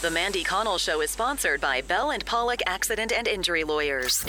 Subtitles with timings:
[0.00, 4.24] The Mandy Connell Show is sponsored by Bell and Pollock Accident and Injury Lawyers.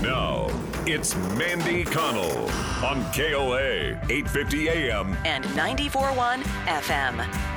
[0.00, 0.46] Now,
[0.86, 2.48] it's Mandy Connell
[2.82, 5.14] on KOA 850 AM.
[5.26, 7.49] and 94.1 FM.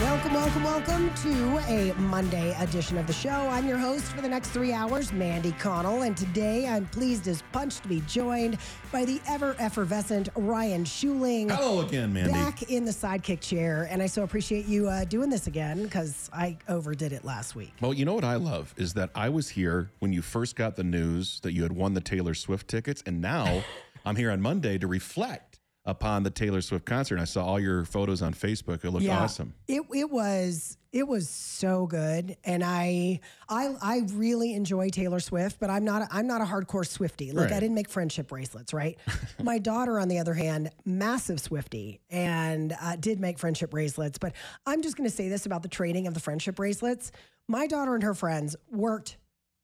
[0.00, 3.28] Welcome, welcome, welcome to a Monday edition of the show.
[3.28, 7.42] I'm your host for the next three hours, Mandy Connell, and today I'm pleased as
[7.52, 8.56] punch to be joined
[8.90, 11.50] by the ever effervescent Ryan Schuiling.
[11.50, 12.32] Hello again, Mandy.
[12.32, 16.30] Back in the sidekick chair, and I so appreciate you uh, doing this again because
[16.32, 17.74] I overdid it last week.
[17.82, 20.76] Well, you know what I love is that I was here when you first got
[20.76, 23.64] the news that you had won the Taylor Swift tickets, and now
[24.06, 25.49] I'm here on Monday to reflect
[25.90, 27.18] upon the Taylor Swift concert.
[27.18, 28.84] I saw all your photos on Facebook.
[28.84, 29.54] It looked awesome.
[29.66, 35.58] It it was it was so good, and I I I really enjoy Taylor Swift,
[35.60, 37.32] but I'm not a, I'm not a hardcore Swifty.
[37.32, 38.98] Like I didn't make friendship bracelets, right?
[39.42, 44.18] My daughter, on the other hand, massive Swifty, and uh, did make friendship bracelets.
[44.18, 44.34] But
[44.66, 47.10] I'm just going to say this about the trading of the friendship bracelets.
[47.48, 49.16] My daughter and her friends worked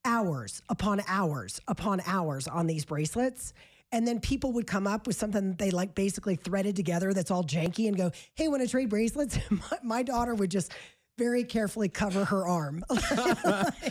[0.05, 3.53] hours upon hours upon hours on these bracelets.
[3.93, 7.31] And then people would come up with something that they like basically threaded together that's
[7.31, 9.39] all janky and go, Hey, want to trade bracelets?
[9.51, 10.73] my, my daughter would just
[11.19, 12.85] very carefully cover her arm.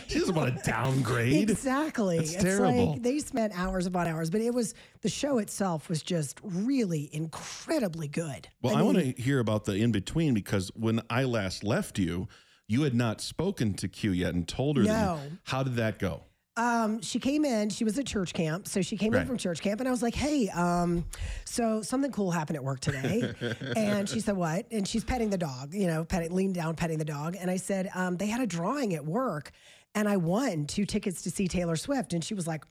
[0.08, 1.50] She doesn't want to downgrade.
[1.50, 2.18] exactly.
[2.18, 2.92] That's it's terrible.
[2.92, 7.10] like they spent hours upon hours, but it was the show itself was just really
[7.12, 8.48] incredibly good.
[8.62, 12.28] Well, I, want to hear about the in between because when I last left you,
[12.68, 14.84] you had not spoken to Q yet and told her.
[14.84, 15.20] that No.
[15.24, 16.22] you- how did that go?
[16.56, 17.68] Um, she came in.
[17.68, 20.02] She was at church camp, so she came in from church camp, and I was
[20.02, 21.04] like, "Hey, um,
[21.44, 23.34] so something cool happened at work today."
[23.76, 26.98] and she said, "What?" And she's petting the dog, you know, petting, leaned down, petting
[26.98, 29.50] the dog, and I said, um, "They had a drawing at work,
[29.94, 32.64] and I won two tickets to see Taylor Swift." And she was like,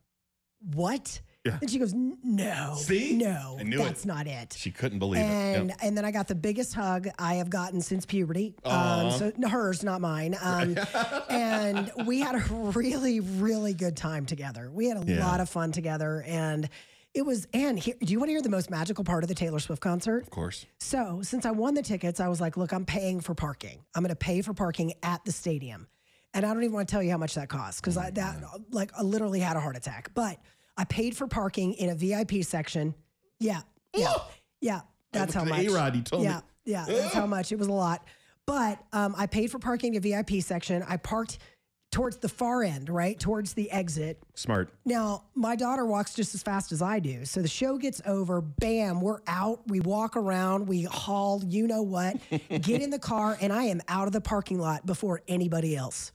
[0.73, 1.59] "What?" Yeah.
[1.61, 3.13] And she goes, "No, See?
[3.15, 4.07] no, I knew that's it.
[4.07, 5.73] not it." She couldn't believe and it.
[5.73, 5.77] Yep.
[5.83, 8.55] and then I got the biggest hug I have gotten since puberty.
[8.65, 10.35] Um, so no, hers, not mine.
[10.41, 10.75] Um,
[11.29, 14.71] and we had a really, really good time together.
[14.71, 15.25] We had a Yeah.
[15.25, 16.67] lot of fun together, and
[17.13, 17.47] it was.
[17.53, 19.81] And here, do you want to hear the most magical part of the Taylor Swift
[19.81, 20.23] concert?
[20.23, 20.65] Of course.
[20.79, 23.85] So since I won the tickets, I was like, look, I'm paying for parking.
[23.93, 25.87] I'm going to pay for parking at the stadium.
[26.33, 28.43] And I don't even want to tell you how much that costs because I that
[28.71, 30.09] like I literally had a heart attack.
[30.13, 30.37] But
[30.77, 32.95] I paid for parking in a VIP section.
[33.39, 33.61] Yeah.
[33.93, 34.13] Yeah.
[34.61, 34.81] Yeah.
[35.11, 35.65] That's how much.
[35.65, 36.27] A-Rod, he told me.
[36.29, 36.41] yeah.
[36.65, 36.85] Yeah.
[36.87, 37.51] That's how much.
[37.51, 38.05] It was a lot.
[38.45, 40.83] But um, I paid for parking in a VIP section.
[40.87, 41.39] I parked
[41.91, 43.17] towards the far end, right?
[43.17, 44.21] Towards the exit.
[44.33, 44.69] Smart.
[44.83, 47.23] Now, my daughter walks just as fast as I do.
[47.23, 49.61] So the show gets over, bam, we're out.
[49.67, 52.17] We walk around, we haul, you know what,
[52.49, 56.11] get in the car, and I am out of the parking lot before anybody else.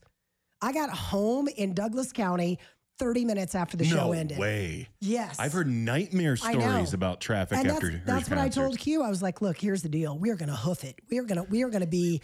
[0.61, 2.59] I got home in Douglas County
[3.01, 4.39] 30 minutes after the show no ended.
[4.39, 4.87] way.
[5.01, 5.37] Yes.
[5.41, 8.79] I've heard nightmare stories about traffic and after that's, that's what I told.
[8.79, 9.03] Q.
[9.03, 10.17] I was like, look, here's the deal.
[10.19, 11.01] We are gonna hoof it.
[11.11, 12.21] We are gonna we are gonna be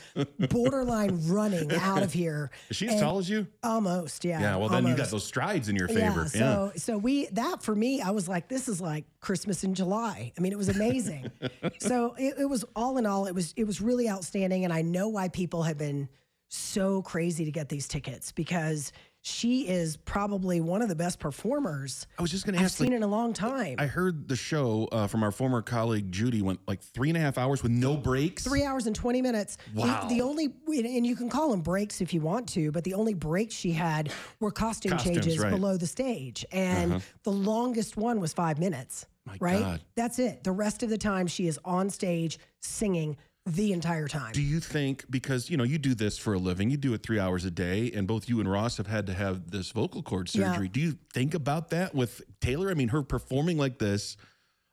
[0.50, 2.50] borderline running out of here.
[2.70, 3.46] Is she as And- tall as you?
[3.62, 4.40] Almost, yeah.
[4.40, 4.56] Yeah.
[4.56, 6.28] Well, then you got those strides in your Yeah, favor.
[6.28, 10.32] so so we that for me, I was like, this is like Christmas in July.
[10.36, 11.30] I mean, it was amazing.
[11.78, 14.82] so it, it was all in all, it was it was really outstanding, and I
[14.82, 16.08] know why people have been
[16.48, 18.92] so crazy to get these tickets because
[19.26, 22.78] she is probably one of the best performers I was just going to I've ask.
[22.78, 23.74] seen like, in a long time.
[23.76, 27.20] I heard the show uh, from our former colleague Judy went like three and a
[27.20, 28.44] half hours with no breaks.
[28.44, 29.58] Three hours and 20 minutes.
[29.74, 30.06] Wow.
[30.08, 33.14] The, only, and you can call them breaks if you want to, but the only
[33.14, 35.48] breaks she had were costume Costumes, changes right.
[35.48, 35.56] Uh-huh.
[35.56, 36.46] below the stage.
[36.52, 39.06] And the longest one was five minutes.
[39.40, 39.58] right?
[39.58, 39.80] God.
[39.96, 40.44] That's it.
[40.44, 43.16] The rest of the time, she is on stage singing
[43.46, 44.32] the entire time.
[44.32, 47.02] Do you think because you know you do this for a living, you do it
[47.02, 50.02] three hours a day, and both you and Ross have had to have this vocal
[50.02, 50.52] cord Yeah.
[50.52, 50.68] surgery?
[50.68, 52.70] Do you think about that with Taylor?
[52.70, 54.16] I mean, her performing like this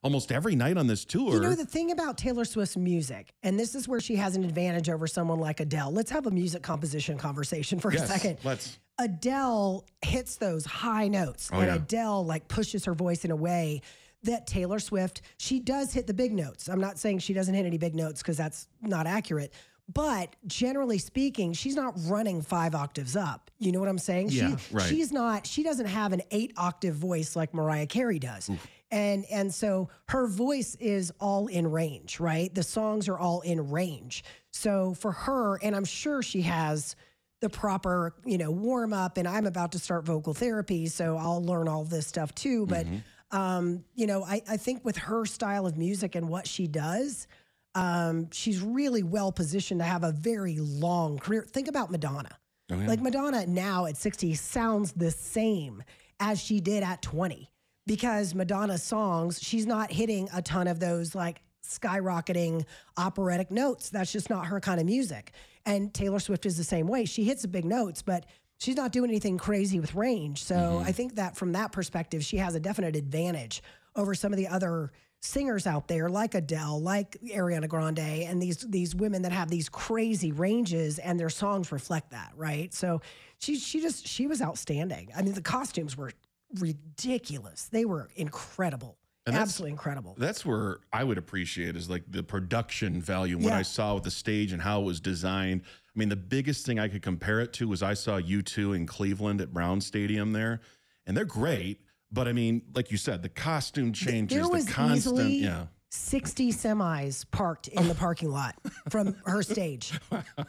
[0.01, 1.35] almost every night on this tour.
[1.35, 4.43] You know, the thing about Taylor Swift's music, and this is where she has an
[4.43, 5.91] advantage over someone like Adele.
[5.91, 8.37] Let's have a music composition conversation for yes, a second.
[8.43, 8.79] let's.
[8.99, 11.75] Adele hits those high notes, Oh, and yeah.
[11.75, 13.81] Adele like pushes her voice in a way
[14.23, 16.67] that Taylor Swift, she does hit the big notes.
[16.69, 19.53] I'm not saying she doesn't hit any big notes because that's not accurate.
[19.93, 23.51] But generally speaking, she's not running five octaves up.
[23.59, 24.29] You know what I'm saying?
[24.29, 24.87] Yeah, she, right.
[24.87, 25.45] She's not.
[25.45, 28.49] She doesn't have an eight octave voice like Mariah Carey does,
[28.91, 32.53] and and so her voice is all in range, right?
[32.55, 34.23] The songs are all in range.
[34.51, 36.95] So for her, and I'm sure she has
[37.43, 39.17] the proper, you know, warm up.
[39.17, 42.65] And I'm about to start vocal therapy, so I'll learn all this stuff too.
[42.65, 42.97] But mm-hmm.
[43.33, 47.27] Um, you know, I, I think with her style of music and what she does,
[47.75, 51.43] um, she's really well positioned to have a very long career.
[51.49, 52.37] Think about Madonna.
[52.71, 52.87] Oh, yeah.
[52.87, 55.83] Like Madonna now at 60 sounds the same
[56.19, 57.49] as she did at 20
[57.87, 62.65] because Madonna's songs, she's not hitting a ton of those like skyrocketing
[62.97, 63.89] operatic notes.
[63.89, 65.31] That's just not her kind of music.
[65.65, 67.05] And Taylor Swift is the same way.
[67.05, 68.25] She hits the big notes, but
[68.63, 70.43] she's not doing anything crazy with range.
[70.43, 70.87] So mm-hmm.
[70.87, 73.61] I think that from that perspective, she has a definite advantage
[73.95, 78.57] over some of the other singers out there like Adele, like Ariana Grande, and these
[78.57, 82.73] these women that have these crazy ranges and their songs reflect that, right?
[82.73, 83.01] So
[83.39, 85.09] she she just she was outstanding.
[85.15, 86.11] I mean, the costumes were
[86.59, 87.69] ridiculous.
[87.71, 88.97] They were incredible.
[89.25, 90.15] And Absolutely incredible.
[90.17, 93.59] That's where I would appreciate is like the production value what Yeah.
[93.59, 95.61] I saw with the stage and how it was designed.
[95.95, 98.85] I mean, the biggest thing I could compare it to was I saw U2 in
[98.87, 100.61] Cleveland at Brown Stadium there,
[101.05, 101.81] and they're great.
[102.11, 105.65] But I mean, like you said, the costume changes, there was the constant, easily yeah.
[105.93, 108.55] 60 semis parked in the parking lot
[108.89, 109.93] from her stage.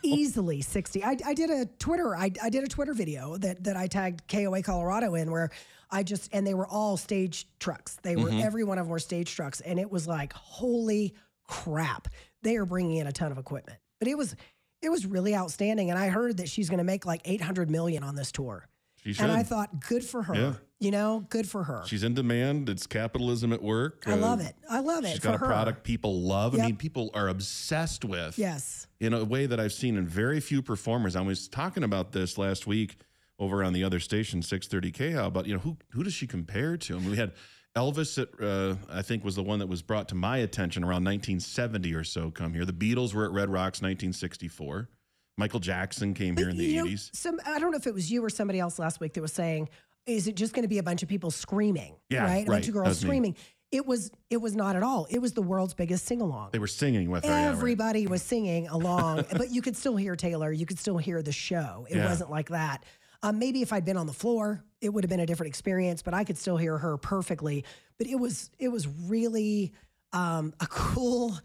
[0.02, 1.04] Easily 60.
[1.04, 4.26] I, I did a Twitter, I, I did a Twitter video that, that I tagged
[4.26, 5.50] KOA Colorado in where
[5.90, 7.98] I just, and they were all stage trucks.
[8.02, 8.40] They were, mm-hmm.
[8.40, 9.60] every one of them were stage trucks.
[9.60, 11.14] And it was like, holy
[11.46, 12.08] crap.
[12.42, 13.78] They are bringing in a ton of equipment.
[13.98, 14.34] But it was,
[14.84, 15.90] it was really outstanding.
[15.90, 18.68] And I heard that she's going to make like 800 million on this tour.
[19.04, 20.34] She And I thought, good for her.
[20.34, 20.52] Yeah.
[20.80, 21.82] You know, good for her.
[21.86, 22.68] She's in demand.
[22.68, 24.04] It's capitalism at work.
[24.06, 24.54] I Uh, love it.
[24.68, 25.10] I love it.
[25.10, 25.46] She's got a her.
[25.46, 26.54] product people love.
[26.58, 28.38] I mean, people are obsessed with.
[28.38, 28.86] Yes.
[29.00, 31.16] in a way that I've seen in very few performers.
[31.16, 32.96] I was talking about this last week
[33.38, 36.76] over on the other station, 630 KHL, but you know, who who does she compare
[36.78, 36.96] to?
[36.96, 37.32] I mean, we had
[37.76, 41.04] Elvis, at, uh, I think, was the one that was brought to my attention around
[41.04, 42.30] 1970 or so.
[42.30, 42.64] Come here.
[42.64, 44.88] The Beatles were at Red Rocks 1964.
[45.36, 47.10] Michael Jackson came here in the you know, 80s.
[47.14, 49.32] some I don't know if it was you or somebody else last week that was
[49.32, 49.68] saying,
[50.06, 52.68] "Is it just going to be a bunch of people screaming?" Yeah, right, a bunch
[52.68, 53.08] of girls was me.
[53.08, 53.36] screaming.
[53.72, 55.08] It was it was not at all.
[55.10, 56.50] It was the world's biggest sing along.
[56.52, 57.30] They were singing with her.
[57.30, 57.52] yeah, right.
[57.52, 60.52] Everybody was singing along, but you could still hear Taylor.
[60.52, 61.84] You could still hear the show.
[61.90, 62.08] It Yeah.
[62.08, 62.84] wasn't like that.
[63.24, 66.02] Um, maybe if I'd been on the floor, it would have been a different experience.
[66.02, 67.64] But I could still hear her perfectly.
[67.98, 69.72] But it was it was really
[70.12, 71.36] um, a cool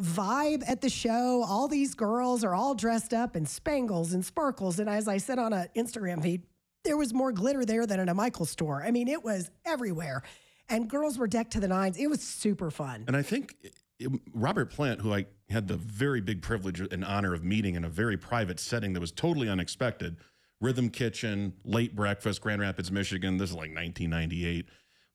[0.00, 1.44] vibe at the show.
[1.46, 4.78] All these girls are all dressed up in spangles and sparkles.
[4.78, 6.42] And as I said on an Instagram feed,
[6.84, 8.82] there was more glitter there than in a Michael store.
[8.84, 10.22] I mean, it was everywhere.
[10.68, 11.96] And girls were decked to the nines.
[11.96, 13.04] It was super fun.
[13.08, 13.56] And I think
[14.32, 17.88] Robert Plant, who I had the very big privilege and honor of meeting in a
[17.88, 20.16] very private setting that was totally unexpected,
[20.60, 23.36] Rhythm Kitchen, late breakfast, Grand Rapids, Michigan.
[23.36, 24.68] This is like 1998.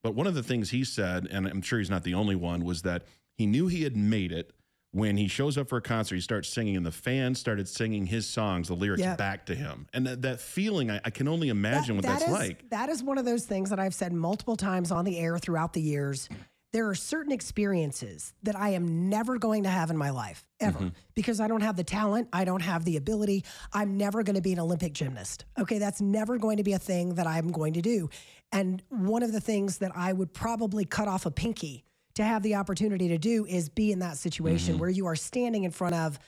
[0.03, 2.63] But one of the things he said, and I'm sure he's not the only one,
[2.63, 3.03] was that
[3.35, 4.51] he knew he had made it
[4.93, 6.15] when he shows up for a concert.
[6.15, 9.15] He starts singing, and the fans started singing his songs, the lyrics Yeah.
[9.15, 9.87] back to him.
[9.93, 12.69] And that, that feeling, I, I can only imagine what That- that's that is- like.
[12.71, 15.73] That is one of those things that I've said multiple times on the air throughout
[15.73, 16.27] the years.
[16.73, 20.79] There are certain experiences that I am never going to have in my life, ever,
[20.79, 20.87] Mm-hmm.
[21.15, 22.29] because I don't have the talent.
[22.31, 23.43] I don't have the ability.
[23.73, 25.43] I'm never going to be an Olympic gymnast.
[25.59, 25.79] Okay.
[25.79, 28.09] That's never going to be a thing that I'm going to do.
[28.53, 31.83] And one of the things that I would probably cut off a pinky
[32.15, 34.81] to have the opportunity to do is be in that situation Mm-hmm.
[34.81, 36.19] where you are standing in front of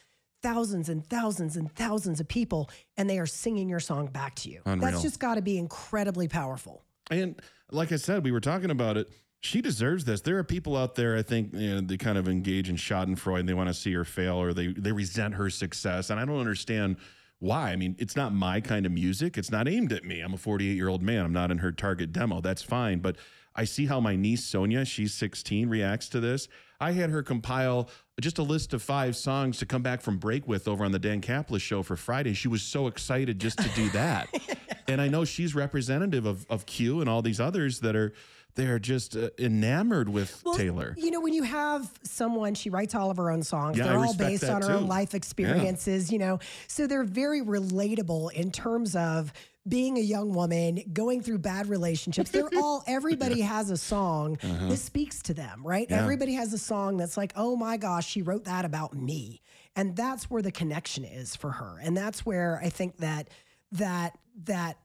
[0.42, 2.68] thousands and thousands and thousands of people
[2.98, 4.60] and they are singing your song back to you.
[4.66, 4.90] Unreal.
[4.90, 6.82] That's just got to be incredibly powerful.
[7.10, 9.08] And like I said, we were talking about it.
[9.44, 10.22] She deserves this.
[10.22, 13.40] There are people out there, I think, you know, they kind of engage in Schadenfreude
[13.40, 16.08] and they want to see her fail or they, they resent her success.
[16.08, 16.96] And I don't understand
[17.40, 17.70] why.
[17.70, 19.36] I mean, it's not my kind of music.
[19.36, 20.20] It's not aimed at me.
[20.20, 21.26] I'm a 48 year old man.
[21.26, 22.40] I'm not in her target demo.
[22.40, 23.00] That's fine.
[23.00, 23.16] But
[23.54, 26.48] I see how my niece Sonia, she's 16, reacts to this.
[26.80, 30.48] I had her compile just a list of five songs to come back from break
[30.48, 32.32] with over on the Dan Caplis show for Friday.
[32.32, 34.28] She was so excited just to do that.
[34.88, 38.14] and I know she's representative of, of Q and all these others that are
[38.54, 40.94] they're just uh, enamored with Well, Taylor.
[40.96, 43.76] You know, when you have someone, she writes all of her own songs.
[43.76, 44.74] Yeah, they're all based on her too.
[44.74, 46.38] own life experiences, you know.
[46.68, 49.32] So they're very relatable in terms of
[49.66, 52.30] being a young woman going through bad relationships.
[52.30, 55.86] They're all everybody has a song that speaks to them, right?
[55.90, 55.96] Uh-huh.
[55.96, 56.02] Yeah.
[56.02, 59.40] Everybody has a song that's like, "Oh my gosh, she wrote that about me."
[59.76, 61.78] And that's where the connection is for her.
[61.82, 63.28] And that's where I think that
[63.72, 64.78] that that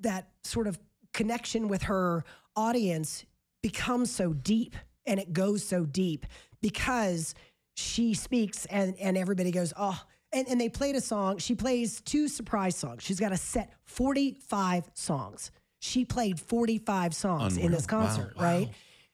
[0.00, 0.78] that sort of
[1.12, 2.24] connection with her
[2.58, 3.24] audience
[3.62, 4.74] becomes so deep
[5.06, 6.26] and it goes so deep
[6.60, 7.34] because
[7.76, 10.00] she speaks and and everybody goes oh
[10.32, 11.38] and, and they played a song.
[11.38, 13.02] She plays two surprise songs.
[13.02, 15.50] She's got a set 45 songs.
[15.80, 18.00] She played 45 songs in this Unreal.
[18.00, 18.42] Wow, concert wow.
[18.42, 18.68] right?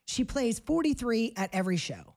[0.07, 2.14] She plays 43 at every show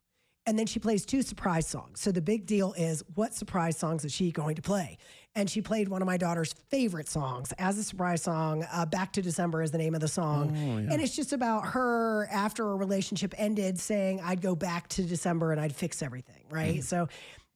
[0.48, 2.00] and then she plays two surprise songs.
[2.00, 4.98] So the big deal is what surprise songs is she going to play?
[5.36, 8.66] And she played one of my daughter's favorite songs as a surprise song.
[8.72, 10.56] Uh, Back to December is the name of the song.
[10.90, 15.52] And it's just about her after a relationship ended saying, I'd go back to December
[15.52, 16.46] and I'd fix everything.
[16.50, 16.84] Right.
[16.84, 17.10] So,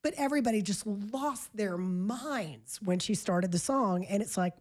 [0.03, 4.05] but everybody just lost their minds when she started the song.
[4.05, 4.53] And it's like,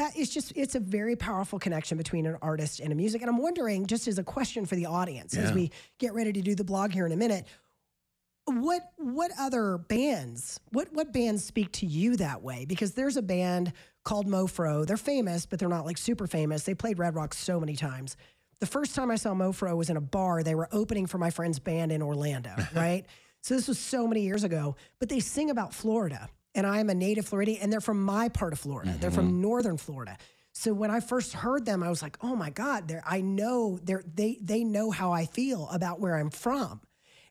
[0.00, 3.20] that is just it's a very powerful connection between an artist and a music.
[3.20, 6.40] And i'm wondering just as a question for the audience as we get ready to
[6.40, 7.46] do the blog here in a minute
[8.46, 12.64] what what other bands what what bands speak to you that way?
[12.64, 13.72] Because there's a band
[14.04, 14.86] called mofro.
[14.86, 16.64] They're famous but they're not like super famous.
[16.64, 18.16] They played red rock so many times.
[18.60, 20.42] The first time i saw mofro was in a bar.
[20.42, 23.04] They were opening for my friend's band in orlando right?
[23.42, 24.76] So this was so many years ago.
[24.98, 28.52] But they sing about florida and i'm a native floridian and they're from my part
[28.52, 29.42] of florida they're from mm-hmm.
[29.42, 30.16] northern florida
[30.52, 33.78] so when I first heard them, I was like, "Oh my God!" They're, I know
[33.84, 36.80] they're, they they know how I feel about where I'm from,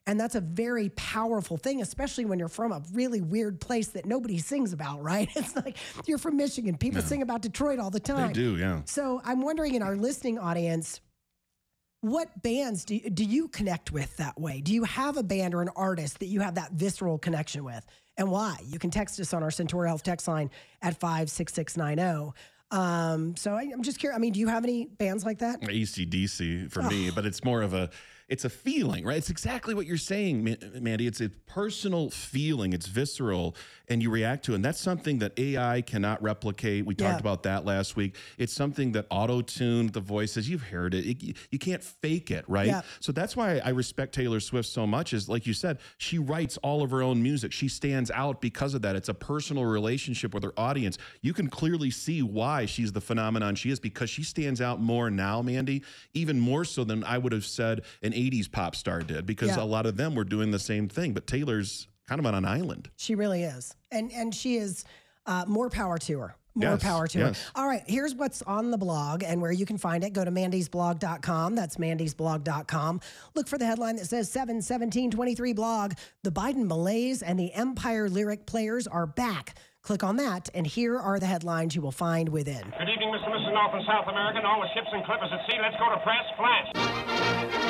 [0.06, 4.06] and that's a very powerful thing, especially when you're from a really weird place that
[4.06, 5.28] nobody sings about, right?
[5.36, 6.76] It's like you're from Michigan.
[6.76, 8.28] People sing about Detroit all the time.
[8.28, 8.80] They do, yeah.
[8.86, 11.00] So I'm wondering in our listening audience,
[12.00, 14.60] what bands do, do you connect with that way?
[14.62, 17.84] Do you have a band or an artist that you have that visceral connection with?
[18.16, 18.56] And why?
[18.66, 20.50] You can text us on our Centura Health text line
[20.82, 22.32] at 56690.
[22.70, 24.16] Um, so I, I'm just curious.
[24.16, 25.60] I mean, do you have any bands like that?
[25.62, 27.90] ACDC for me, but it's more of a
[28.30, 29.16] it's a feeling, right?
[29.18, 31.06] It's exactly what you're saying, Mandy.
[31.08, 32.72] It's a personal feeling.
[32.72, 33.56] It's visceral,
[33.88, 34.54] and you react to it.
[34.54, 36.86] And that's something that AI cannot replicate.
[36.86, 37.18] We talked Yeah.
[37.18, 38.14] about that last week.
[38.38, 40.48] It's something that auto tuned the voices.
[40.48, 41.04] You've heard it.
[41.06, 42.68] It- You can't fake it, right?
[42.68, 42.82] Yeah.
[43.00, 45.12] So that's why I respect Taylor Swift so much.
[45.12, 47.50] Is like you said, she writes all of her own music.
[47.50, 48.94] She stands out because of that.
[48.94, 50.98] It's a personal relationship with her audience.
[51.20, 55.10] You can clearly see why she's the phenomenon she is because she stands out more
[55.10, 55.82] now, Mandy,
[56.14, 59.62] even more so than I would have said an 80s pop star did because Yeah.
[59.62, 61.12] a lot of them were doing the same thing.
[61.14, 62.90] But Taylor's kind of on an island.
[62.96, 64.84] She really is, and and she is.
[65.26, 66.34] Uh, more power to her.
[66.54, 67.42] More Yes, power to yes.
[67.44, 67.50] her.
[67.60, 70.14] All right, here's what's on the blog and where you can find it.
[70.14, 71.54] Go to mandysblog.com.
[71.54, 73.00] That's mandysblog.com.
[73.34, 75.92] Look for the headline that says 71723 blog.
[76.24, 79.56] The Biden malaise and the Empire lyric players are back.
[79.82, 82.62] Click on that, and here are the headlines you will find within.
[82.78, 83.26] Good evening, Mr.
[83.26, 83.52] and Mrs.
[83.52, 85.58] North and South America, and all the ships and clippers at sea.
[85.60, 86.24] Let's go to press.
[86.36, 87.66] Flash.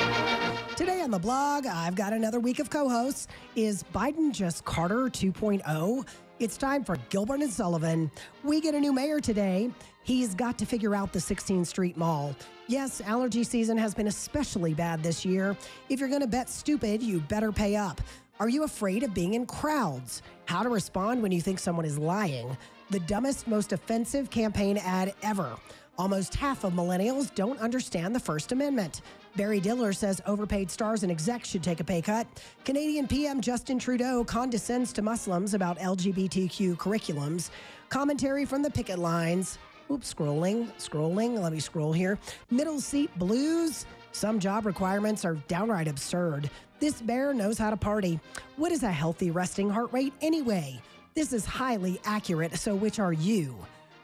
[0.77, 3.27] Today on the blog, I've got another week of co hosts.
[3.57, 6.07] Is Biden just Carter 2.0?
[6.39, 8.09] It's time for Gilbert and Sullivan.
[8.43, 9.69] We get a new mayor today.
[10.03, 12.33] He's got to figure out the 16th Street Mall.
[12.67, 15.57] Yes, allergy season has been especially bad this year.
[15.89, 17.99] If you're going to bet stupid, you better pay up.
[18.39, 20.21] Are you afraid of being in crowds?
[20.45, 22.57] How to respond when you think someone is lying?
[22.89, 25.55] The dumbest, most offensive campaign ad ever.
[25.97, 29.01] Almost half of millennials don't understand the First Amendment.
[29.35, 32.27] Barry Diller says overpaid stars and execs should take a pay cut.
[32.65, 37.49] Canadian PM Justin Trudeau condescends to Muslims about LGBTQ curriculums.
[37.89, 39.57] Commentary from the picket lines.
[39.89, 41.39] Oops, scrolling, scrolling.
[41.39, 42.19] Let me scroll here.
[42.49, 43.85] Middle seat blues.
[44.11, 46.49] Some job requirements are downright absurd.
[46.79, 48.19] This bear knows how to party.
[48.57, 50.81] What is a healthy resting heart rate anyway?
[51.13, 53.55] This is highly accurate, so which are you?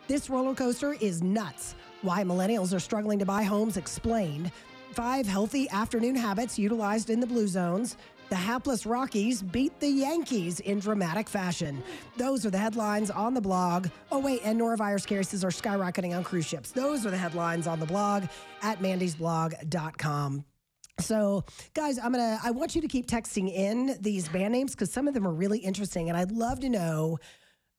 [0.07, 1.75] This roller coaster is nuts.
[2.01, 4.51] Why millennials are struggling to buy homes explained.
[4.97, 7.97] Five healthy afternoon habits utilized in the blue zones.
[8.29, 11.83] The hapless Rockies beat the Yankees in dramatic fashion.
[12.17, 13.89] Those are the headlines on the blog.
[14.11, 16.71] Oh, wait, and norovirus cases are skyrocketing on cruise ships.
[16.71, 18.23] Those are the headlines on the blog
[18.63, 20.45] at mandysblog.com.
[20.99, 21.43] So,
[21.75, 22.39] guys, I'm gonna.
[22.43, 25.33] I want you to keep texting in these band names because some of them are
[25.33, 27.19] really interesting, and I'd love to know.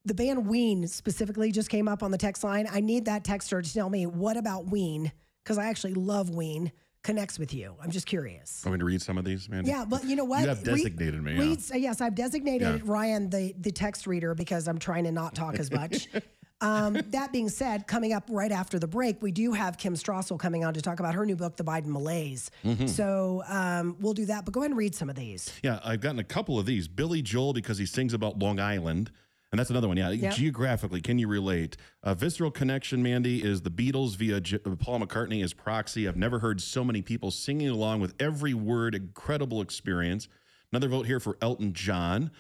[0.04, 2.68] The band Ween specifically just came up on the text line.
[2.70, 5.10] I need that texter to tell me what about Ween
[5.42, 6.70] because I actually love Ween
[7.02, 7.75] connects with you.
[7.83, 8.62] I'm just curious.
[8.64, 9.71] I want me to read some of these, Mandy?
[9.71, 10.43] Yeah, but you know what?
[10.43, 11.33] You have Read- designated me.
[11.35, 11.40] yeah.
[11.40, 12.78] read- uh, yes, I've designated Yeah.
[12.85, 16.09] Ryan the the text reader because I'm trying to not talk as much.
[16.61, 20.38] um, that being said, coming up right after the break, we do have Kim Strassel
[20.38, 22.50] coming on to talk about her new book, The Biden Malaise.
[22.64, 22.87] Mm-hmm.
[22.88, 24.45] So um, we'll do that.
[24.45, 25.52] But go ahead and read some of these.
[25.62, 26.88] Yeah, I've gotten a couple of these.
[26.88, 29.11] Billy Joel because he sings about Long Island.
[29.50, 29.97] And that's another one.
[29.97, 30.11] Yeah.
[30.11, 30.35] Yep.
[30.35, 31.76] Geographically, can you relate?
[32.02, 36.07] A visceral connection, Mandy, is the Beatles via J- uh, Paul McCartney as proxy.
[36.07, 38.95] I've never heard so many people singing along with every word.
[38.95, 40.28] Incredible experience.
[40.71, 42.31] Another vote here for Elton John.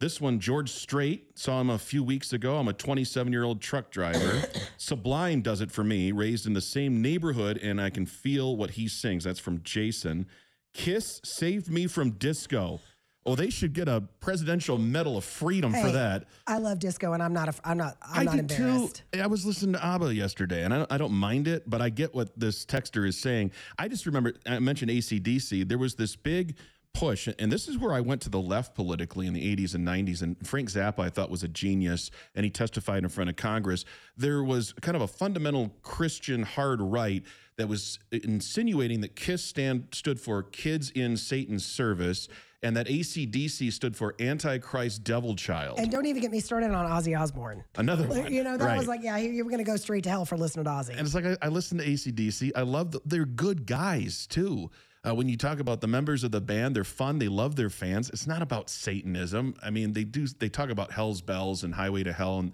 [0.00, 2.56] This one, George Strait, saw him a few weeks ago.
[2.58, 4.42] I'm a 27 year old truck driver.
[4.76, 8.70] Sublime does it for me, raised in the same neighborhood, and I can feel what
[8.72, 9.24] he sings.
[9.24, 10.26] That's from Jason.
[10.74, 12.80] Kiss saved me from disco.
[13.26, 16.26] Oh, they should get a presidential medal of freedom for that.
[16.46, 17.48] I love disco, and I'm not.
[17.48, 17.96] A, I'm not.
[18.00, 19.02] I'm I not embarrassed.
[19.12, 19.20] too.
[19.20, 22.14] I was listening to ABBA yesterday, and I, I don't mind it, but I get
[22.14, 23.50] what this texter is saying.
[23.78, 25.68] I just remember I mentioned ACDC.
[25.68, 26.56] There was this big
[26.94, 29.86] push, and this is where I went to the left politically in the 80s and
[29.86, 30.22] 90s.
[30.22, 33.84] And Frank Zappa, I thought, was a genius, and he testified in front of Congress.
[34.16, 37.24] There was kind of a fundamental Christian hard right
[37.58, 42.28] that was insinuating that KISS stand stood for Kids in Satan's Service,
[42.62, 45.78] and that ACDC stood for Antichrist Devil Child.
[45.78, 47.64] And don't even get me started on Ozzy Osbourne.
[47.76, 48.32] Another one.
[48.32, 48.78] You know, that right.
[48.78, 50.90] was like, yeah, you were going to go straight to hell for listening to Ozzy.
[50.90, 52.52] And it's like I, I listen to ACDC.
[52.56, 54.70] I love the, they're good guys too.
[55.06, 57.18] Uh, when you talk about the members of the band, they're fun.
[57.18, 58.10] They love their fans.
[58.10, 59.54] It's not about Satanism.
[59.62, 60.26] I mean, they do.
[60.26, 62.52] They talk about Hell's Bells and Highway to Hell, and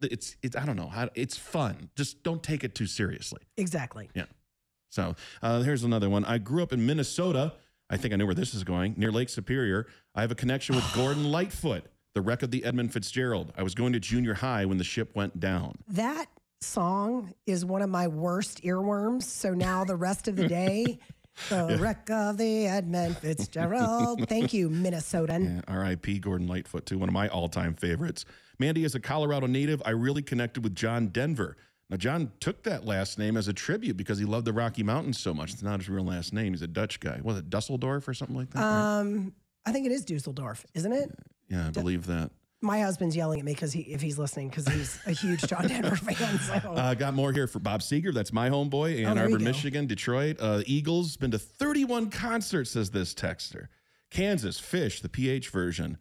[0.00, 0.36] it's.
[0.40, 0.54] It's.
[0.54, 0.86] I don't know.
[0.86, 1.90] How, it's fun.
[1.96, 3.40] Just don't take it too seriously.
[3.56, 4.08] Exactly.
[4.14, 4.26] Yeah.
[4.90, 6.24] So uh, here's another one.
[6.24, 7.54] I grew up in Minnesota.
[7.90, 8.94] I think I know where this is going.
[8.96, 9.86] Near Lake Superior.
[10.14, 13.52] I have a connection with Gordon Lightfoot, the wreck of the Edmund Fitzgerald.
[13.56, 15.76] I was going to junior high when the ship went down.
[15.88, 16.26] That
[16.60, 19.24] song is one of my worst earworms.
[19.24, 21.00] So now the rest of the day,
[21.48, 24.24] the wreck of the Edmund Fitzgerald.
[24.28, 25.56] Thank you, Minnesotan.
[25.56, 26.20] Yeah, R.I.P.
[26.20, 28.24] Gordon Lightfoot, too, one of my all-time favorites.
[28.58, 31.56] Mandy, as a Colorado native, I really connected with John Denver.
[31.90, 35.18] Now, John took that last name as a tribute because he loved the Rocky Mountains
[35.18, 35.52] so much.
[35.52, 36.52] It's not his real last name.
[36.52, 37.20] He's a Dutch guy.
[37.22, 38.60] Was it Dusseldorf or something like that?
[38.60, 38.98] right?
[39.00, 39.32] Um,
[39.66, 41.10] I think it is Dusseldorf, isn't it?
[41.48, 42.30] yeah, I believe that.
[42.62, 45.66] My husband's yelling at me because he, if he's listening, because he's a huge John
[45.68, 46.38] Denver fan.
[46.38, 48.12] So Uh, got more here for Bob Seger.
[48.14, 49.04] That's my homeboy.
[49.04, 49.38] Ann Oh, Arbor.
[49.38, 50.36] Michigan, Detroit.
[50.38, 53.68] Uh, Eagles been to 31 concerts, says this texter.
[54.10, 55.96] Kansas, Phish, the PH version.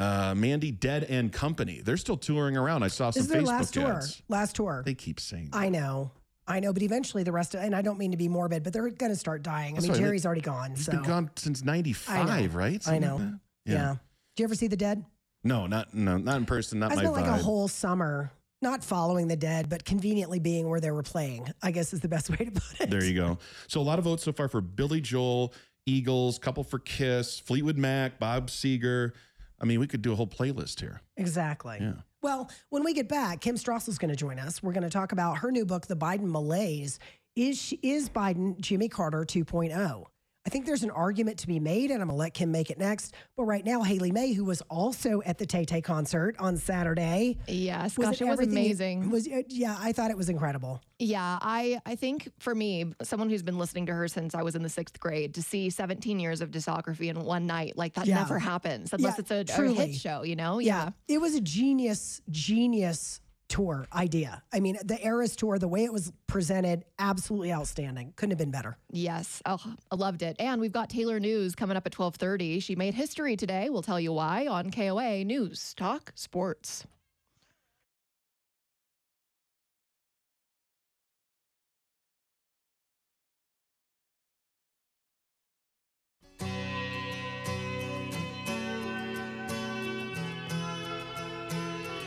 [0.00, 1.82] Uh, Mandy, Dead and Company.
[1.84, 2.82] They're still touring around.
[2.82, 3.92] I saw some this is their Facebook last tour.
[3.96, 4.22] ads.
[4.28, 4.82] Last tour.
[4.84, 5.50] They keep saying.
[5.52, 6.10] I know.
[6.48, 8.72] I know, but eventually the rest of, and I don't mean to be morbid, but
[8.72, 9.76] they're going to start dying.
[9.76, 10.00] I mean, right.
[10.00, 10.70] Jerry's already gone.
[10.70, 12.82] He's So been gone since '95, right?
[12.88, 13.16] I know.
[13.16, 13.38] like that?
[13.66, 13.94] yeah.
[14.36, 15.04] Do you ever see the dead?
[15.44, 16.78] No, not no, not in person.
[16.80, 20.68] Not I my spent like a whole summer not following the dead, but conveniently being
[20.68, 21.46] where they were playing.
[21.62, 22.90] I guess is the best way to put it.
[22.90, 23.38] There you go.
[23.68, 25.52] So a lot of votes so far for Billy Joel,
[25.86, 29.12] Eagles, couple for Kiss, Fleetwood Mac, Bob Seger.
[29.60, 31.02] I mean, we could do a whole playlist here.
[31.16, 31.78] Exactly.
[31.80, 31.92] Yeah.
[32.22, 34.62] Well, when we get back, Kim Strassel's going to join us.
[34.62, 36.98] We're going to talk about her new book, The Biden Malaise.
[37.36, 40.04] Is she, is Biden Jimmy Carter 2.0?
[40.46, 42.70] I think there's an argument to be made, and I'm going to let Kim make
[42.70, 43.12] it next.
[43.36, 47.36] But right now, Haley May, who was also at the Tay Tay concert on Saturday,
[47.46, 49.10] Yes, gosh, it, was everything you- amazing.
[49.10, 50.80] Was uh, yeah, I thought it was incredible.
[50.98, 54.54] yeah, I I think for me, someone who's been listening to her since I was
[54.54, 58.06] in the sixth grade, to see 17 years of discography in one night, like that
[58.06, 58.14] Yeah.
[58.16, 60.58] never happens unless Yeah, it's a, a hit show, you know?
[60.58, 60.90] Yeah.
[61.06, 64.42] It was a genius, genius tour idea.
[64.52, 68.14] I mean, the Eras tour, the way it was presented, absolutely outstanding.
[68.16, 68.78] Couldn't have been better.
[68.90, 69.42] Yes.
[69.44, 69.60] Oh,
[69.90, 70.36] I loved it.
[70.38, 72.62] And we've got Taylor News coming up at 12:30.
[72.62, 73.68] She made history today.
[73.68, 76.86] We'll tell you why on KOA News Talk Sports.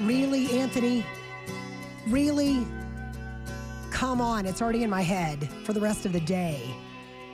[0.02, 1.06] Really, Anthony?
[2.08, 2.68] Really?
[3.92, 6.76] Come on, it's already in my head for the rest of the day.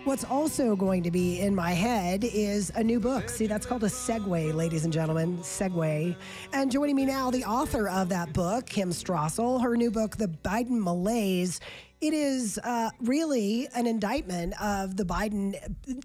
[0.04, 3.30] What's also going to be in my head is a new book.
[3.30, 5.40] See, that's called a segue, ladies and gentlemen.
[5.40, 6.16] Segue.
[6.54, 10.28] And joining me now, the author of that book, Kim Strassel, her new book, The
[10.28, 11.60] Biden Malaise.
[12.02, 15.56] It is uh, really an indictment of the Biden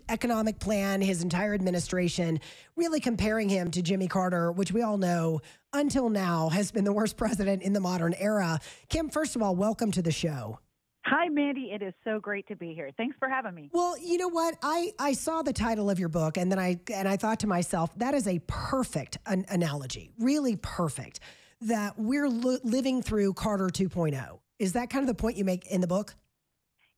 [0.09, 2.40] economic plan, his entire administration,
[2.74, 5.40] really comparing him to Jimmy Carter, which we all know
[5.74, 8.60] until now has been the worst president in the modern era.
[8.88, 10.58] Kim, first of all, welcome to the show.
[11.04, 11.70] Hi, Mandy.
[11.72, 12.90] It is so great to be here.
[12.96, 13.68] Thanks for having me.
[13.74, 14.56] Well, you know what?
[14.62, 17.46] I, I saw the title of your book and then I and I thought to
[17.46, 21.20] myself, that is a perfect an analogy, really perfect.
[21.60, 24.38] That we're li- living through Carter 2.0.
[24.58, 26.14] Is that kind of the point you make in the book?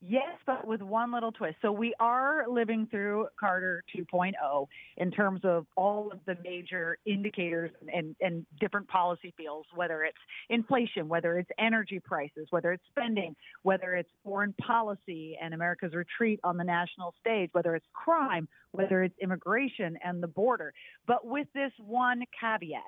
[0.08, 1.56] Yes, but with one little twist.
[1.62, 4.66] So we are living through Carter 2.0
[4.98, 10.18] in terms of all of the major indicators and, and different policy fields, whether it's
[10.48, 16.38] inflation, whether it's energy prices, whether it's spending, whether it's foreign policy and America's retreat
[16.44, 20.72] on the national stage, whether it's crime, whether it's immigration and the border.
[21.08, 22.82] But with this one caveat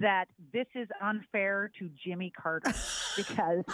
[0.00, 2.72] that this is unfair to Jimmy Carter
[3.16, 3.64] because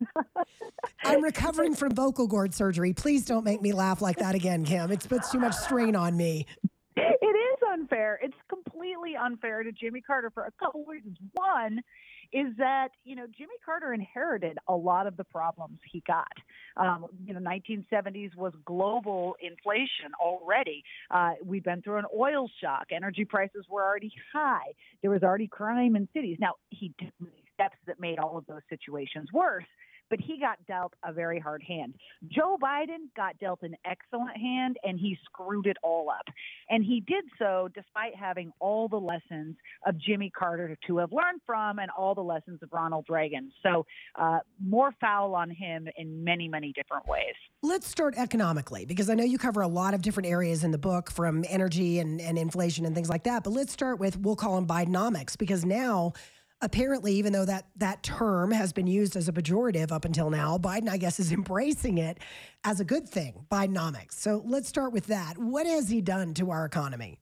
[1.04, 2.92] I'm recovering from vocal cord surgery.
[2.92, 4.90] Please don't make me laugh like that again, Kim.
[4.90, 6.46] It puts too much strain on me.
[6.96, 8.18] It is unfair.
[8.22, 11.18] It's completely unfair to Jimmy Carter for a couple reasons.
[11.34, 11.80] One
[12.32, 16.32] is that you know Jimmy Carter inherited a lot of the problems he got.
[16.76, 20.82] Um, you know, 1970s was global inflation already.
[21.10, 22.86] Uh, we've been through an oil shock.
[22.90, 24.72] Energy prices were already high.
[25.02, 26.38] There was already crime in cities.
[26.40, 29.64] Now he took steps that made all of those situations worse.
[30.08, 31.94] But he got dealt a very hard hand.
[32.28, 36.26] Joe Biden got dealt an excellent hand, and he screwed it all up.
[36.70, 41.40] And he did so despite having all the lessons of Jimmy Carter to have learned
[41.44, 43.50] from and all the lessons of Ronald Reagan.
[43.64, 47.34] So, uh, more foul on him in many, many different ways.
[47.62, 50.78] Let's start economically because I know you cover a lot of different areas in the
[50.78, 53.42] book from energy and, and inflation and things like that.
[53.42, 56.12] But let's start with, we'll call them Bidenomics because now
[56.66, 60.58] apparently, even though that that term has been used as a pejorative up until now,
[60.58, 62.18] Biden, I guess, is embracing it
[62.64, 63.46] as a good thing.
[63.50, 64.14] Bidenomics.
[64.14, 65.38] So let's start with that.
[65.38, 67.20] What has he done to our economy?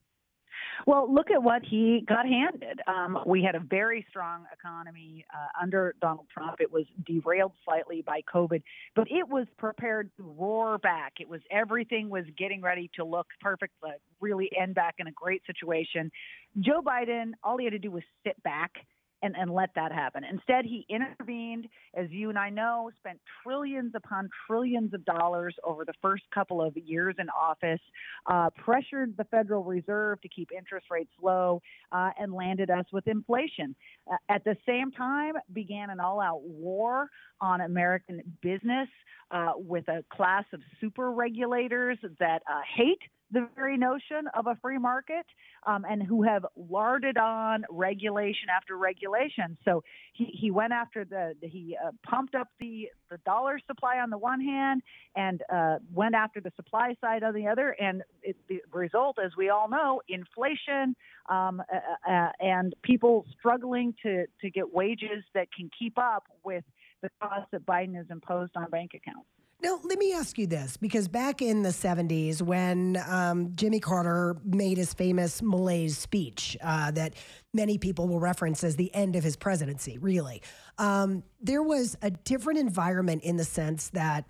[0.85, 2.79] Well, look at what he got handed.
[2.87, 6.57] Um, we had a very strong economy uh, under Donald Trump.
[6.59, 8.61] It was derailed slightly by COVID,
[8.95, 11.13] but it was prepared to roar back.
[11.19, 15.11] It was everything was getting ready to look perfect, uh, really end back in a
[15.11, 16.11] great situation.
[16.59, 18.73] Joe Biden, all he had to do was sit back
[19.21, 20.23] and, and let that happen.
[20.23, 25.85] Instead, he intervened, as you and I know, spent trillions upon trillions of dollars over
[25.85, 27.79] the first couple of years in office,
[28.27, 33.07] uh, pressured the Federal Reserve to keep interest rates low, uh, and landed us with
[33.07, 33.75] inflation.
[34.11, 37.09] Uh, at the same time, began an all-out war
[37.41, 38.89] on American business
[39.31, 44.55] uh, with a class of super regulators that uh, hate the very notion of a
[44.61, 45.25] free market
[45.65, 49.57] um, and who have larded on regulation after regulation.
[49.65, 49.83] So
[50.13, 54.17] he, he went after the, he uh, pumped up the, the dollar supply on the
[54.17, 54.83] one hand
[55.15, 57.69] and uh, went after the supply side on the other.
[57.71, 60.95] And it, the result, as we all know, inflation
[61.27, 66.63] um, uh, uh, and people struggling to, to get wages that can keep up with
[67.01, 69.27] the costs that Biden has imposed on bank accounts.
[69.61, 74.35] Now, let me ask you this because back in the 70s, when um, Jimmy Carter
[74.43, 77.15] made his famous malaise speech uh, that
[77.53, 80.41] many people will reference as the end of his presidency, really,
[80.77, 84.25] um, there was a different environment in the sense that,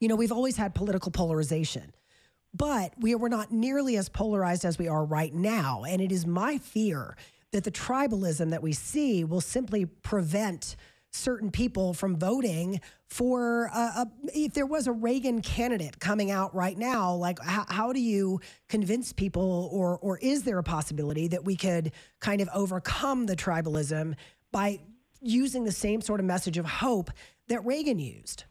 [0.00, 1.92] you know, we've always had political polarization,
[2.54, 5.84] but we were not nearly as polarized as we are right now.
[5.84, 7.16] And it is my fear
[7.50, 10.76] that the tribalism that we see will simply prevent
[11.16, 16.54] certain people from voting for uh, a, if there was a Reagan candidate coming out
[16.54, 21.28] right now like how, how do you convince people or or is there a possibility
[21.28, 24.14] that we could kind of overcome the tribalism
[24.52, 24.80] by
[25.20, 27.10] using the same sort of message of hope
[27.48, 28.44] that Reagan used?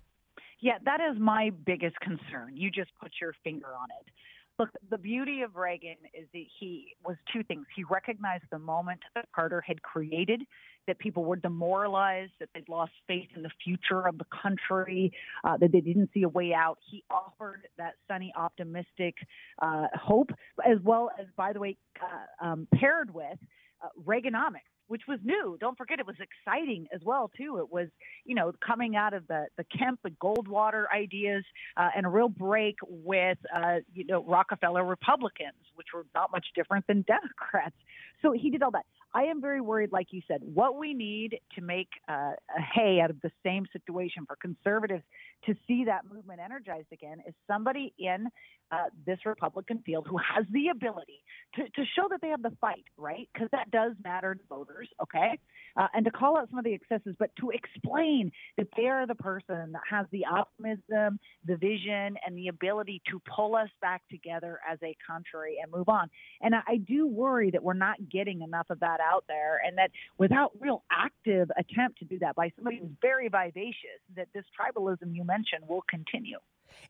[0.60, 2.56] Yeah that is my biggest concern.
[2.56, 4.12] You just put your finger on it.
[4.58, 7.66] Look, the beauty of Reagan is that he was two things.
[7.76, 10.44] He recognized the moment that Carter had created,
[10.88, 15.12] that people were demoralized, that they'd lost faith in the future of the country,
[15.44, 16.78] uh, that they didn't see a way out.
[16.90, 19.16] He offered that sunny, optimistic
[19.62, 20.32] uh, hope,
[20.66, 23.38] as well as, by the way, uh, um, paired with
[23.84, 25.58] uh, Reaganomics which was new.
[25.60, 27.58] Don't forget, it was exciting as well too.
[27.58, 27.88] It was,
[28.24, 31.44] you know, coming out of the the Kemp and Goldwater ideas,
[31.78, 36.48] uh, and a real break with, uh, you know, Rockefeller Republicans, which were not much
[36.56, 37.76] different than Democrats.
[38.22, 38.86] So he did all that.
[39.16, 43.00] I am very worried, like you said, what we need to make uh, a hay
[43.00, 45.04] out of the same situation for conservatives
[45.46, 48.28] to see that movement energized again is somebody in
[48.72, 51.24] uh, this Republican field who has the ability
[51.54, 53.30] to, to show that they have the fight, right?
[53.34, 55.40] Because that does matter to voters, okay?
[55.78, 59.06] Uh, and to call out some of the excesses, but to explain that they are
[59.06, 64.02] the person that has the optimism, the vision, and the ability to pull us back
[64.10, 66.10] together as a country and move on.
[66.42, 69.78] And I, I do worry that we're not getting enough of that out there, and
[69.78, 74.46] that without real active attempt to do that by somebody who's very vivacious, that this
[74.58, 76.38] tribalism you mentioned will continue.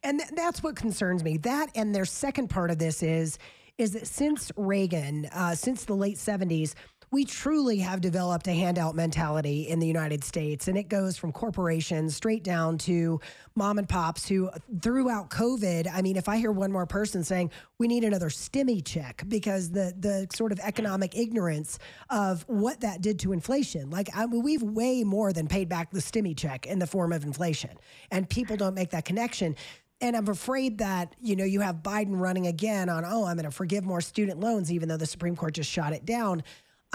[0.03, 1.37] And th- that's what concerns me.
[1.37, 3.39] That and their second part of this is
[3.77, 6.75] is that since Reagan, uh, since the late 70s,
[7.11, 10.67] we truly have developed a handout mentality in the United States.
[10.67, 13.19] And it goes from corporations straight down to
[13.55, 14.49] mom and pops who,
[14.81, 18.83] throughout COVID, I mean, if I hear one more person saying we need another stimmy
[18.83, 24.09] check because the, the sort of economic ignorance of what that did to inflation, like
[24.15, 27.23] I mean, we've way more than paid back the stimmy check in the form of
[27.23, 27.71] inflation.
[28.11, 29.55] And people don't make that connection
[30.01, 33.45] and I'm afraid that you know you have Biden running again on oh I'm going
[33.45, 36.43] to forgive more student loans even though the Supreme Court just shot it down.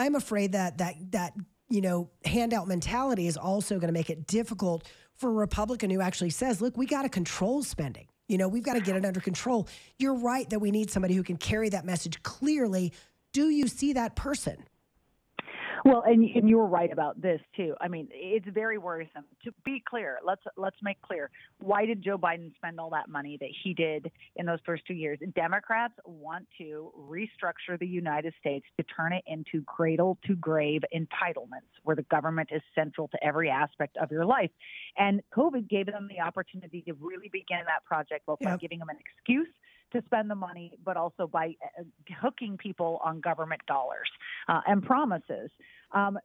[0.00, 1.34] I'm afraid that that that
[1.68, 6.00] you know handout mentality is also going to make it difficult for a Republican who
[6.00, 8.06] actually says, "Look, we got to control spending.
[8.28, 11.14] You know, we've got to get it under control." You're right that we need somebody
[11.14, 12.92] who can carry that message clearly.
[13.32, 14.64] Do you see that person?
[15.84, 17.74] Well, and, and you were right about this too.
[17.80, 19.24] I mean, it's very worrisome.
[19.44, 23.38] To be clear, let's let's make clear why did Joe Biden spend all that money
[23.40, 25.18] that he did in those first two years?
[25.34, 31.70] Democrats want to restructure the United States to turn it into cradle to grave entitlements,
[31.82, 34.50] where the government is central to every aspect of your life.
[34.96, 38.52] And COVID gave them the opportunity to really begin that project, both yep.
[38.52, 39.48] by giving them an excuse
[39.92, 41.82] to spend the money, but also by uh,
[42.20, 44.08] hooking people on government dollars
[44.48, 45.50] uh, and promises.
[45.92, 46.18] Um,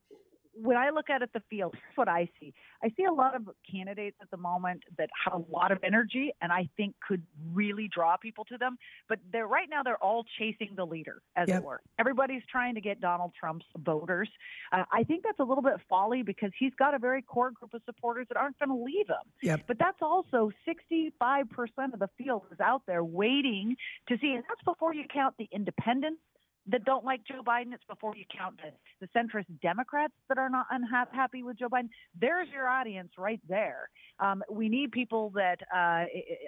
[0.56, 2.54] when I look at it, the field, here's what I see.
[2.84, 6.32] I see a lot of candidates at the moment that have a lot of energy
[6.42, 8.78] and I think could really draw people to them.
[9.10, 11.58] But they're right now they're all chasing the leader, as Yep.
[11.58, 11.82] it were.
[12.00, 14.30] Everybody's trying to get Donald Trump's voters.
[14.72, 17.74] Uh, I think that's a little bit folly because he's got a very core group
[17.74, 19.26] of supporters that aren't going to leave him.
[19.42, 19.62] Yep.
[19.68, 23.76] But that's also 65% of the field is out there waiting
[24.08, 26.22] to see, and that's before you count the independents
[26.68, 27.74] that don't like Joe Biden.
[27.74, 28.72] It's before you count the,
[29.06, 31.90] the centrist Democrats that are not unhappy with Joe Biden.
[32.20, 33.90] There's your audience right there.
[34.20, 36.06] Um, we need people that uh,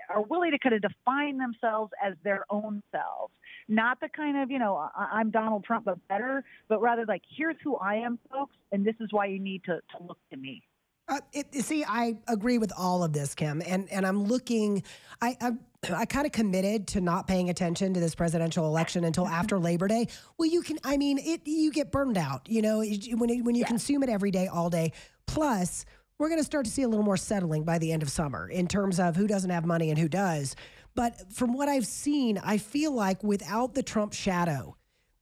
[0.09, 3.33] are willing to kind of define themselves as their own selves,
[3.67, 7.57] not the kind of, you know, I'm Donald Trump, but better, but rather like, here's
[7.63, 10.63] who I am, folks, and this is why you need to, to look to me.
[11.09, 14.83] Uh, it, see, I agree with all of this, Kim, and and I'm looking.
[15.21, 15.51] I I,
[15.93, 19.87] I kind of committed to not paying attention to this presidential election until after Labor
[19.87, 20.07] Day.
[20.37, 20.77] Well, you can.
[20.83, 21.41] I mean, it.
[21.45, 22.47] You get burned out.
[22.49, 24.91] You know, when it, when you consume it every day, all day.
[25.27, 25.85] Plus,
[26.19, 28.49] we're going to start to see a little more settling by the end of summer
[28.49, 30.55] in terms of who doesn't have money and who does.
[30.95, 34.75] But from what I've seen, I feel like without the Trump shadow,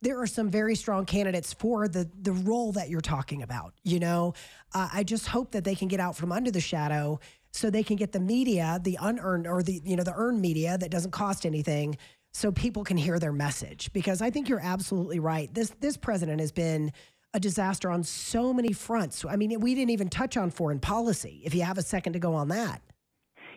[0.06, 3.74] there are some very strong candidates for the the role that you're talking about.
[3.84, 4.36] You know,
[4.74, 7.20] uh, I just hope that they can get out from under the shadow
[7.52, 10.78] so they can get the media, the unearned or the you know the earned media
[10.78, 11.98] that doesn't cost anything,
[12.34, 13.91] so people can hear their message.
[13.94, 15.52] Because I think you're absolutely right.
[15.52, 16.91] This this president has been
[17.34, 19.26] a disaster on so many fronts.
[19.28, 21.41] I mean, we didn't even touch on foreign policy.
[21.44, 22.82] If you have a second to go on that.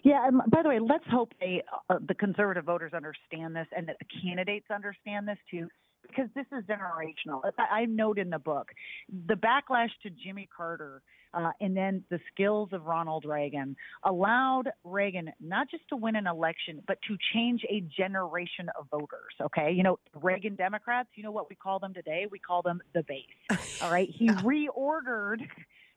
[0.03, 3.89] Yeah, and by the way, let's hope they, uh, the conservative voters understand this and
[3.89, 5.69] that the candidates understand this too,
[6.09, 7.41] because this is generational.
[7.59, 8.71] I, I note in the book
[9.27, 11.03] the backlash to Jimmy Carter
[11.35, 16.27] uh, and then the skills of Ronald Reagan allowed Reagan not just to win an
[16.27, 19.35] election, but to change a generation of voters.
[19.41, 19.73] Okay.
[19.73, 22.27] You know, Reagan Democrats, you know what we call them today?
[22.31, 23.59] We call them the base.
[23.83, 24.09] All right.
[24.11, 25.41] He reordered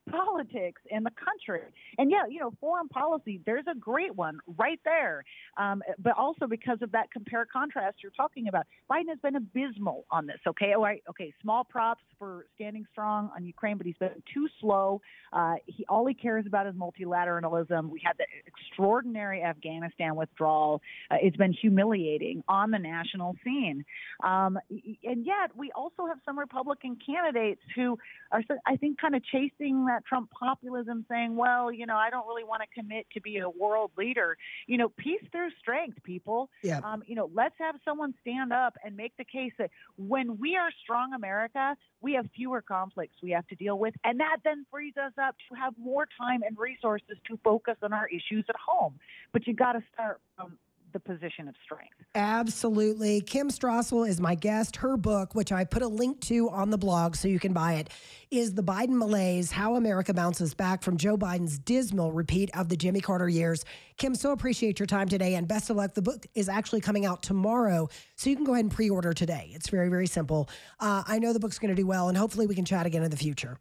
[0.10, 1.68] politics in the country.
[1.98, 5.24] And yeah, you know, foreign policy, there's a great one right there.
[5.58, 10.06] Um, but also because of that compare contrast you're talking about, Biden has been abysmal
[10.12, 10.40] on this.
[10.48, 10.74] Okay.
[10.74, 11.04] All right.
[11.10, 11.34] Okay.
[11.42, 15.02] Small props for standing strong on Ukraine, but he's been too slow.
[15.34, 17.90] Uh, he all he cares about is multilateralism.
[17.90, 20.82] We had the extraordinary Afghanistan withdrawal.
[21.10, 23.86] Uh, it's been humiliating on the national scene.
[24.24, 24.58] Um,
[25.04, 27.98] and yet, we also have some Republican candidates who
[28.32, 32.28] are, I think, kind of chasing that Trump populism, saying, well, you know, I don't
[32.28, 34.38] really want to commit to be a world leader.
[34.68, 36.50] You know, peace through strength, people.
[36.64, 36.80] Yeah.
[36.84, 40.56] Um, you know, let's have someone stand up and make the case that when we
[40.56, 43.94] are strong America, we have fewer conflicts we have to deal with.
[44.04, 47.94] And that then frees us up to have more time and resources to focus on
[47.94, 49.00] our issues at home.
[49.32, 50.58] But you got to start from
[50.94, 51.94] the position of strength.
[52.16, 53.22] Absolutely.
[53.22, 54.76] Kim Strassel is my guest.
[54.78, 57.74] Her book, which I put a link to on the blog so you can buy
[57.74, 57.90] it,
[58.30, 62.78] is The Biden Malaise How America Bounces Back from Joe Biden's Dismal Repeat of the
[62.78, 63.66] Jimmy Carter Years.
[63.98, 65.94] Kim, so appreciate your time today and best of luck.
[65.94, 69.14] The book is actually coming out tomorrow, so you can go ahead and pre order
[69.14, 69.52] today.
[69.54, 70.50] It's very, very simple.
[70.80, 73.04] Uh, I know the book's going to do well, and hopefully we can chat again
[73.04, 73.58] in the future.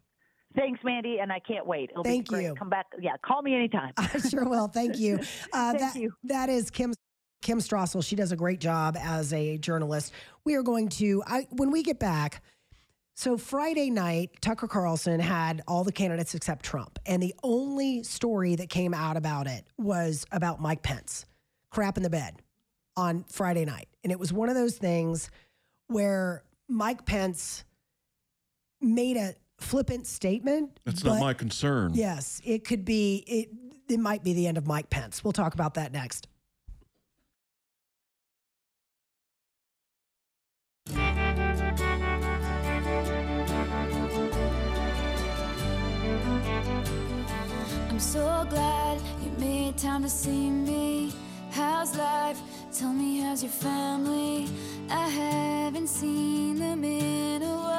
[0.55, 1.91] Thanks, Mandy, and I can't wait.
[1.91, 2.55] It'll Thank you.
[2.57, 2.87] Come back.
[2.99, 3.93] Yeah, call me anytime.
[3.97, 4.67] I sure will.
[4.67, 5.19] Thank you.
[5.53, 6.13] Uh, Thank that, you.
[6.23, 6.93] That is Kim.
[7.41, 8.03] Kim Strassel.
[8.05, 10.13] She does a great job as a journalist.
[10.43, 12.43] We are going to I when we get back.
[13.13, 18.55] So Friday night, Tucker Carlson had all the candidates except Trump, and the only story
[18.55, 21.25] that came out about it was about Mike Pence,
[21.69, 22.41] crap in the bed,
[22.95, 25.29] on Friday night, and it was one of those things
[25.87, 27.63] where Mike Pence
[28.79, 30.79] made a flippant statement.
[30.85, 31.91] That's not my concern.
[31.93, 33.23] Yes, it could be.
[33.27, 33.49] It
[33.91, 35.23] it might be the end of Mike Pence.
[35.23, 36.27] We'll talk about that next.
[48.01, 51.13] So glad you made time to see me.
[51.51, 52.39] How's life?
[52.73, 54.47] Tell me, how's your family?
[54.89, 57.71] I haven't seen them in a while.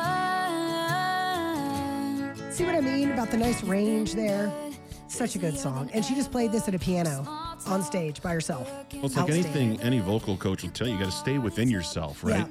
[2.53, 4.53] See what I mean about the nice range there?
[5.09, 5.91] Such a good song.
[5.93, 7.27] And she just played this at a piano
[7.67, 8.71] on stage by herself.
[8.95, 11.69] Well, it's like anything any vocal coach will tell you, you got to stay within
[11.69, 12.47] yourself, right?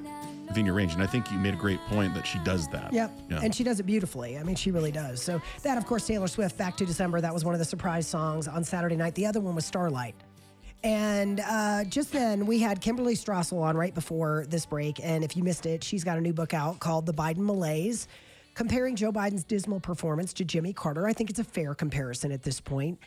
[0.52, 0.92] Within your range.
[0.92, 2.92] And I think you made a great point that she does that.
[2.92, 3.10] Yep.
[3.30, 3.40] Yeah.
[3.42, 4.36] And she does it beautifully.
[4.36, 5.22] I mean, she really does.
[5.22, 8.06] So, that, of course, Taylor Swift, Back to December, that was one of the surprise
[8.06, 9.14] songs on Saturday night.
[9.14, 10.14] The other one was Starlight.
[10.84, 15.00] And uh, just then, we had Kimberly Strassel on right before this break.
[15.02, 18.06] And if you missed it, she's got a new book out called The Biden Malaise,
[18.54, 21.06] comparing Joe Biden's dismal performance to Jimmy Carter.
[21.06, 22.98] I think it's a fair comparison at this point.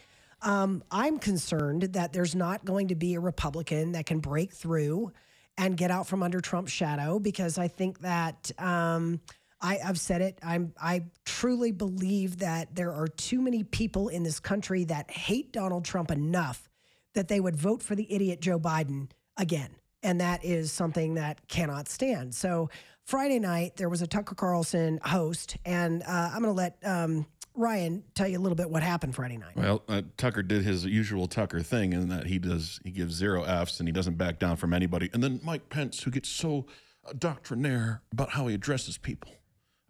[0.41, 5.11] Um, I'm concerned that there's not going to be a Republican that can break through
[5.57, 9.21] and get out from under Trump's shadow because I think that um,
[9.61, 10.39] I, I've said it.
[10.43, 15.51] I'm I truly believe that there are too many people in this country that hate
[15.51, 16.69] Donald Trump enough
[17.13, 19.69] that they would vote for the idiot Joe Biden again.
[20.03, 22.35] And that is something that cannot stand.
[22.35, 22.69] So
[23.05, 27.25] Friday night there was a Tucker Carlson host, and uh, I'm going to let um,
[27.55, 29.55] Ryan tell you a little bit what happened Friday night.
[29.55, 33.43] Well, uh, Tucker did his usual Tucker thing in that he does he gives zero
[33.43, 35.09] Fs and he doesn't back down from anybody.
[35.13, 36.65] And then Mike Pence, who gets so
[37.07, 39.31] uh, doctrinaire about how he addresses people.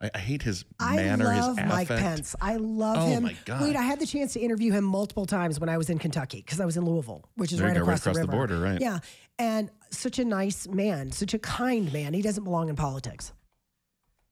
[0.01, 2.01] I, I hate his manner, I love his Mike affect.
[2.01, 2.35] Pence.
[2.41, 3.23] I love Oh, him.
[3.23, 3.61] my God.
[3.61, 6.41] Wait, I had the chance to interview him multiple times when I was in Kentucky
[6.45, 8.31] because I was in Louisville, which is right go, right across, across the river.
[8.33, 8.81] border, right.
[8.81, 8.99] Yeah,
[9.39, 12.13] and such a nice man, such a kind man.
[12.13, 13.31] He doesn't belong in politics.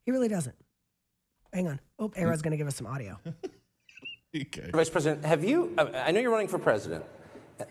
[0.06, 0.56] He really doesn't.
[1.54, 1.80] Hang on.
[2.04, 3.18] Oh, Aaron's going to give us some audio.
[4.36, 4.72] Okay.
[4.74, 5.76] Vice President, have you?
[5.78, 7.06] uh, I know you're running for president.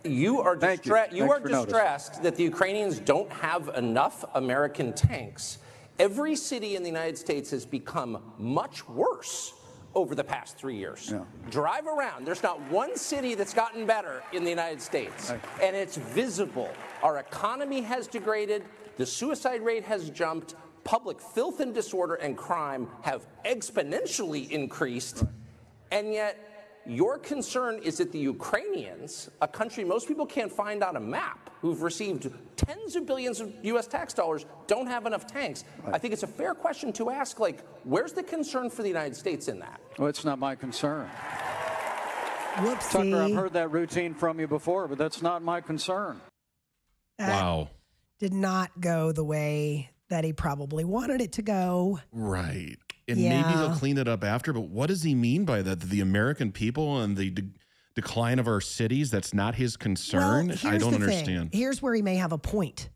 [0.05, 0.97] You are Thank you.
[1.11, 1.65] you are for noticing.
[1.65, 5.59] distressed that the Ukrainians don't have enough American tanks.
[5.99, 9.55] Every city in the United States has become much worse
[9.97, 11.09] over the past three years.
[11.11, 11.25] Yeah.
[11.51, 12.25] Drive around.
[12.29, 16.71] There's not one city that's gotten better in the United States, and it's visible.
[17.03, 18.63] Our economy has degraded.
[18.99, 20.55] The suicide rate has jumped.
[20.85, 25.25] Public filth and disorder and crime have exponentially increased.
[25.91, 26.37] And yet,
[26.85, 31.51] your concern is that the Ukrainians, a country most people can't find on a map,
[31.61, 35.65] who've received tens of billions of US tax dollars, don't have enough tanks.
[35.93, 39.15] I think it's a fair question to ask like, where's the concern for the United
[39.15, 39.81] States in that?
[39.97, 41.09] Well, it's not my concern.
[42.57, 42.91] Whoopsie.
[42.91, 46.21] Tucker, I've heard that routine from you before, but that's not my concern.
[47.19, 47.69] That Wow.
[48.19, 51.99] Did not go the way that he probably wanted it to go.
[52.13, 52.77] Right.
[53.09, 55.81] And maybe he'll clean it up after, but what does he mean by that?
[55.81, 57.51] The American people and the de-
[57.95, 60.49] decline of our cities, that's not his concern?
[60.49, 61.09] Well, I don't the thing.
[61.09, 61.51] understand.
[61.55, 62.91] Here's where he may have a point.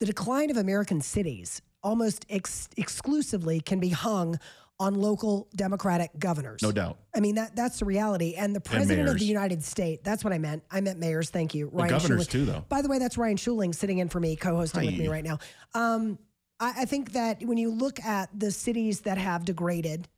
[0.00, 4.38] The decline of American cities almost ex- exclusively can be hung
[4.80, 6.60] on local Democratic governors.
[6.62, 6.98] No doubt.
[7.14, 8.34] I mean that that's the reality.
[8.34, 9.24] And the president of the.
[9.24, 10.64] United States, that's what I meant.
[10.68, 11.30] I meant mayors.
[11.30, 11.70] Thank you.
[11.72, 12.30] Ryan governors Schuiling.
[12.30, 12.64] too, though.
[12.68, 15.38] By the way, that's Ryan Schuiling sitting in for me, co-hosting with me right now.
[15.74, 16.18] Um,
[16.60, 20.08] I, I think that when you look at the cities that have degraded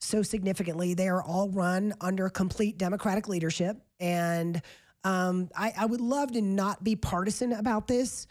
[0.00, 3.78] so significantly, they are all run under complete Democratic leadership.
[4.00, 4.60] And
[5.02, 8.26] um, I, I would love to not be partisan about this,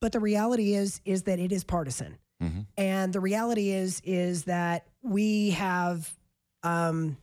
[0.00, 2.18] but the reality is is that it is partisan.
[2.42, 2.60] Mm-hmm.
[2.76, 6.12] And the reality is is that we have
[6.62, 7.16] um,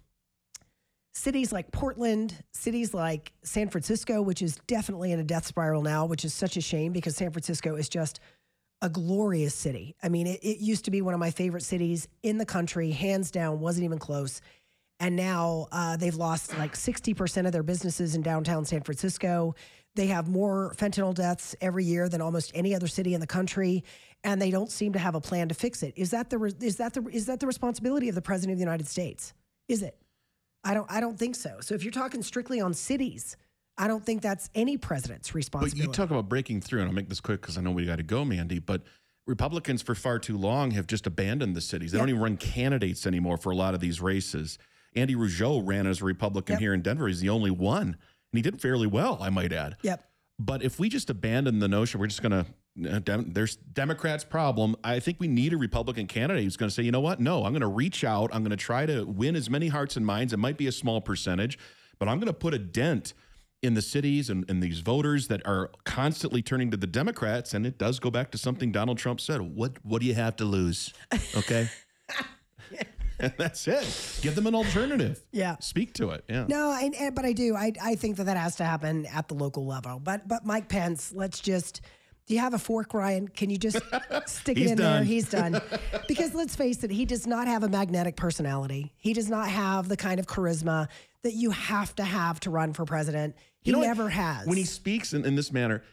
[1.14, 6.06] cities like Portland, cities like San Francisco, which is definitely in a death spiral now,
[6.06, 8.20] which is such a shame because San Francisco is just
[8.82, 9.96] a glorious city.
[10.04, 12.92] I mean, it, it used to be one of my favorite cities in the country,
[12.92, 14.42] hands down, wasn't even close.
[15.00, 19.56] And now uh, they've lost like 60% of their businesses in downtown San Francisco.
[19.96, 23.84] They have more fentanyl deaths every year than almost any other city in the country,
[24.24, 25.94] and they don't seem to have a plan to fix it.
[25.96, 28.58] Is that the re- is that the is that the responsibility of the president of
[28.58, 29.34] the United States?
[29.70, 29.98] Is it?
[30.66, 31.58] I don't I don't think so.
[31.62, 33.38] So if you're talking strictly on cities,
[33.78, 35.82] I don't think that's any president's responsibility.
[35.82, 37.86] But you talk about breaking through, and I'll make this quick because I know we
[37.86, 38.60] got to go, Mandy.
[38.60, 38.84] But
[39.28, 41.92] Republicans for far too long have just abandoned the cities.
[41.92, 44.58] They don't even run candidates anymore for a lot of these races.
[44.96, 46.60] Andy Rougeot ran as a Republican Yep.
[46.62, 47.08] here in Denver.
[47.08, 47.98] He's the only one, and
[48.34, 49.76] he did fairly well, I might add.
[49.82, 50.08] Yep.
[50.40, 54.24] But if we just abandon the notion we're just going to, uh, dem- there's Democrats'
[54.24, 54.76] problem.
[54.84, 57.20] I think we need a Republican candidate who's going to say, you know what?
[57.20, 58.30] No, I'm going to reach out.
[58.34, 60.32] I'm going to try to win as many hearts and minds.
[60.34, 61.58] It might be a small percentage,
[62.00, 63.14] but I'm going to put a dent
[63.66, 67.54] in the cities and, and these voters that are constantly turning to the Democrats.
[67.54, 69.42] And it does go back to something Donald Trump said.
[69.42, 70.94] What What do you have to lose?
[71.36, 71.70] Okay.
[73.20, 74.20] and that's it.
[74.22, 75.22] Give them an alternative.
[75.32, 75.58] Yeah.
[75.60, 76.24] Speak to it.
[76.30, 76.46] Yeah.
[76.48, 77.56] No, and, and- eh, but I do.
[77.56, 80.00] I I think that that has to happen at the local level.
[80.00, 81.82] But but Mike Pence, let's just.
[82.28, 83.28] Do you have a fork, Ryan?
[83.28, 83.78] Can you just
[84.26, 85.04] stick it in there?
[85.04, 85.62] He's done.
[86.08, 88.92] because let's face it, he does not have a magnetic personality.
[88.98, 90.88] He does not have the kind of charisma
[91.22, 93.36] that you have to have to run for president.
[93.66, 93.88] He You know what?
[93.88, 94.48] never has.
[94.48, 95.84] When he speaks in, in this manner,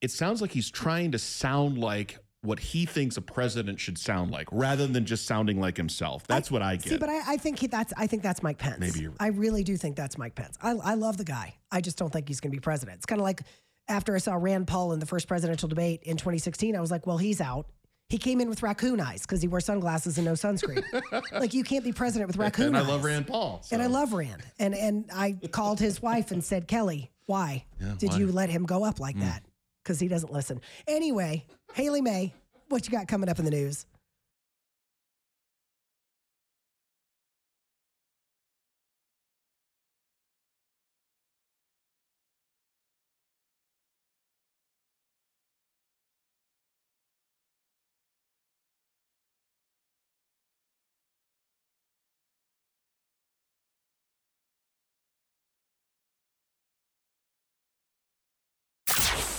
[0.00, 4.30] it sounds like he's trying to sound like what he thinks a president should sound
[4.30, 6.26] like, rather than just sounding like himself.
[6.26, 6.90] That's what I get.
[6.90, 8.78] See, but I, I think he, that's I think that's Mike Pence.
[8.78, 10.58] Maybe you're- I really do think that's Mike Pence.
[10.62, 11.54] I, I love the guy.
[11.72, 12.96] I just don't think he's going to be president.
[12.98, 13.40] It's kind of like
[13.88, 17.06] after I saw Rand Paul in the first presidential debate in 2016, I was like,
[17.06, 17.66] well, he's out.
[18.10, 20.84] He came in with raccoon eyes because he wore sunglasses and no sunscreen.
[21.32, 23.62] like you can't be president with raccoon and I love Rand Paul.
[23.72, 24.42] And I love Rand.
[24.58, 27.64] And and I called his wife and said, Kelly, why
[27.98, 28.18] did why?
[28.18, 29.22] you let him go up like hmm.
[29.22, 29.42] that?
[29.82, 30.60] Because he doesn't listen.
[30.88, 32.32] Anyway, Haley May,
[32.68, 33.86] what you got coming up in the news?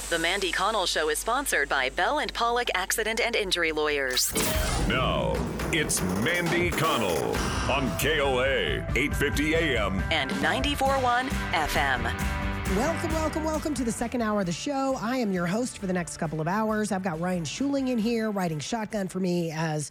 [0.10, 4.32] The Mandy Connell Show is sponsored by Bell and Pollock Accident and Injury Lawyers.
[4.88, 5.34] Now,
[5.72, 7.36] it's Mandy Connell
[7.72, 10.04] on KOA 850 AM.
[10.12, 12.04] and 94.1 FM.
[12.78, 14.96] Welcome, welcome, welcome to the second hour of the show.
[15.02, 16.92] I am your host for the next couple of hours.
[16.92, 19.90] I've got Ryan Schuiling in here riding shotgun for me as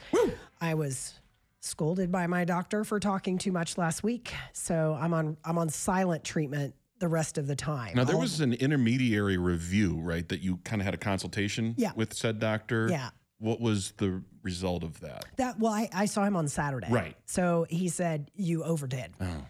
[0.61, 1.15] I was
[1.61, 4.33] scolded by my doctor for talking too much last week.
[4.53, 7.95] So I'm on I'm on silent treatment the rest of the time.
[7.97, 10.28] Now there was an intermediary review, right?
[10.28, 11.92] That you kind of had a consultation Yeah.
[11.97, 12.88] with said doctor.
[12.90, 13.11] Yeah.
[13.38, 15.24] What was the result of that?
[15.36, 16.86] that well, I, I saw him on Saturday.
[16.90, 17.16] Right.
[17.26, 19.12] So he said you overdid.
[19.20, 19.45] Oh.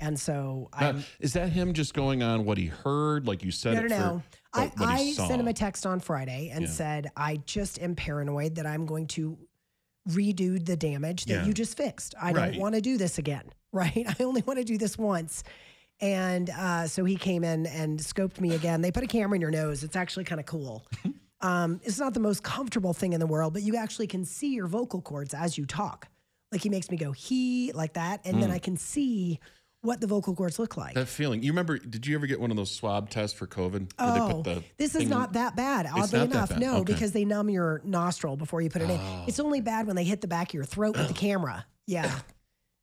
[0.00, 3.74] And so I'm is that him just going on what he heard, like you said?
[3.74, 4.22] No, it no, for- no.
[4.54, 6.70] I, what- what he I sent him a text on Friday and Yeah.
[6.70, 9.38] said, I just am paranoid that I'm going to
[10.08, 11.44] redo the damage that Yeah.
[11.46, 12.14] you just fixed.
[12.20, 12.52] I Right.
[12.52, 14.04] don't want to do this again, right?
[14.08, 15.42] I only want to do this once.
[16.00, 18.82] And uh, so he came in and scoped me again.
[18.82, 19.82] They put a camera in your nose.
[19.82, 20.84] It's actually kind of cool.
[21.40, 24.52] um, it's not the most comfortable thing in the world, but you actually can see
[24.54, 26.08] your vocal cords as you talk.
[26.52, 28.54] Like he makes me go he like that, and then Mm.
[28.54, 29.40] I can see
[29.82, 30.94] what the vocal cords look like.
[30.94, 31.42] That feeling.
[31.42, 31.78] You remember?
[31.78, 33.90] Did you ever get one of those swab tests for COVID?
[33.98, 35.08] Oh, put the this is thing in?
[35.10, 35.86] not that bad.
[35.92, 36.60] Oddly enough, bad.
[36.60, 36.80] no, Okay.
[36.80, 36.84] Oh.
[36.84, 39.00] because they numb your nostril before you put it in.
[39.26, 41.66] It's only bad when they hit the back of your throat with the camera.
[41.86, 42.18] Yeah,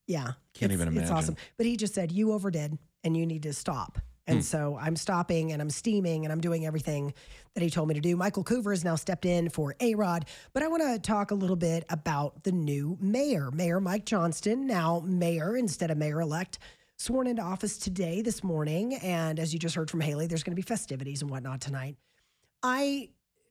[0.07, 0.33] yeah.
[0.53, 1.03] Can't It's- even imagine.
[1.03, 1.35] It's awesome.
[1.57, 3.99] But he just said you overdid and you need to stop.
[4.25, 4.41] And Hmm.
[4.43, 7.13] so I'm stopping and I'm steaming and I'm doing everything
[7.55, 8.15] that he told me to do.
[8.15, 11.35] Michael Coover has now stepped in for A Rod, but I want to talk a
[11.35, 16.59] little bit about the new mayor, Mayor Mike Johnston, now mayor instead of mayor elect,
[16.95, 18.95] sworn into office today, this morning.
[18.95, 21.97] And as you just heard from Haley, there's going to be festivities and whatnot tonight.
[22.63, 23.09] I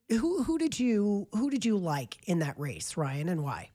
[0.08, 3.68] who who did you who did you like in that race, Ryan, and why?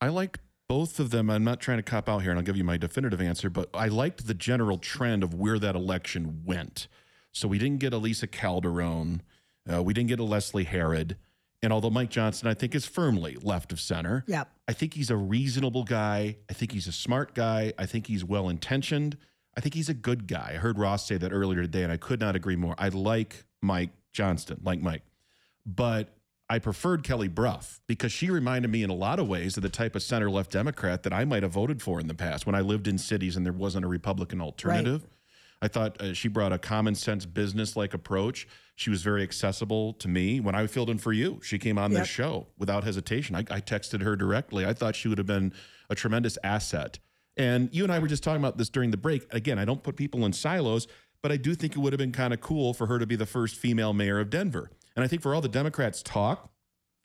[0.00, 1.30] I liked both of them.
[1.30, 3.70] I'm not trying to cop out here, and I'll give you my definitive answer, but
[3.74, 6.88] I liked the general trend of where that election went.
[7.32, 9.22] So we didn't get a Lisa Calderon,
[9.72, 11.16] uh, we didn't get a Leslie Herod.
[11.62, 14.24] and although Mike Johnston, I think, is firmly left of center.
[14.28, 14.48] Yep.
[14.68, 16.36] I think he's a reasonable guy.
[16.48, 17.72] I think he's a smart guy.
[17.76, 19.16] I think he's well intentioned.
[19.56, 20.52] I think he's a good guy.
[20.54, 22.76] I heard Ross say that earlier today, and I could not agree more.
[22.78, 25.02] I like Mike Johnston, like Mike,
[25.66, 26.16] but
[26.50, 29.68] I preferred Kelly Brough because she reminded me in a lot of ways of the
[29.68, 32.54] type of center left Democrat that I might have voted for in the past when
[32.54, 35.06] I lived in cities and there wasn't a Republican alternative.
[35.60, 38.46] I thought uh, she brought a common sense business like approach.
[38.76, 40.40] She was very accessible to me.
[40.40, 42.00] When I filled in for you, she came on Yep.
[42.00, 43.34] this show without hesitation.
[43.34, 44.64] I, I texted her directly.
[44.64, 45.52] I thought she would have been
[45.90, 46.98] a tremendous asset.
[47.36, 49.26] And you and I were just talking about this during the break.
[49.34, 50.86] Again, I don't put people in silos,
[51.22, 53.16] but I do think it would have been kind of cool for her to be
[53.16, 54.70] the first female mayor of Denver.
[54.98, 56.50] And I think for all the Democrats talk,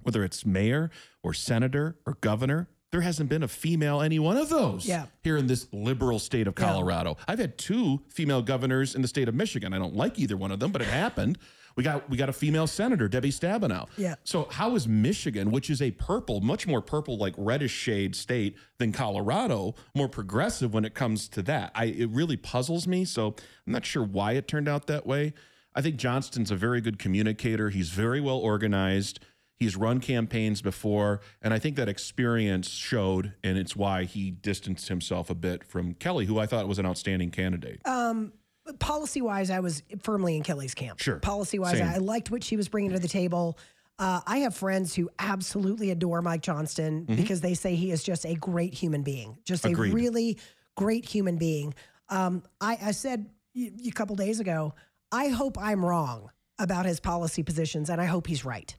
[0.01, 0.89] whether it's mayor
[1.21, 5.05] or senator or governor, there hasn't been a female any one of those Yeah.
[5.21, 6.65] here in this liberal state of Yeah.
[6.65, 7.17] Colorado.
[7.27, 9.73] I've had two female governors in the state of Michigan.
[9.75, 11.37] I don't like either one of them, but it happened.
[11.75, 13.87] We got we got a female senator, Debbie Stabenow.
[13.95, 14.15] Yeah.
[14.23, 18.57] So how is Michigan, which is a purple, much more purple, like reddish shade state
[18.79, 21.71] than Colorado, more progressive when it comes to that?
[21.75, 23.05] I it really puzzles me.
[23.05, 23.35] So
[23.67, 25.33] I'm not sure why it turned out that way.
[25.75, 27.69] I think Johnston's a very good communicator.
[27.69, 29.19] He's very well organized.
[29.59, 34.89] He's run campaigns before, and I think that experience showed, and it's why he distanced
[34.89, 37.79] himself a bit from Kelly, who I thought was an outstanding candidate.
[37.87, 38.33] Um,
[38.79, 40.99] policy wise, I was firmly in Kelly's camp.
[40.99, 41.17] Sure.
[41.19, 43.57] Policy wise, I liked what she was bringing to the table.
[43.99, 48.25] Uh, I have friends who absolutely adore Mike Johnston because they say he is just
[48.25, 49.73] a great human being, just Mm-hmm.
[49.73, 49.91] Agreed.
[49.91, 50.37] a really
[50.75, 51.73] great human being.
[52.09, 54.73] Um, I, I said a couple days ago,
[55.13, 58.75] I hope I'm wrong about his policy positions, and I hope he's right.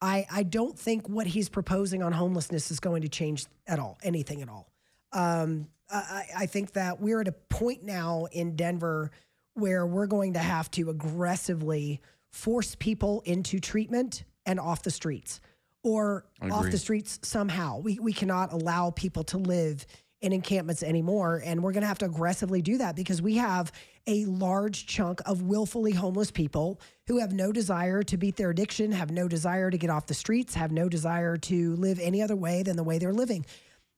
[0.00, 3.98] I, I don't think what he's proposing on homelessness is going to change at all,
[4.02, 4.72] anything at all.
[5.12, 9.10] Um, I, I think that we're at a point now in Denver
[9.52, 12.00] where we're going to have to aggressively
[12.32, 15.42] force people into treatment and off the streets
[15.82, 17.78] or off the streets somehow.
[17.78, 19.86] We, we cannot allow people to live
[20.26, 21.40] in encampments anymore.
[21.44, 23.70] And we're going to have to aggressively do that because we have
[24.08, 28.90] a large chunk of willfully homeless people who have no desire to beat their addiction,
[28.90, 32.34] have no desire to get off the streets, have no desire to live any other
[32.34, 33.46] way than the way they're living.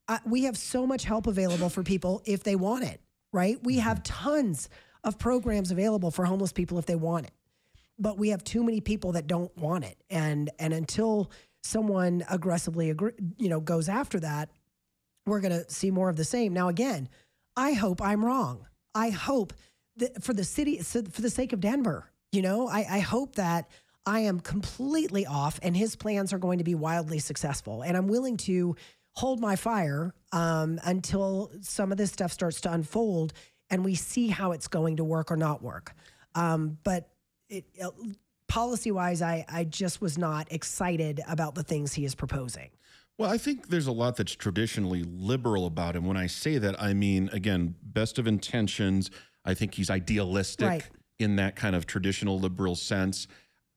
[0.07, 3.01] Uh, we have so much help available for people if they want it,
[3.33, 3.59] right?
[3.63, 4.69] We have tons
[5.05, 7.33] of programs available for homeless people if they want it.
[7.99, 9.97] But we have too many people that don't want it.
[10.11, 11.31] And and until
[11.63, 12.95] someone aggressively
[13.39, 14.51] you know goes after that,
[15.29, 16.53] we're going to see more of the same.
[16.53, 17.09] Now again,
[17.57, 18.67] I hope I'm wrong.
[18.95, 19.53] I hope
[19.97, 23.69] that for the city for the sake of Denver, you know, I, I hope that
[24.07, 27.83] I am completely off and his plans are going to be wildly successful.
[27.83, 28.77] And I'm willing to
[29.15, 33.33] hold my fire um, until some of this stuff starts to unfold
[33.71, 35.93] and we see how it's going to work or not work.
[36.35, 37.11] Um, but
[37.49, 37.67] it,
[38.47, 42.71] policy wise, I, I just was not excited about the things he is proposing.
[43.19, 46.05] Well, I think there's a lot that's traditionally liberal about him.
[46.07, 49.11] When I say that, I mean, again, best of intentions.
[49.45, 50.89] I think he's idealistic Right.
[51.19, 53.27] in that kind of traditional liberal sense.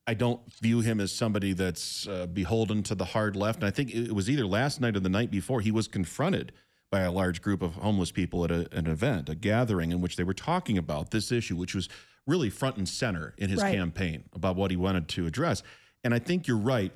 [0.05, 3.59] I don't view him as somebody that's uh, beholden to the hard left.
[3.59, 6.51] And I think it was either last night or the night before he was confronted
[6.91, 10.17] by a large group of homeless people at a, an event, a gathering in which
[10.17, 11.89] they were talking about this issue, which was
[12.27, 13.73] really front and center in his Right.
[13.73, 15.63] campaign about what he wanted to address.
[16.03, 16.91] And I think you're right.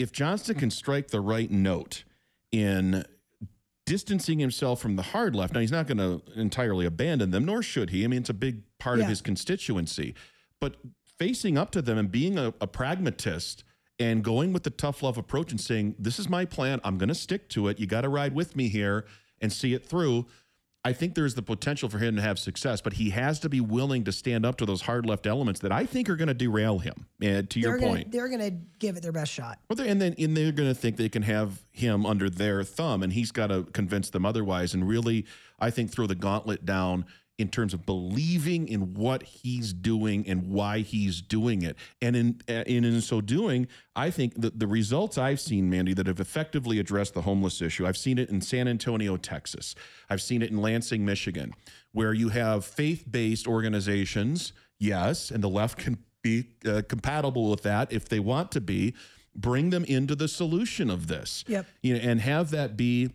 [0.00, 2.04] If Johnston can strike the right note
[2.52, 3.04] in
[3.86, 5.52] distancing himself from the hard left.
[5.52, 8.04] Now, he's not going to entirely abandon them, nor should he.
[8.04, 9.04] I mean, it's a big part Yeah.
[9.04, 10.14] of his constituency.
[10.60, 10.76] But
[11.18, 13.64] facing up to them and being a, a pragmatist
[13.98, 16.80] and going with the tough love approach and saying, This is my plan.
[16.84, 17.80] I'm going to stick to it.
[17.80, 19.06] You got to ride with me here
[19.40, 20.26] and see it through.
[20.82, 23.60] I think there's the potential for him to have success, but he has to be
[23.60, 26.34] willing to stand up to those hard left elements that I think are going to
[26.34, 27.06] derail him.
[27.20, 29.58] And to your they're point, Gonna, they're going to give it their best shot.
[29.68, 33.02] well, and then and they're going to think they can have him under their thumb,
[33.02, 34.72] and he's got to convince them otherwise.
[34.72, 35.26] And really,
[35.58, 37.04] I think throw the gauntlet down
[37.40, 41.74] in terms of believing in what he's doing and why he's doing it.
[42.02, 43.66] And in and in so doing,
[43.96, 47.86] I think that the results I've seen, Mandy, that have effectively addressed the homeless issue.
[47.86, 49.74] I've seen it in San Antonio, Texas.
[50.10, 51.54] I've seen it in Lansing, Michigan,
[51.92, 54.52] where you have faith-based organizations.
[54.78, 58.94] Yes, and the left can be uh, compatible with that if they want to be
[59.34, 61.64] bring them into the solution of this Yep.
[61.82, 63.10] you know and have that be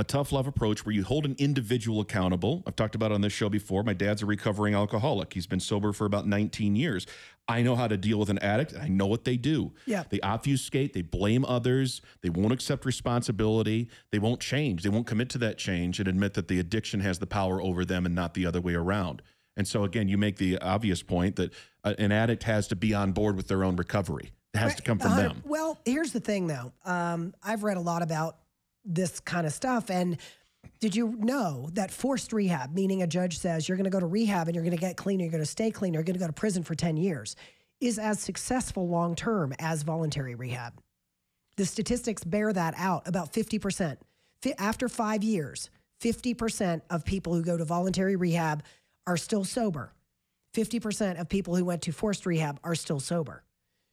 [0.00, 2.62] a tough love approach where you hold an individual accountable.
[2.66, 3.82] I've talked about on this show before.
[3.82, 5.34] My dad's a recovering alcoholic.
[5.34, 7.06] He's been sober for about 19 years.
[7.46, 9.72] I know how to deal with an addict and i know what they do.
[9.84, 10.04] Yeah.
[10.08, 15.28] they obfuscate they blame others they won't accept responsibility they won't change they won't commit
[15.30, 18.34] to that change and admit that the addiction has the power over them and not
[18.34, 19.20] the other way around.
[19.56, 21.52] And so again you make the obvious point that
[21.84, 24.30] uh, an addict has to be on board with their own recovery.
[24.54, 25.42] It has to come from hundred- them.
[25.46, 26.72] Well, here's the thing, though.
[26.84, 28.36] Um, I've read a lot about
[28.84, 30.16] this kind of stuff, and
[30.78, 34.06] did you know that forced rehab, meaning a judge says you're going to go to
[34.06, 36.20] rehab and you're going to get clean, you're going to stay clean, you're going to
[36.20, 37.36] go to prison for ten years,
[37.80, 40.80] is as successful long term as voluntary rehab.
[41.56, 43.06] The statistics bear that out.
[43.06, 44.00] About fifty percent
[44.58, 45.70] after five years,
[46.00, 48.62] fifty percent of people who go to voluntary rehab
[49.06, 49.92] are still sober.
[50.54, 53.44] 50% of people who went to forced rehab are still sober.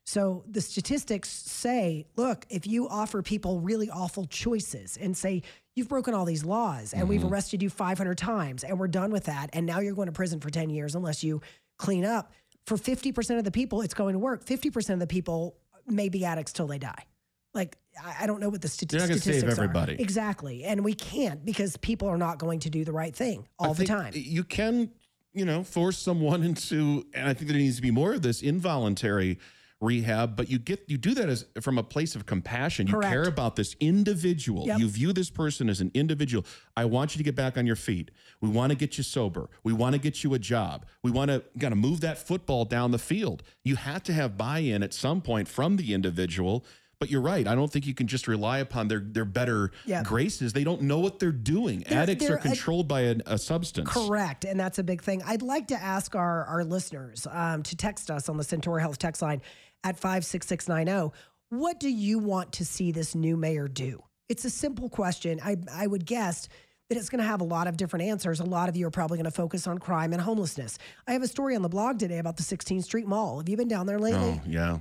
[0.08, 5.44] So the statistics say, look, if you offer people really awful choices and say,
[5.76, 7.34] you've broken all these laws and we've mm-hmm.
[7.34, 10.40] arrested you 500 times and we're done with that, and now you're going to prison
[10.40, 11.42] for 10 years unless you
[11.78, 12.32] clean up,
[12.66, 14.46] for 50% of the people, it's going to work.
[14.46, 17.06] 50% of the people may be addicts till they die.
[17.54, 19.64] Like, I don't know what the stati- You're not gonna save statistics are.
[19.64, 20.02] everybody.
[20.02, 20.64] Exactly.
[20.64, 23.74] And we can't because people are not going to do the right thing all I
[23.74, 24.14] the time.
[24.16, 24.90] You can,
[25.34, 28.42] you know, force someone into, and I think there needs to be more of this
[28.42, 29.40] involuntary
[29.82, 30.36] rehab.
[30.36, 32.88] But you get you do that as from a place of compassion.
[32.88, 33.12] You Correct.
[33.12, 34.66] care about this individual.
[34.68, 34.80] Yep.
[34.80, 36.46] You view this person as an individual.
[36.76, 38.12] I want you to get back on your feet.
[38.42, 39.50] We want to get you sober.
[39.64, 40.86] We want to get you a job.
[41.04, 43.44] We want to got to move that football down the field.
[43.64, 46.66] You have to have buy-in at some point from the individual.
[47.00, 47.48] But you're right.
[47.48, 50.02] I don't think you can just rely upon their their better Yeah.
[50.02, 50.54] graces.
[50.54, 51.84] They don't know what they're doing.
[51.88, 53.88] They're- Addicts they're are controlled by a, a substance.
[53.88, 54.46] Correct.
[54.46, 55.22] And that's a big thing.
[55.24, 58.98] I'd like to ask our, our listeners um, to text us on the Centura Health
[58.98, 59.44] text line
[59.88, 60.92] at 56690.
[60.92, 61.14] oh.
[61.50, 64.04] What do you want to see this new mayor do?
[64.28, 65.40] It's a simple question.
[65.42, 66.50] I, I would guess
[66.90, 68.42] that it's going to have a lot of different answers.
[68.42, 70.78] A lot of you are probably going to focus on crime and homelessness.
[71.08, 73.40] I have a story on the blog today about the 16th Street Mall.
[73.40, 74.42] Have you been down there lately?
[74.42, 74.80] Oh, yeah.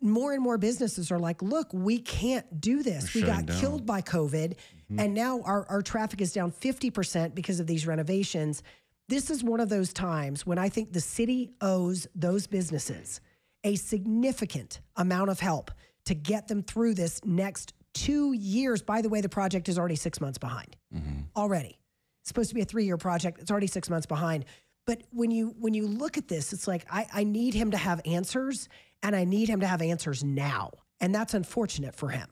[0.00, 3.12] more and more businesses are like, look, we can't do this.
[3.12, 3.56] They're we got down.
[3.56, 3.60] Mm-hmm.
[3.60, 4.56] killed by COVID,
[4.98, 8.64] and now our, our traffic is down 50% because of these renovations.
[9.08, 13.20] This is one of those times when I think the city owes those businesses
[13.64, 15.70] a significant amount of help
[16.06, 18.82] to get them through this next two years.
[18.82, 21.22] By the way, the project is already six months behind mm-hmm.
[21.36, 21.78] already.
[22.20, 23.38] It's supposed to be a three-year project.
[23.40, 24.44] It's already six months behind.
[24.86, 27.76] But when you when you look at this, it's like I, I need him to
[27.76, 28.68] have answers,
[29.02, 30.70] and I need him to have answers now.
[31.00, 32.28] And that's unfortunate for him.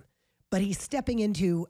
[0.51, 1.67] But he's stepping into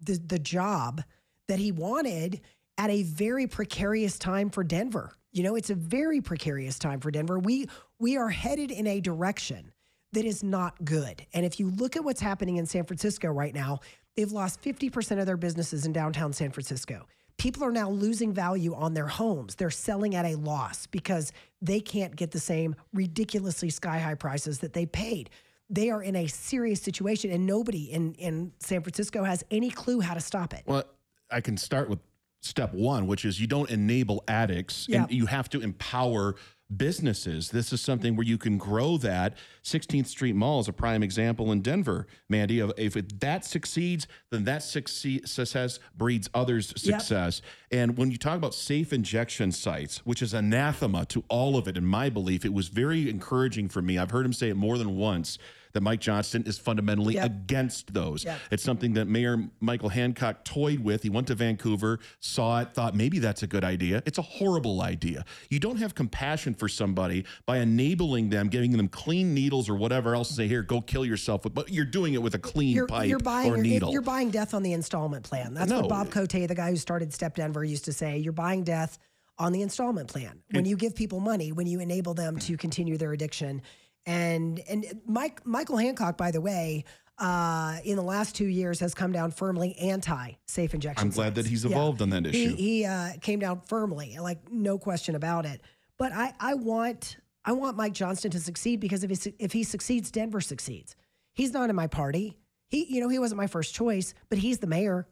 [0.00, 1.02] the the job
[1.48, 2.40] that he wanted
[2.80, 5.12] at a very precarious time for Denver.
[5.32, 7.38] You know, it's a very precarious time for Denver.
[7.38, 7.68] We
[7.98, 9.70] we are headed in a direction
[10.12, 11.26] that is not good.
[11.34, 13.80] And if you look at what's happening in San Francisco right now,
[14.16, 17.06] they've lost 50% of their businesses in downtown San Francisco.
[17.36, 19.54] People are now losing value on their homes.
[19.54, 24.58] They're selling at a loss because they can't get the same ridiculously sky high prices
[24.60, 25.28] that they paid.
[25.68, 30.00] They are in a serious situation, and nobody in, in San Francisco has any clue
[30.00, 30.62] how to stop it.
[30.66, 30.84] Well,
[31.30, 32.00] I can start with
[32.40, 35.02] step one, which is you don't enable addicts Yeah.
[35.02, 36.36] and you have to empower
[36.74, 37.50] businesses.
[37.50, 39.34] This is something where you can grow that.
[39.64, 42.60] 16th Street Mall is a prime example in Denver, Mandy.
[42.60, 47.00] Of if it, that succeeds, then that succeed, success breeds others' Yep.
[47.00, 47.42] success.
[47.72, 51.76] And when you talk about safe injection sites, which is anathema to all of it,
[51.76, 53.98] in my belief, it was very encouraging for me.
[53.98, 55.38] I've heard him say it more than once
[55.72, 57.24] that Mike Johnston is fundamentally Yep.
[57.26, 58.24] against those.
[58.24, 58.38] Yep.
[58.50, 61.02] It's something that Mayor Michael Hancock toyed with.
[61.02, 64.02] He went to Vancouver, saw it, thought maybe that's a good idea.
[64.06, 65.24] It's a horrible idea.
[65.48, 70.14] You don't have compassion for somebody by enabling them, giving them clean needles or whatever
[70.14, 72.86] else, and say, "Here, go kill yourself." But you're doing it with a clean You're,
[72.86, 73.92] pipe you're buying or needle.
[73.92, 75.54] you're buying death on the installment plan.
[75.54, 75.80] That's No.
[75.80, 78.18] what Bob Cote, the guy who started Step Denver, used to say.
[78.18, 78.98] You're buying death
[79.38, 80.42] on the installment plan.
[80.50, 83.62] When you give people money, when you enable them to continue their addiction,
[84.06, 86.84] and and Mike Michael Hancock, by the way,
[87.18, 91.06] uh, in the last two years has come down firmly anti safe injection.
[91.08, 91.50] I'm glad that sites.
[91.50, 91.72] he's Yeah.
[91.72, 92.54] evolved on that issue.
[92.56, 95.60] He, uh, came down firmly, like no question about it.
[95.98, 99.64] But I, I want I want Mike Johnston to succeed because if he if he
[99.64, 100.96] succeeds, Denver succeeds.
[101.34, 102.38] He's not in my party.
[102.68, 105.06] He you know he wasn't my first choice, but he's the mayor.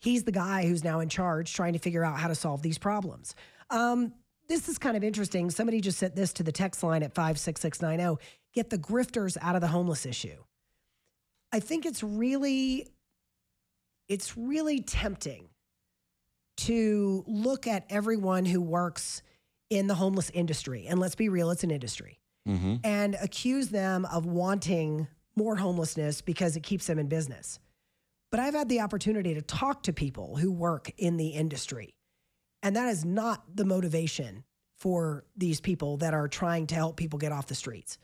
[0.00, 2.76] He's the guy who's now in charge, trying to figure out how to solve these
[2.76, 3.34] problems.
[3.70, 4.12] Um,
[4.48, 5.50] this is kind of interesting.
[5.50, 8.18] Somebody just sent this to the text line at five six six nine zero.
[8.54, 10.36] Get the grifters out of the homeless issue.
[11.52, 12.86] I think it's really
[14.08, 15.48] it's really tempting
[16.58, 19.22] to look at everyone who works
[19.68, 22.76] in the homeless industry and let's be real it's an industry mm-hmm.
[22.84, 27.58] and accuse them of wanting more homelessness because it keeps them in business
[28.30, 31.95] but i've had the opportunity to talk to people who work in the industry
[32.62, 34.44] and that is not the motivation
[34.76, 37.98] for these people that are trying to help people get off the streets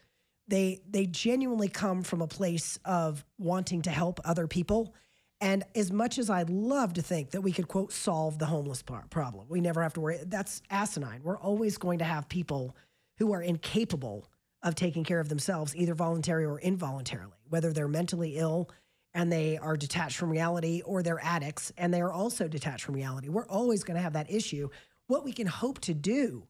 [0.48, 4.94] they they genuinely come from a place of wanting to help other people
[5.42, 8.80] and as much as I'd love to think that we could quote solve the homeless
[8.80, 10.20] problem, we never have to worry.
[10.24, 11.22] That's asinine.
[11.24, 12.76] We're always going to have people
[13.18, 14.28] who are incapable
[14.62, 18.70] of taking care of themselves, either voluntarily or involuntarily, whether they're mentally ill
[19.14, 22.94] and they are detached from reality or they're addicts and they are also detached from
[22.94, 23.28] reality.
[23.28, 24.68] We're always going to have that issue.
[25.06, 26.46] What we can hope to do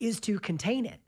[0.00, 1.00] is to contain it.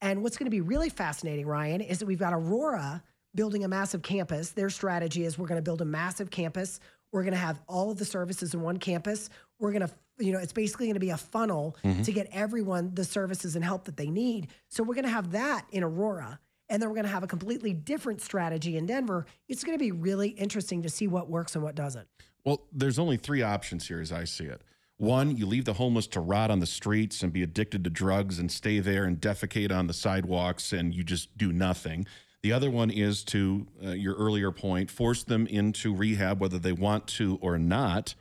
[0.00, 3.02] And what's going to be really fascinating, Ryan, is that we've got Aurora
[3.34, 4.50] building a massive campus.
[4.50, 6.80] Their strategy is we're going to build a massive campus.
[7.12, 9.30] We're going to have all of the services in one campus.
[9.58, 12.02] We're going to, you know, it's basically going to be a funnel mm-hmm.
[12.02, 14.48] to get everyone the services and help that they need.
[14.68, 16.38] So we're going to have that in Aurora.
[16.68, 19.26] And then we're going to have a completely different strategy in Denver.
[19.48, 22.06] It's going to be really interesting to see what works and what doesn't.
[22.44, 24.62] Well, there's only three options here as I see it.
[24.98, 28.38] One, you leave the homeless to rot on the streets and be addicted to drugs
[28.38, 32.06] and stay there and defecate on the sidewalks and you just do nothing.
[32.42, 36.72] The other one is to uh, your earlier point, force them into rehab whether they
[36.72, 38.14] want to or not.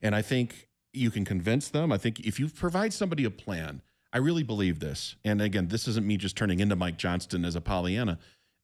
[0.00, 1.90] And I think you can convince them.
[1.90, 3.82] I think if you provide somebody a plan,
[4.12, 5.16] I really believe this.
[5.24, 8.18] And again, this isn't me just turning into Mike Johnston as a Pollyanna.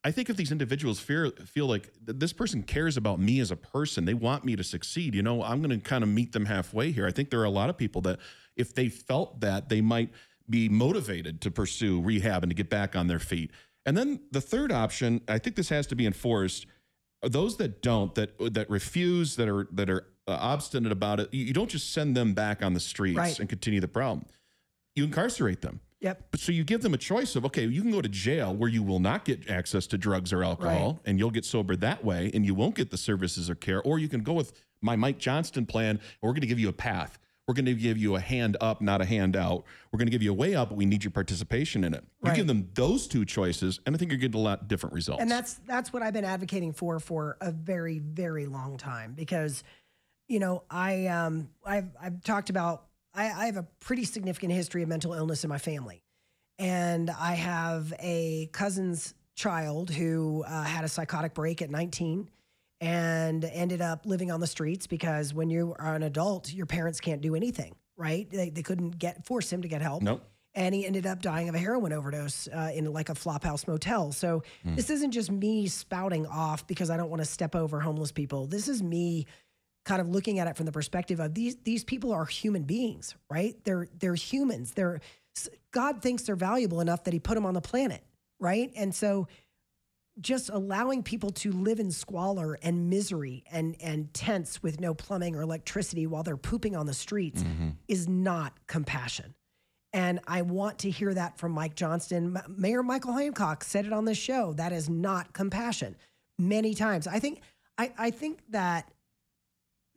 [0.05, 3.57] I think if these individuals fear, feel like this person cares about me as a
[3.57, 6.47] person, they want me to succeed, you know, I'm going to kind of meet them
[6.47, 7.07] halfway here.
[7.07, 8.21] I think there are a lot of people that,
[8.57, 10.11] if they felt that, they might
[10.49, 13.51] be motivated to pursue rehab and to get back on their feet.
[13.85, 16.67] And then the third option, I think this has to be enforced.
[17.23, 21.47] Those that don't, that that refuse, that are that are uh, obstinate about it, you,
[21.47, 23.39] you don't just send them back on the streets Right.
[23.41, 24.27] and continue the problem.
[24.99, 25.81] You incarcerate them.
[26.01, 26.29] Yep.
[26.31, 28.69] But so you give them a choice of okay, you can go to jail where
[28.71, 31.01] you will not get access to drugs or alcohol, Right.
[31.07, 33.99] and you'll get sober that way, and you won't get the services or care, or
[33.99, 35.99] you can go with my Mike Johnston plan.
[36.23, 37.19] We're going to give you a path.
[37.49, 39.65] We're going to give you a hand up, not a hand out.
[39.91, 42.05] We're going to give you a way up, but we need your participation in it.
[42.23, 45.23] You give them those two choices, and I think you're getting a lot different results.
[45.23, 49.65] And that's that's what I've been advocating for for a very very long time because,
[50.29, 52.85] you know, I um I've I've talked about
[53.19, 56.05] I, I have a pretty significant history of mental illness in my family,
[56.59, 62.31] and I have a cousin's child who uh, had a psychotic break at 19
[62.81, 67.01] and ended up living on the streets because when you are an adult, your parents
[67.01, 68.31] can't do anything, right?
[68.31, 70.23] They, they couldn't get force him to get help nope.
[70.55, 74.13] and he ended up dying of a heroin overdose uh, in like a flophouse motel.
[74.13, 78.13] So this isn't just me spouting off because I don't want to step over homeless
[78.13, 78.47] people.
[78.47, 79.27] This is me
[79.89, 83.17] kind of looking at it from the perspective of these these people are human beings,
[83.31, 83.57] right?
[83.65, 84.73] They're they're humans.
[84.73, 85.01] They're
[85.73, 88.05] God thinks they're valuable enough that He put them on the planet,
[88.39, 88.71] right?
[88.77, 89.27] And so
[90.21, 95.35] just allowing people to live in squalor and misery and and tents with no plumbing
[95.35, 97.71] or electricity while they're pooping on the streets mm-hmm.
[97.89, 99.35] is not compassion.
[99.95, 102.39] And I want to hear that from Mike Johnston.
[102.47, 104.53] Mayor Michael Hancock said it on this show.
[104.53, 105.97] That is not compassion
[106.39, 107.07] many times.
[107.07, 107.41] I think
[107.79, 108.93] I, I think that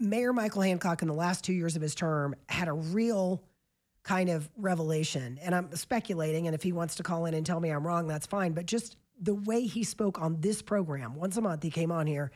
[0.02, 3.44] Mayor Michael Hancock in the last two years of his term had a real
[4.04, 5.40] kind of revelation.
[5.44, 8.08] And I'm speculating, and if he wants to call in and tell me I'm wrong,
[8.08, 8.54] that's fine.
[8.54, 12.08] But just the way he spoke on this program, once a month he came on
[12.08, 12.32] here,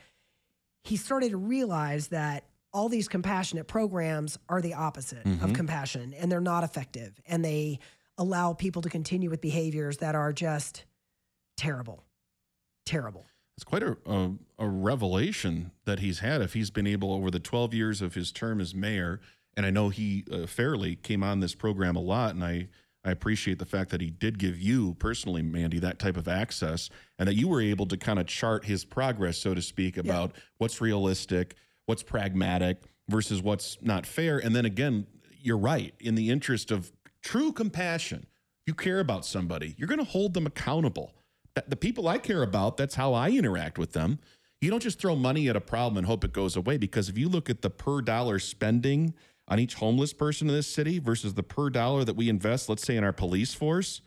[0.84, 5.54] he started to realize that all these compassionate programs are the opposite of Mhm.
[5.54, 7.80] compassion and they're not effective and they
[8.18, 10.84] allow people to continue with behaviors that are just
[11.56, 12.04] terrible.
[12.84, 13.26] Terrible.
[13.56, 17.40] It's quite a, a a revelation that he's had if he's been able over the
[17.40, 19.20] 12 years of his term as mayor.
[19.56, 22.68] And I know he uh, fairly came on this program a lot, and I
[23.04, 26.90] I appreciate the fact that he did give you personally, Mandy, that type of access,
[27.20, 30.32] and that you were able to kind of chart his progress, so to speak, about
[30.58, 31.54] what's realistic,
[31.86, 34.38] what's pragmatic versus what's not fair.
[34.38, 35.06] And then again,
[35.40, 35.94] you're right.
[36.00, 36.90] In the interest of
[37.22, 38.26] true compassion,
[38.66, 41.14] you care about somebody, you're going to hold them accountable.
[41.66, 44.18] The people I care about, that's how I interact with them.
[44.60, 47.16] You don't just throw money at a problem and hope it goes away because if
[47.16, 49.14] you look at the per dollar spending
[49.48, 52.82] on each homeless person in this city versus the per dollar that we invest, let's
[52.82, 54.00] say in our police force,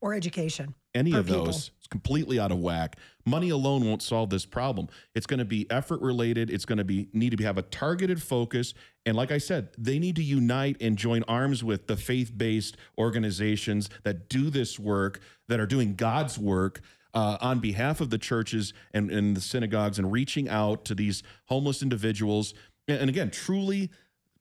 [0.00, 0.74] Or education.
[0.94, 1.46] any of people.
[1.46, 2.96] those is completely out of whack.
[3.26, 4.88] Money alone won't solve this problem.
[5.14, 6.50] It's going to be effort related.
[6.50, 8.74] It's going to be need to have a targeted focus.
[9.06, 13.90] And like I said, they need to unite and join arms with the faith-based organizations
[14.02, 16.80] that do this work, that are doing God's work.
[17.16, 21.22] Uh, on behalf of the churches and, and the synagogues and reaching out to these
[21.44, 22.54] homeless individuals
[22.88, 23.88] and again truly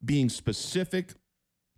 [0.04, 1.14] being specific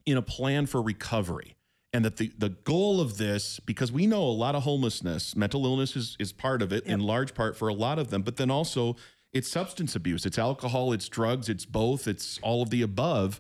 [0.05, 1.57] in a plan for recovery
[1.95, 5.65] and that the, the goal of this because we know a lot of homelessness mental
[5.65, 8.35] illness is, is part of it in large part for a lot of them but
[8.35, 8.95] then also
[9.31, 13.39] it's substance abuse it's alcohol it's drugs it's both it's all of the above.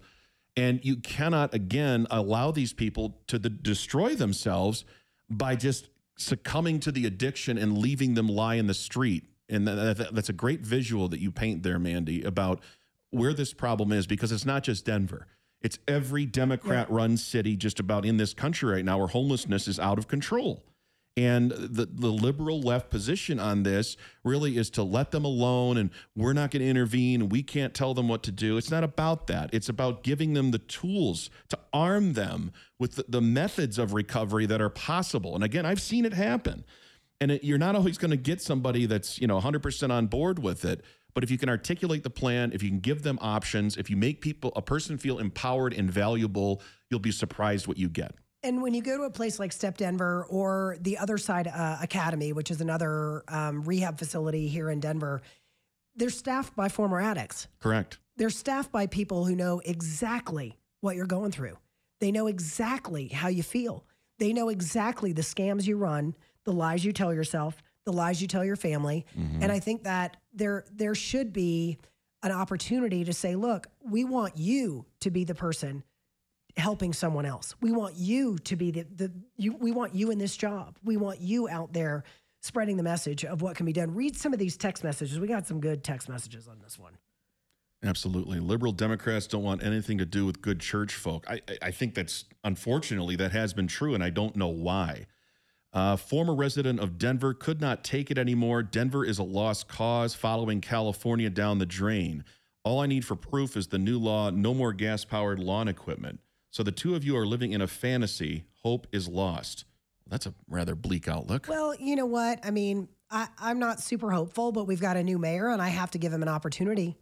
[0.57, 4.85] And you cannot again allow these people to the, destroy themselves
[5.29, 9.23] by just succumbing to the addiction and leaving them lie in the street.
[9.49, 12.61] And that, that- that's a great visual that you paint there mandy about
[13.09, 15.27] where this problem is because it's not just denver
[15.65, 19.79] it's every democrat run city just about in this country right now where homelessness is
[19.79, 20.63] out of control
[21.17, 23.95] and the, the liberal left position on this
[24.25, 27.93] really is to let them alone and we're not going to intervene we can't tell
[27.93, 28.57] them what to do.
[28.57, 29.49] It's not about that.
[29.53, 34.45] It's about giving them the tools to arm them with the, the methods of recovery
[34.47, 35.35] that are possible.
[35.35, 36.65] And again, I've seen it happen.
[37.21, 40.39] And it, you're not always going to get somebody that's, you know, 100% on board
[40.39, 40.83] with it.
[41.15, 43.95] But if you can articulate the plan, if you can give them options, if you
[43.95, 46.61] make people, a person feel empowered and valuable,
[46.91, 48.13] you'll be surprised what you get.
[48.43, 51.77] And when you go to a place like Step Denver or the Other Side uh,
[51.81, 55.21] Academy, which is another um, rehab facility here in Denver,
[55.95, 57.47] they're staffed by former addicts.
[57.59, 57.97] Correct.
[58.17, 61.57] They're staffed by people who know exactly what you're going through.
[62.01, 63.85] They know exactly how you feel.
[64.19, 66.13] They know exactly the scams you run,
[66.43, 69.05] the lies you tell yourself, the lies you tell your family.
[69.17, 69.43] Mm-hmm.
[69.43, 71.77] And I think that there there should be
[72.23, 75.83] an opportunity to say, look, we want you to be the person
[76.57, 77.53] helping someone else.
[77.61, 80.77] We want you to be the the you we want you in this job.
[80.83, 82.03] We want you out there
[82.41, 83.93] spreading the message of what can be done.
[83.95, 85.19] Read some of these text messages.
[85.19, 86.93] We got some good text messages on this one.
[87.83, 88.39] Absolutely.
[88.39, 91.25] Liberal Democrats don't want anything to do with good church folk.
[91.29, 95.05] I- I think that's unfortunately that has been true, and I don't know why.
[95.75, 98.63] Uh, former resident of Denver could not take it anymore.
[98.63, 102.23] Denver is a lost cause following California down the drain.
[102.63, 106.21] All I need for proof is the new law no more gas powered lawn equipment.
[106.49, 108.45] So the two of you are living in a fantasy.
[108.63, 109.65] Hope is lost.
[110.07, 111.47] That's a rather bleak outlook.
[111.49, 112.39] Well, you know what?
[112.45, 115.67] I mean, I, I'm not super hopeful, but we've got a new mayor and I
[115.67, 116.97] have to give him an opportunity.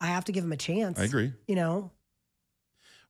[0.00, 0.98] I have to give him a chance.
[0.98, 1.32] I agree.
[1.46, 1.90] You know,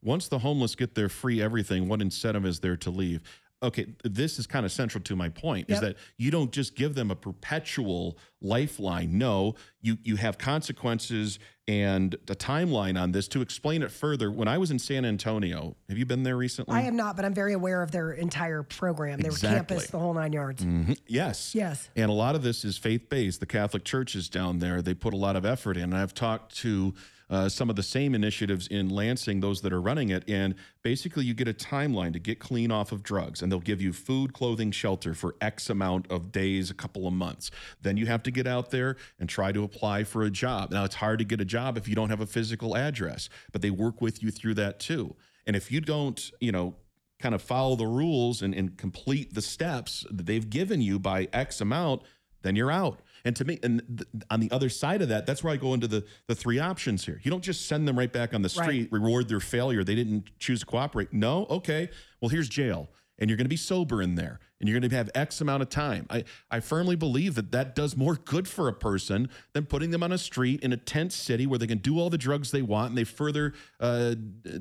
[0.02, 3.20] Once the homeless get their free everything, what incentive is there to leave?
[3.67, 6.95] Okay, this is kind of central to my point is that you don't just give
[6.95, 9.19] them a perpetual lifeline.
[9.19, 14.31] No, you you have consequences and a timeline on this to explain it further.
[14.31, 16.77] When I was in San Antonio, have you been there recently?
[16.77, 19.75] I am not, but I'm very aware of their entire program, their Exactly.
[19.77, 20.64] campus, the whole nine yards.
[20.64, 20.97] Mhm.
[21.09, 21.53] Yes.
[21.55, 21.91] Yes.
[21.97, 23.41] And a lot of this is faith based.
[23.41, 25.83] The Catholic churches down there, they put a lot of effort in.
[25.83, 26.95] And I've talked to
[27.29, 30.24] uh, some of the same initiatives in Lansing, those that are running it.
[30.29, 33.83] And basically, you get a timeline to get clean off of drugs, and they'll give
[33.83, 37.51] you food, clothing, shelter for X amount of days, a couple of months.
[37.83, 40.70] Then you have to get out there and try to apply for a job.
[40.70, 43.62] Now, it's hard to get a job if you don't have a physical address, but
[43.62, 45.16] they work with you through that too.
[45.47, 46.74] And if you don't, you know,
[47.18, 51.29] kind of follow the rules and, and complete the steps that they've given you by
[51.33, 52.03] X amount,
[52.47, 53.01] then you're out.
[53.24, 55.74] And to me, and th- on the other side of that, that's where I go
[55.74, 57.20] into the the three options here.
[57.24, 59.82] You don't just send them right back on the street, reward their failure.
[59.82, 61.12] They didn't choose to cooperate.
[61.12, 61.88] No, okay.
[62.20, 62.88] Well, here's jail.
[63.18, 65.62] and you're going to be sober in there and you're going to have X amount
[65.62, 66.07] of time.
[66.11, 70.03] I, I firmly believe that that does more good for a person than putting them
[70.03, 72.61] on a street in a tent city where they can do all the drugs they
[72.62, 74.14] want and they further uh,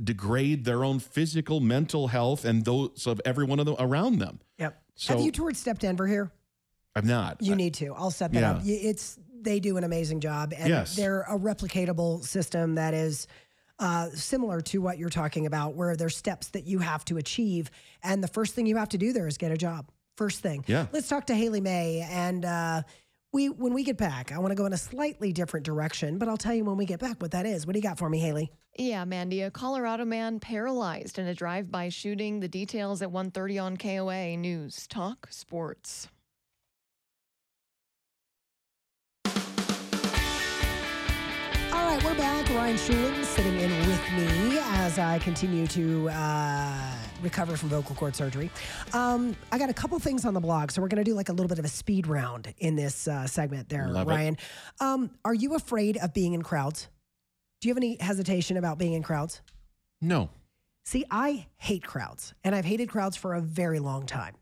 [0.03, 4.39] degrade their own physical, mental health and those of everyone of them around them.
[4.57, 4.81] Yep.
[4.95, 6.31] So- Have you toured Step Denver here?
[6.95, 7.41] I'm not.
[7.41, 7.93] You I- need to.
[7.93, 8.51] I'll set that Yeah.
[8.51, 8.57] up.
[8.63, 10.95] Y- It's they do an amazing job, and Yes.
[10.95, 13.27] they're a replicatable system that is
[13.77, 17.69] uh, similar to what you're talking about, where there's steps that you have to achieve,
[18.01, 19.91] and the first thing you have to do there is get a job.
[20.15, 20.63] First thing.
[20.65, 20.87] Yeah.
[20.93, 22.83] Let's talk to Haley May, and uh,
[23.33, 26.29] we when we get back, I want to go in a slightly different direction, but
[26.29, 27.67] I'll tell you when we get back what that is.
[27.67, 28.49] What do you got for me, Haley?
[28.79, 32.39] Yeah, Mandy, a Colorado man paralyzed in a drive-by shooting.
[32.39, 36.07] The details at 1:30 on KOA News Talk Sports.
[41.95, 42.49] Right, we're back.
[42.49, 46.91] Ryan Schuiling sitting in with me as I continue to uh,
[47.21, 48.49] recover from vocal cord surgery.
[48.91, 51.29] Um, I got a couple things on the blog, so we're going to do like
[51.29, 54.07] a little bit of a speed round in this uh, segment there, Love.
[54.07, 54.35] Ryan.
[54.81, 56.89] Um, are you afraid of being in crowds?
[57.61, 59.41] Do you have any hesitation about being in crowds?
[60.01, 60.29] No.
[60.83, 64.35] See, I hate crowds, and I've hated crowds for a very long time.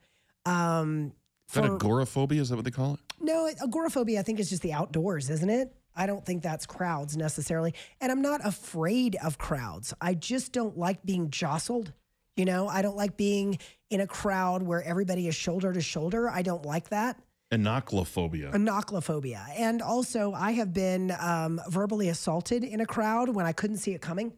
[0.47, 1.13] Um,
[1.49, 2.41] Is that for- agoraphobia?
[2.41, 2.99] Is that what they call it?
[3.21, 5.71] no, agoraphobia, I think, is just the outdoors, isn't it?
[5.95, 7.73] I don't think that's crowds necessarily.
[8.01, 9.93] And I'm not afraid of crowds.
[10.01, 11.93] I just don't like being jostled.
[12.35, 13.59] You know, I don't like being
[13.91, 16.29] in a crowd where everybody is shoulder to shoulder.
[16.29, 17.19] I don't like that.
[17.51, 18.51] Enochlophobia.
[18.53, 19.45] Enochlophobia.
[19.55, 23.91] And also, I have been um, verbally assaulted in a crowd when I couldn't see
[23.91, 24.33] it coming.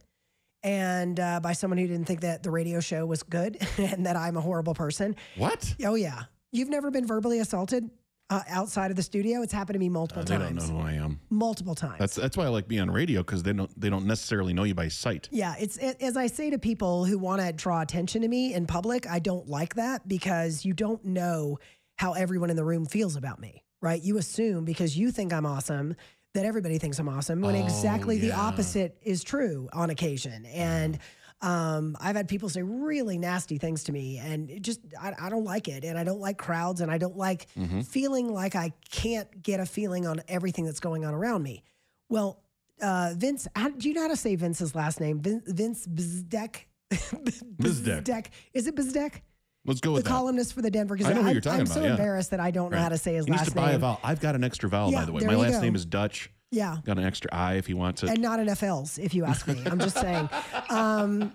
[0.64, 4.18] And uh, by someone who didn't think that the radio show was good and that
[4.18, 5.16] I'm a horrible person.
[5.38, 5.76] What?
[5.86, 6.24] Oh, yeah.
[6.52, 7.90] You've never been verbally assaulted
[8.30, 9.42] uh, outside of the studio?
[9.42, 10.68] It's happened to me multiple Uh, they times.
[10.68, 11.20] don't know who I am.
[11.30, 12.00] Multiple times.
[12.00, 14.64] That's that's why I like being on radio because they don't they don't necessarily know
[14.64, 15.30] you by sight.
[15.32, 18.54] yeah, it's it, as I say to people who want to draw attention to me
[18.54, 21.60] in public, I don't like that because you don't know
[21.98, 24.02] how everyone in the room feels about me, right?
[24.02, 25.96] You assume because you think I'm awesome
[26.34, 30.46] that everybody thinks I'm awesome when Oh, exactly the opposite is true on occasion.
[30.48, 31.00] And
[31.46, 35.30] um, I've had people say really nasty things to me, and it just I, I
[35.30, 37.82] don't like it, and I don't like crowds, and I don't like Mm-hmm.
[37.82, 41.64] feeling like I can't get a feeling on everything that's going on around me.
[42.10, 42.40] Well,
[42.82, 45.20] uh, Vince, how, do you know how to say Vince's last name?
[45.22, 46.66] Vin, Vince Bizdek.
[46.92, 48.28] Bizdek.
[48.54, 49.22] Is it Bizdek?
[49.66, 50.10] Let's go The with that.
[50.10, 51.14] columnist for the Denver Gazette.
[51.14, 51.92] I know who you're talking I'm about, so yeah.
[51.92, 52.84] embarrassed that I don't know Right.
[52.84, 54.00] how to say his he needs last to buy a vowel.
[54.04, 55.24] I've got an extra vowel, Yeah, by the way.
[55.26, 55.62] My last go.
[55.62, 56.30] name is Dutch.
[56.52, 56.78] Yeah.
[56.86, 58.10] Got an extra I if he wants it.
[58.10, 59.62] and not enough L's, if you ask me.
[59.66, 60.30] I'm just saying.
[60.70, 61.34] Um,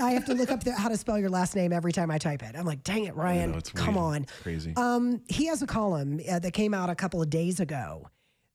[0.00, 2.18] I have to look up the, how to spell your last name every time I
[2.18, 2.54] type it.
[2.54, 4.22] I'm like, dang it, Ryan, know, come way- on.
[4.24, 4.74] it's crazy.
[4.76, 8.08] Um, he has a column uh, that came out a couple of days ago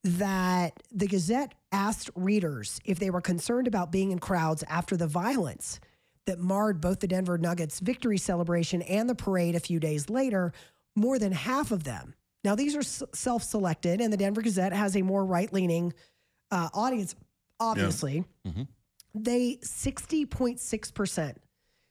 [0.04, 5.08] that the Gazette asked readers if they were concerned about being in crowds after the
[5.08, 5.80] violence
[6.26, 10.54] that marred both the Denver Nuggets victory celebration and the parade a few days later.
[10.96, 12.14] More than half of them.
[12.44, 15.94] Now, these are self selected, and the Denver Gazette has a more right leaning
[16.50, 17.16] uh, audience,
[17.60, 18.24] obviously.
[18.48, 18.68] Mhm.
[19.14, 21.36] They 60.6%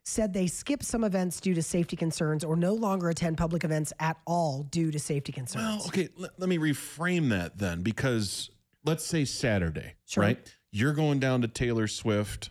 [0.05, 3.92] said they skip some events due to safety concerns or no longer attend public events
[4.01, 5.64] at all due to safety concerns.
[5.80, 8.51] Well, okay, let, let me reframe that then because
[8.84, 10.24] let's say Saturday, Sure.
[10.24, 10.55] right?
[10.72, 12.51] You're going down to Taylor Swift.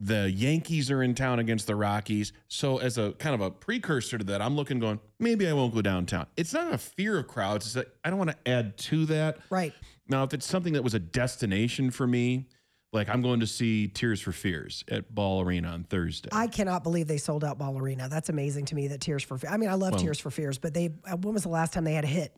[0.00, 2.32] The Yankees are in town against the Rockies.
[2.48, 5.72] So, as a kind of a precursor to that, I'm looking, going, maybe I won't
[5.72, 6.26] go downtown.
[6.36, 7.66] It's not a fear of crowds.
[7.66, 9.38] It's that I don't want to add to that.
[9.50, 9.72] Right.
[10.08, 12.48] Now, if it's something that was a destination for me,
[12.92, 16.28] like I'm going to see Tears for Fears at Ball Arena on Thursday.
[16.32, 18.08] I cannot believe they sold out Ball Arena.
[18.08, 19.52] That's amazing to me that Tears for Fears.
[19.52, 21.72] I mean, I love Well- Tears for Fears, but they, uh, when was the last
[21.72, 22.36] time they had a hit?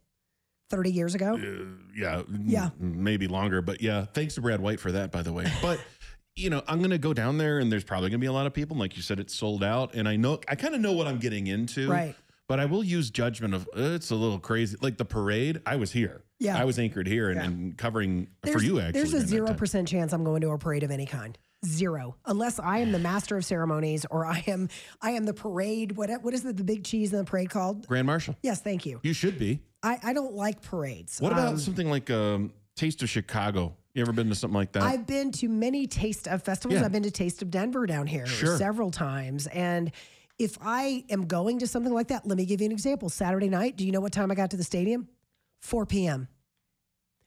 [0.68, 1.36] 30 years ago?
[1.96, 2.70] yeah, Yeah.
[2.80, 3.62] m- maybe longer.
[3.62, 5.46] But yeah, thanks to Brad White for that, by the way.
[5.62, 5.78] But
[6.36, 8.52] you know, I'm gonna go down there, and there's probably gonna be a lot of
[8.52, 8.74] people.
[8.74, 11.06] And like you said, it's sold out, and I know I kind of know what
[11.06, 11.90] I'm getting into.
[11.90, 12.14] Right.
[12.48, 14.76] But I will use judgment of uh, it's a little crazy.
[14.80, 16.22] Like the parade, I was here.
[16.38, 16.56] Yeah.
[16.60, 17.44] I was anchored here and, Yeah.
[17.46, 18.78] and covering for you.
[18.78, 21.36] Actually, There's a zero percent chance I'm going to a parade of any kind.
[21.64, 24.68] Zero, unless I am the master of ceremonies or I am
[25.00, 25.92] I am the parade.
[25.96, 27.88] What what is the, the big cheese in the parade called?
[27.88, 28.36] Grand Marshal.
[28.42, 29.00] Yes, thank you.
[29.02, 29.60] You should be.
[29.82, 31.18] I, I don't like parades.
[31.20, 33.74] What about Um, something like um, Taste of Chicago?
[33.96, 34.82] You ever been to something like that?
[34.82, 36.78] I've been to many taste of festivals.
[36.80, 36.84] Yeah.
[36.84, 38.58] I've been to Taste of Denver down here Sure.
[38.58, 39.46] several times.
[39.46, 39.90] And
[40.38, 43.08] if I am going to something like that, let me give you an example.
[43.08, 45.08] Saturday night, do you know what time I got to the stadium?
[45.62, 46.28] 4 p.m.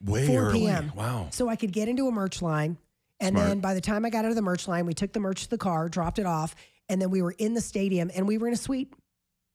[0.05, 0.59] Way 4 early.
[0.59, 0.91] p.m.
[0.95, 1.29] Wow.
[1.31, 2.77] So I could get into a merch line.
[3.19, 3.47] And Smart.
[3.47, 5.45] then by the time I got out of the merch line, we took the merch
[5.45, 6.53] to the car, dropped it off,
[6.87, 8.93] and then we were in the stadium and we were in a suite.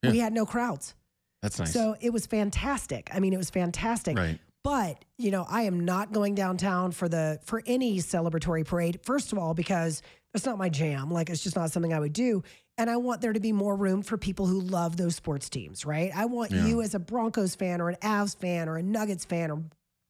[0.03, 0.11] Yeah.
[0.11, 0.97] We had no crowds.
[1.43, 1.73] That's nice.
[1.73, 3.09] So it was fantastic.
[3.15, 4.19] I mean, it was fantastic.
[4.19, 4.41] Right.
[4.65, 8.99] But, you know, I am not going downtown for the for any celebratory parade.
[9.05, 10.03] First of all, because
[10.33, 11.12] That's not my jam.
[11.12, 12.43] Like it's just not something I would do.
[12.77, 15.87] And I want there to be more room for people who love those sports teams,
[15.87, 16.11] right?
[16.12, 16.67] I want Yeah.
[16.67, 19.62] you as a Broncos fan or an Avs fan or a Nuggets fan or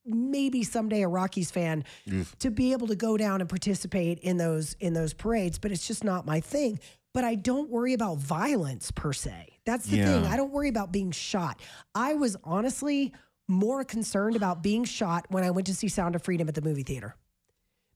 [0.07, 1.85] maybe someday a Rockies fan
[2.39, 5.87] to be able to go down and participate in those in those parades, but it's
[5.87, 6.79] just not my thing.
[7.13, 9.59] But I don't worry about violence per se.
[9.67, 10.25] That's the thing.
[10.25, 11.61] I don't worry about being shot.
[11.95, 13.13] I was honestly
[13.49, 16.63] more concerned about being shot when I went to see Sound of Freedom at the
[16.63, 17.17] movie theater.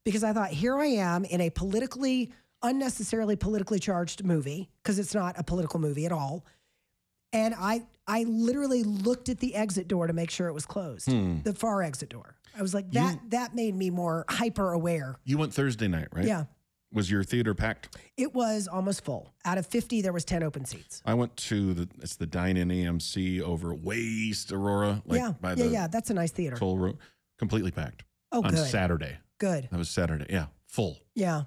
[0.04, 2.32] Because I thought, here I am in a politically,
[2.62, 6.44] unnecessarily politically charged movie, because it's not a political movie at all.
[7.32, 11.10] And I I literally looked at the exit door to make sure it was closed.
[11.10, 11.42] Hmm.
[11.42, 12.36] The far exit door.
[12.56, 15.16] I was like, that that made me more hyper aware.
[15.24, 16.24] You went Thursday night, right?
[16.24, 16.44] Yeah.
[16.92, 17.96] Was your theater packed?
[18.16, 19.34] It was almost full.
[19.44, 21.02] Out of 50, there was 10 open seats.
[21.04, 25.32] I went to the it's the Dine In AMC over way east Aurora, like yeah.
[25.40, 25.86] by yeah, the yeah.
[25.86, 26.56] That's a nice theater.
[26.56, 26.96] toll road,
[27.38, 28.04] completely packed.
[28.32, 28.66] Oh, on good.
[28.66, 29.18] Saturday.
[29.38, 29.68] Good.
[29.70, 30.26] That was Saturday.
[30.30, 30.98] Yeah, full.
[31.14, 31.42] Yeah.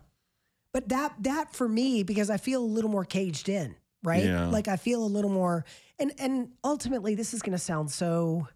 [0.74, 4.24] But that that for me because I feel a little more caged in, right?
[4.24, 4.48] Yeah.
[4.48, 5.66] Like I feel a little more
[6.00, 8.48] and and ultimately this is going to sound so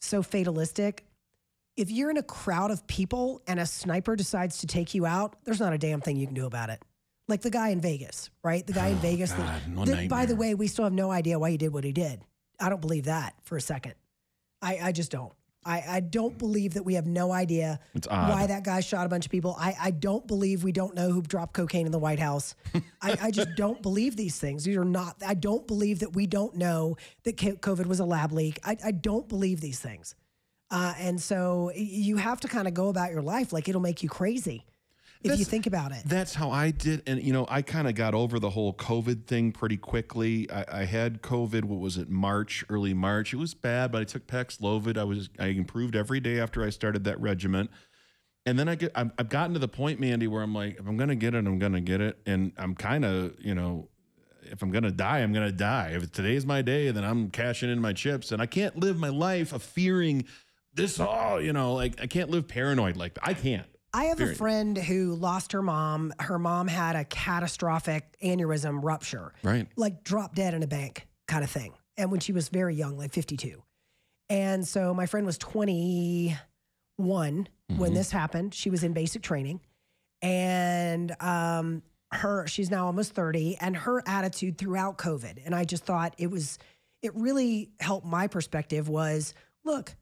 [0.00, 1.05] so fatalistic.
[1.76, 5.36] If you're in a crowd of people and a sniper decides to take you out,
[5.44, 6.82] there's not a damn thing you can do about it.
[7.28, 8.66] Like the guy in Vegas, right?
[8.66, 9.32] The guy in Vegas.
[9.32, 11.72] that- God, no that- by the way, we still have no idea why he did
[11.72, 12.20] what he did.
[12.58, 13.94] I don't believe that for a second.
[14.62, 15.32] I, I just don't.
[15.66, 17.80] I, I don't believe that we have no idea
[18.30, 19.56] why that guy shot a bunch of people.
[19.58, 22.54] I, I don't believe we don't know who dropped cocaine in the White House.
[23.02, 24.62] I, I just don't believe these things.
[24.64, 28.30] These are not, I don't believe that we don't know that COVID was a lab
[28.32, 28.60] leak.
[28.64, 30.14] I, I don't believe these things.
[30.70, 34.02] Uh, and so you have to kind of go about your life like it'll make
[34.02, 34.64] you crazy
[35.22, 36.02] if you think about it.
[36.04, 37.02] That's how I did.
[37.06, 40.50] And, you know, I kind of got over the whole COVID thing pretty quickly.
[40.50, 43.32] I, I had COVID, what was it, March, early March.
[43.32, 44.98] It was bad, but I took Paxlovid.
[44.98, 47.70] I was, I improved every day after I started that regiment.
[48.44, 50.86] And then I get, I've, I've gotten to the point, Mandy, where I'm like, if
[50.86, 52.18] I'm going to get it, I'm going to get it.
[52.26, 53.88] And I'm kind of, you know,
[54.42, 55.90] if I'm going to die, I'm going to die.
[55.94, 58.30] If today's my day, then I'm cashing in my chips.
[58.30, 60.24] And I can't live my life of fearing
[60.76, 63.26] this, all, you know, like I can't live paranoid like that.
[63.26, 63.66] I can't.
[63.92, 66.12] I have a friend who lost her mom.
[66.20, 69.32] Her mom had a catastrophic aneurysm rupture.
[69.42, 69.66] Right.
[69.76, 71.72] like drop dead in a bank kind of thing.
[71.96, 73.62] And when she was very young, like 52.
[74.28, 76.36] And so my friend was 21
[77.76, 78.52] when this happened.
[78.52, 79.60] She was in basic training.
[80.20, 85.84] And um her she's now almost 30 and her attitude throughout COVID and I just
[85.84, 86.56] thought it was
[87.02, 89.94] it really helped my perspective was look,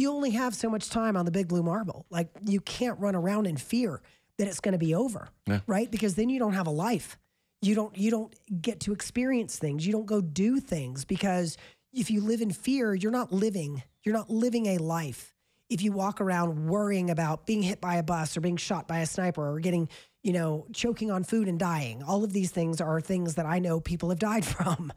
[0.00, 2.06] you only have so much time on the big blue marble.
[2.10, 4.00] Like you can't run around in fear
[4.38, 5.60] that it's going to be over, Yeah.
[5.66, 5.90] right?
[5.90, 7.18] Because then you don't have a life.
[7.62, 9.86] You don't you don't get to experience things.
[9.86, 11.56] You don't go do things because
[11.92, 13.82] if you live in fear, you're not living.
[14.02, 15.34] You're not living a life.
[15.68, 19.00] If you walk around worrying about being hit by a bus or being shot by
[19.00, 19.88] a sniper or getting,
[20.22, 23.58] you know, choking on food and dying, all of these things are things that I
[23.58, 24.92] know people have died from.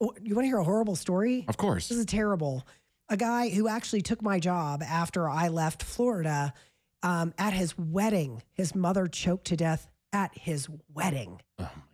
[0.00, 1.44] You want to hear a horrible story?
[1.46, 1.88] Of course.
[1.88, 2.66] This is terrible.
[3.10, 6.54] A guy who actually took my job after I left Florida
[7.02, 11.40] um, at his wedding, his mother choked to death at his wedding.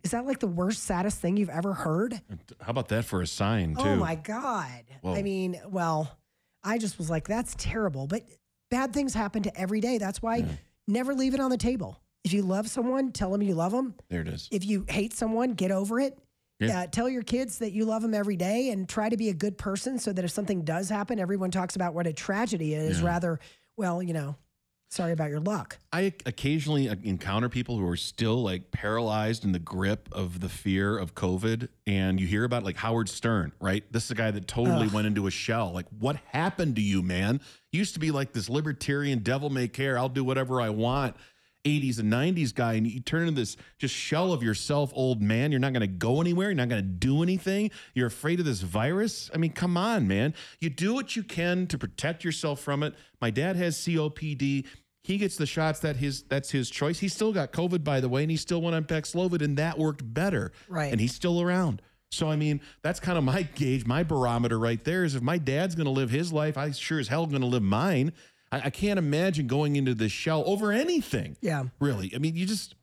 [0.03, 2.21] Is that like the worst, saddest thing you've ever heard?
[2.61, 3.81] How about that for a sign, too?
[3.81, 4.83] Oh my God.
[5.01, 5.15] Whoa.
[5.15, 6.17] I mean, well,
[6.63, 8.05] I just was like, that's terrible.
[8.07, 8.23] But
[8.69, 9.97] bad things happen to every day.
[9.97, 10.45] That's why
[10.87, 11.99] never leave it on the table.
[12.23, 13.95] If you love someone, tell them you love them.
[14.09, 14.49] There it is.
[14.51, 16.17] If you hate someone, get over it.
[16.59, 16.81] Yeah.
[16.81, 19.33] Uh, tell your kids that you love them every day and try to be a
[19.33, 22.99] good person so that if something does happen, everyone talks about what a tragedy is
[22.99, 23.05] Yeah.
[23.07, 23.39] rather,
[23.75, 24.35] well, you know,
[24.89, 25.77] sorry about your luck.
[25.91, 30.49] I occasionally uh, encounter people who are still like paralyzed in the grip of the
[30.49, 31.67] fear of COVID.
[31.85, 33.83] And you hear about like Howard Stern, right?
[33.91, 34.93] This is a guy that totally Ugh.
[34.93, 35.71] went into a shell.
[35.73, 37.39] Like, what happened to you, man?
[37.71, 41.15] You used to be like this libertarian, devil may care, I'll do whatever I want.
[41.67, 45.51] 80s and 90s guy, and you turn into this just shell of yourself, old man.
[45.51, 46.47] You're not going to go anywhere.
[46.47, 47.71] You're not going to do anything.
[47.93, 49.29] You're afraid of this virus.
[49.33, 50.33] I mean, come on, man.
[50.59, 52.95] You do what you can to protect yourself from it.
[53.21, 54.65] My dad has COPD.
[55.03, 56.99] He gets the shots that his that's his choice.
[56.99, 59.77] He still got COVID, by the way, and he still went on Paxlovid, and that
[59.77, 60.51] worked better.
[60.67, 60.91] Right.
[60.91, 61.81] And he's still around.
[62.11, 65.03] So I mean, that's kind of my gauge, my barometer right there.
[65.03, 67.47] Is if my dad's going to live his life, I sure as hell going to
[67.47, 68.13] live mine.
[68.51, 71.37] I, I can't imagine going into this shell over anything.
[71.41, 71.65] Yeah.
[71.79, 72.11] Really.
[72.15, 72.75] I mean, you just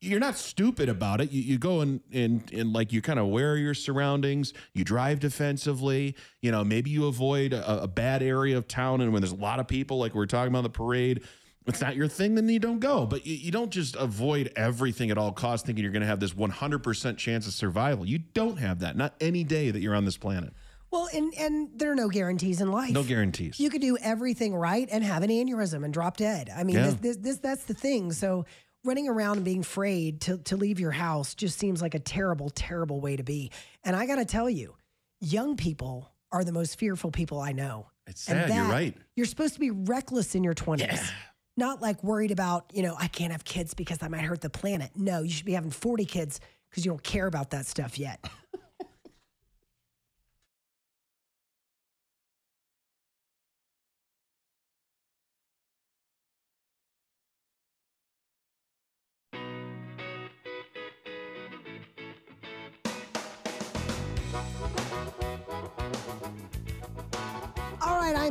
[0.00, 1.30] you're not stupid about it.
[1.32, 4.52] You, you go and and and like you kind of wear your surroundings.
[4.72, 6.16] You drive defensively.
[6.42, 9.36] You know, maybe you avoid a, a bad area of town, and when there's a
[9.36, 11.22] lot of people, like we we're talking about the parade.
[11.68, 13.06] It's not your thing, then you don't go.
[13.06, 16.20] But you, you don't just avoid everything at all costs, thinking you're going to have
[16.20, 18.06] this 100% chance of survival.
[18.06, 18.96] You don't have that.
[18.96, 20.52] Not any day that you're on this planet.
[20.90, 22.92] Well, and and there are no guarantees in life.
[22.92, 23.58] No guarantees.
[23.60, 26.50] You could do everything right and have an aneurysm and drop dead.
[26.54, 26.86] I mean, Yeah.
[26.86, 28.12] this, this, this that's the thing.
[28.12, 28.44] So
[28.84, 32.50] running around and being afraid to, to leave your house just seems like a terrible,
[32.50, 33.50] terrible way to be.
[33.82, 34.76] And I got to tell you,
[35.20, 37.88] young people are the most fearful people I know.
[38.06, 38.48] It's sad.
[38.48, 38.96] You're right.
[39.16, 41.10] You're supposed to be reckless in your 20s.
[41.56, 44.50] Not like worried about, you know, I can't have kids because I might hurt the
[44.50, 44.90] planet.
[44.94, 46.38] No, you should be having 40 kids
[46.70, 48.24] because you don't care about that stuff yet.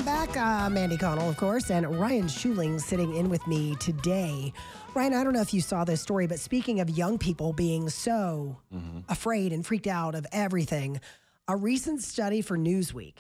[0.06, 0.38] Back.
[0.38, 4.54] Uh, Mandy Connell, of course, and Ryan Schuiling sitting in with me today.
[4.94, 7.90] Ryan, I don't know if you saw this story, but speaking of young people being
[7.90, 8.58] so
[9.10, 11.00] afraid and freaked out of everything,
[11.48, 13.16] a recent study for Newsweek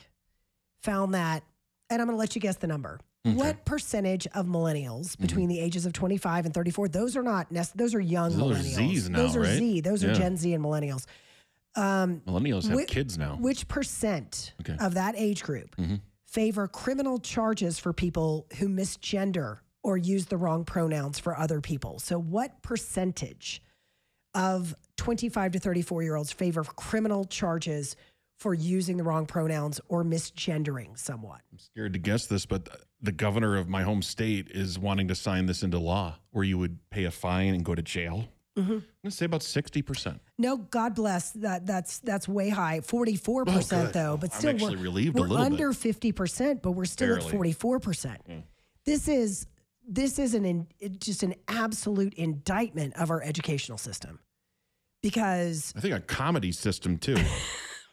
[0.83, 1.43] found that,
[1.89, 2.99] and I'm going to let you guess the number.
[3.23, 6.89] What percentage of millennials between the ages of 25 and 34?
[6.89, 8.91] Those are not those are young Those are millennials.
[8.93, 9.57] Zs now, those are right?
[9.57, 9.81] Z.
[9.81, 11.05] Those are Gen Z and millennials.
[11.75, 13.35] Um, Millennials have Whi- kids now.
[13.37, 14.77] Which percent Okay.
[14.79, 16.01] of that age group Mhm.
[16.35, 21.97] Favor criminal charges for people who misgender or use the wrong pronouns for other people?
[21.99, 23.63] So, what percentage
[24.33, 27.95] of 25 to 34 year olds favor criminal charges
[28.37, 31.39] for using the wrong pronouns or misgendering someone?
[31.53, 32.67] I'm scared to guess this, but
[33.01, 36.57] the governor of my home state is wanting to sign this into law where you
[36.57, 38.27] would pay a fine and go to jail.
[38.57, 38.71] Mhm.
[38.75, 40.19] I'm to say about 60%.
[40.37, 41.65] No, God bless that.
[41.65, 42.79] That's that's way high.
[42.81, 45.51] Forty four percent Oh, though, but I'm still actually we're, relieved a we're little bit.
[45.53, 48.21] under fifty percent, but we're still at forty four percent.
[48.85, 49.47] This is
[49.87, 50.67] this is an in,
[50.99, 54.19] just an absolute indictment of our educational system
[55.03, 57.17] because I think a comedy system too.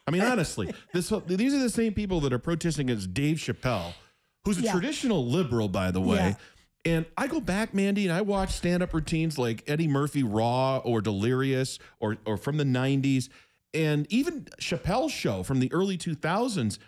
[0.07, 3.93] I mean, honestly, this these are the same people that are protesting against Dave Chappelle,
[4.45, 4.73] who's a Yeah.
[4.73, 6.17] traditional liberal, by the way.
[6.17, 6.35] Yeah.
[6.85, 11.01] And I go back, Mandy, and I watch stand-up routines like Eddie Murphy Raw or
[11.01, 13.29] Delirious or or from the '90s,
[13.73, 16.79] and even Chappelle's show from the early 2000s,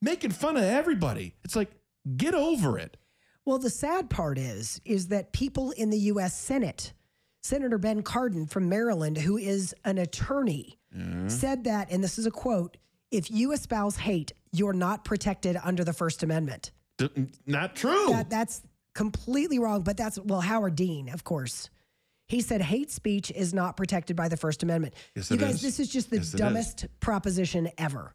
[0.00, 1.34] making fun of everybody.
[1.44, 1.70] It's like,
[2.16, 2.96] get over it.
[3.44, 6.38] Well, the sad part is is that people in the U.S.
[6.38, 6.94] Senate,
[7.42, 10.78] Senator Ben Cardin from Maryland, who is an attorney,
[11.26, 12.78] said that, and this is a quote:
[13.10, 17.10] "If you espouse hate, you're not protected under the First Amendment." D-
[17.44, 18.06] not true.
[18.08, 18.62] That, that's
[18.94, 19.82] completely wrong.
[19.82, 21.70] But that's well, Howard Dean, of course.
[22.26, 24.94] He said hate speech is not protected by the First Amendment.
[25.14, 25.62] Yes, you guys, is.
[25.62, 28.14] this is just the Yes, dumbest proposition ever.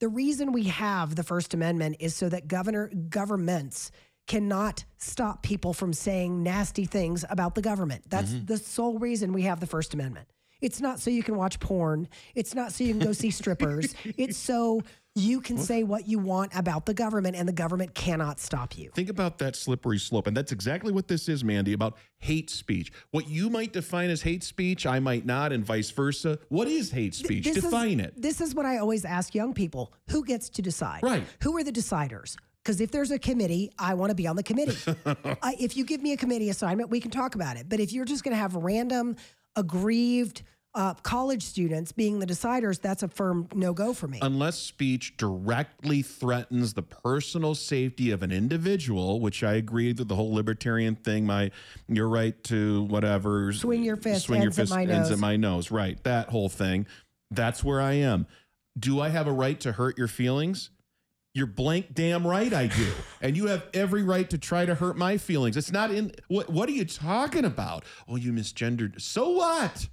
[0.00, 3.90] The reason we have the First Amendment is so that governor governments
[4.28, 8.04] cannot stop people from saying nasty things about the government.
[8.08, 8.44] That's Mm-hmm.
[8.46, 10.28] the sole reason we have the First Amendment.
[10.60, 12.08] It's not so you can watch porn.
[12.34, 13.94] It's not so you can go see strippers.
[14.16, 14.82] It's so
[15.14, 18.90] you can say what you want about the government and the government cannot stop you.
[18.94, 20.26] Think about that slippery slope.
[20.26, 22.92] And that's exactly what this is, Mandy, about hate speech.
[23.10, 26.38] What you might define as hate speech, I might not, and vice versa.
[26.48, 27.44] What is hate speech?
[27.44, 28.14] This is- define it.
[28.20, 31.02] This is what I always ask young people who gets to decide?
[31.02, 31.24] Right.
[31.42, 32.36] Who are the deciders?
[32.62, 34.76] Because if there's a committee, I want to be on the committee.
[35.42, 37.68] I, if you give me a committee assignment, we can talk about it.
[37.68, 39.16] But if you're just going to have random,
[39.56, 40.42] aggrieved
[40.78, 44.20] uh, college students being the deciders, that's a firm no go for me.
[44.22, 50.14] Unless speech directly threatens the personal safety of an individual, which I agree that the
[50.14, 51.50] whole libertarian thing, my
[51.88, 55.10] your right to whatever Swing your fist, swing your ends at my ends nose.
[55.10, 56.02] at my nose, right?
[56.04, 56.86] That whole thing.
[57.32, 58.28] That's where I am.
[58.78, 60.70] Do I have a right to hurt your feelings?
[61.34, 62.92] You're blank damn right I do.
[63.20, 65.56] and you have every right to try to hurt my feelings.
[65.56, 67.84] It's not in what what are you talking about?
[68.06, 69.00] Oh, you misgendered.
[69.00, 69.88] So what?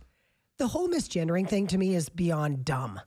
[0.57, 2.99] The whole misgendering thing to me is beyond dumb.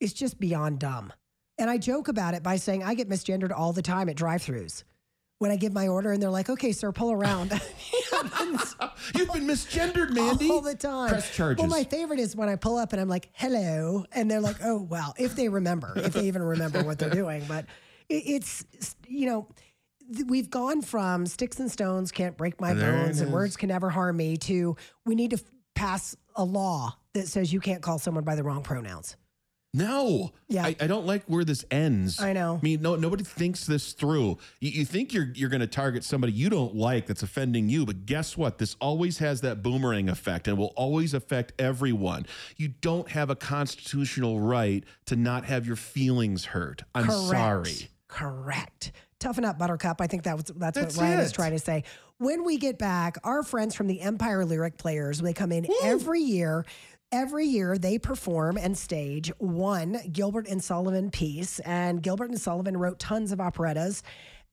[0.00, 1.12] It's just beyond dumb.
[1.58, 4.84] And I joke about it by saying I get misgendered all the time at drive-throughs.
[5.40, 7.52] When I give my order and they're like, "Okay, sir, pull around."
[9.14, 10.50] You've been misgendered, Mandy.
[10.50, 11.10] all the time.
[11.10, 11.60] Press charges.
[11.60, 14.56] Well, my favorite is when I pull up and I'm like, "Hello," and they're like,
[14.64, 17.66] "Oh, wow." If they remember, if they even remember what they're doing, but
[18.08, 18.64] it's
[19.06, 19.48] you know.
[20.26, 23.90] We've gone from sticks and stones can't break my There bones and words can never
[23.90, 24.74] harm me to
[25.04, 25.38] we need to
[25.78, 29.16] pass a law that says you can't call someone by the wrong pronouns.
[29.74, 30.32] No.
[30.48, 30.64] Yeah.
[30.64, 32.20] I, I don't like where this ends.
[32.20, 32.56] I know.
[32.56, 34.38] I mean, no, nobody thinks this through.
[34.60, 37.84] You, you think you're you're going to target somebody you don't like that's offending you,
[37.84, 38.56] but guess what?
[38.58, 42.26] This always has that boomerang effect and will always affect everyone.
[42.56, 46.82] You don't have a constitutional right to not have your feelings hurt.
[46.94, 47.28] I'm Correct.
[47.28, 47.88] sorry.
[48.08, 48.92] Correct.
[49.20, 50.00] Toughen up, Buttercup.
[50.00, 51.32] I think that was that's, That's what Ryan it.
[51.34, 51.84] trying to say.
[52.18, 56.20] When we get back, our friends from the Empire Lyric Players, they come in every
[56.20, 56.64] year.
[57.12, 62.76] Every year they perform and stage one Gilbert and Sullivan piece, and Gilbert and Sullivan
[62.76, 64.02] wrote tons of operettas.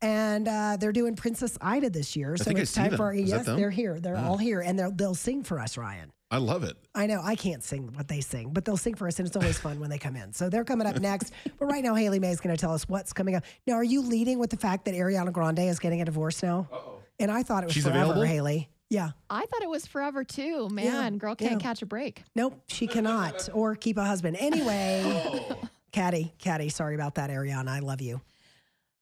[0.02, 2.38] and uh, they're doing Princess Ida this year.
[2.38, 2.98] So think I it's see time them.
[2.98, 3.58] for our, yes, them?
[3.58, 4.00] they're here.
[4.00, 4.28] They're Ah.
[4.28, 6.12] all here, and they'll they'll sing for us, Ryan.
[6.30, 6.76] I love it.
[6.94, 9.36] I know I can't sing what they sing, but they'll sing for us, and it's
[9.38, 10.34] always fun when they come in.
[10.34, 11.32] So they're coming up next.
[11.60, 13.44] But right now, Haley May is going to tell us what's coming up.
[13.66, 16.68] Now, are you leading with the fact that Ariana Grande is getting a divorce now?
[16.72, 16.95] Uh-oh.
[17.20, 18.22] And I thought it was She's forever, available?
[18.24, 18.70] Haley.
[18.90, 19.12] Yeah.
[19.30, 20.70] I thought it was forever too.
[20.70, 21.58] Man, girl can't yeah.
[21.58, 22.24] catch a break.
[22.36, 24.38] Nope, she cannot or keep a husband.
[24.40, 25.62] Anyway, Oh.
[25.92, 27.70] Caddy, Caddy, sorry about that, Ariana.
[27.70, 28.22] I love you.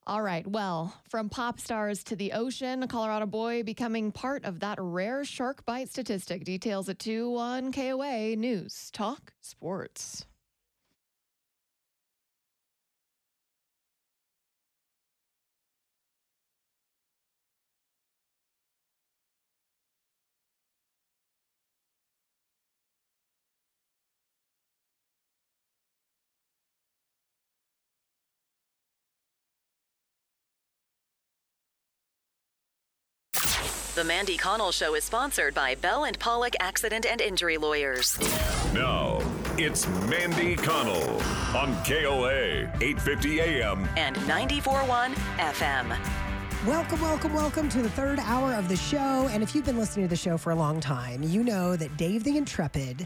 [0.06, 0.46] All right.
[0.46, 5.24] Well, from pop stars to the ocean, a Colorado boy becoming part of that rare
[5.24, 6.44] shark bite statistic.
[6.44, 10.26] Details at 2 on KOA News Talk Sports.
[33.96, 38.18] The Mandy Connell Show is sponsored by Bell and Pollock Accident and Injury Lawyers.
[38.74, 39.20] Now,
[39.56, 41.22] it's Mandy Connell
[41.56, 43.88] on KOA 850 AM.
[43.96, 46.66] and 94.1 FM.
[46.66, 49.30] Welcome, welcome, welcome to the third hour of the show.
[49.32, 51.96] And if you've been listening to the show for a long time, you know that
[51.96, 53.06] Dave the Intrepid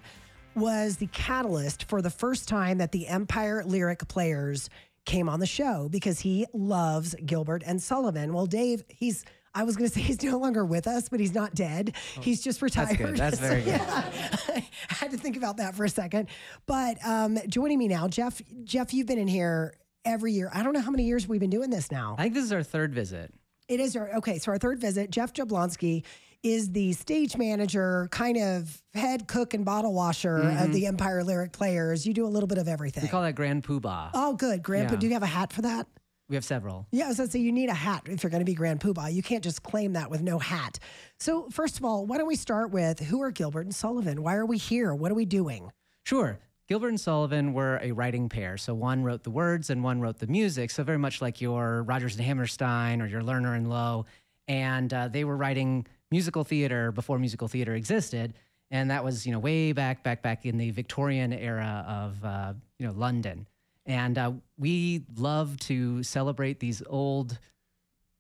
[0.55, 4.69] was the catalyst for the first time that the Empire Lyric players
[5.03, 8.31] came on the show because he loves Gilbert and Sullivan.
[8.31, 9.26] Well, Dave, he's
[9.58, 11.96] I was going to say he's no longer with us, but he's not dead.
[12.22, 12.96] he's just retired.
[12.96, 13.18] good.
[13.18, 13.72] That's very good.
[13.72, 14.04] Yeah.
[14.50, 16.30] I had to think about that for a second.
[16.68, 18.40] But um, joining me now, Jeff.
[18.64, 19.74] Jeff, you've been in here
[20.06, 20.52] every year.
[20.54, 22.16] I don't know how many years we've been doing this now.
[22.20, 23.34] I think this is our third visit.
[23.68, 24.38] It is our okay.
[24.38, 26.04] So our third visit, Jeff Jablonski
[26.44, 31.52] is the stage manager, kind of head cook and bottle washer of the Empire Lyric
[31.52, 32.06] Players.
[32.06, 33.02] You do a little bit of everything.
[33.02, 33.08] Mm-hmm.
[33.08, 34.12] We call that Grand Poobah.
[34.14, 34.94] oh, good, Grandpa.
[34.94, 35.00] Yeah.
[35.00, 35.88] Do you have a hat for that?
[36.30, 36.88] We have several.
[36.91, 39.14] Yeah, so, was you need a hat if you're going to be Grand Poobah.
[39.14, 40.78] You can't just claim that with no hat.
[41.20, 44.22] So first of all, why don't we start with who are Gilbert and Sullivan?
[44.22, 44.94] Why are we here?
[44.94, 45.72] What are we doing?
[46.06, 46.40] Sure.
[46.68, 48.58] Gilbert and Sullivan were a writing pair.
[48.58, 50.70] So one wrote the words and one wrote the music.
[50.70, 54.06] So very much like your Rodgers and Hammerstein or your Lerner and Loewe.
[54.49, 58.34] And uh, they were writing musical theater before musical theater existed.
[58.70, 62.54] And that was, you know, way back, back, back in the Victorian era of, uh,
[62.80, 63.48] you know, London.
[63.88, 67.39] And uh, we love to celebrate these old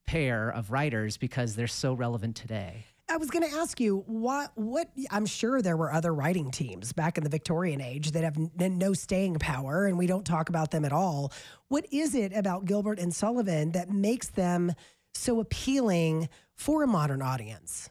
[0.07, 2.85] pair of writers because they're so relevant today.
[3.09, 6.91] I was going to ask you what what I'm sure there were other writing teams
[6.91, 10.49] back in the Victorian age that have n- no staying power and we don't talk
[10.49, 11.31] about them at all.
[11.69, 14.73] What is it about Gilbert and Sullivan that makes them
[15.13, 17.89] so appealing for a modern audience?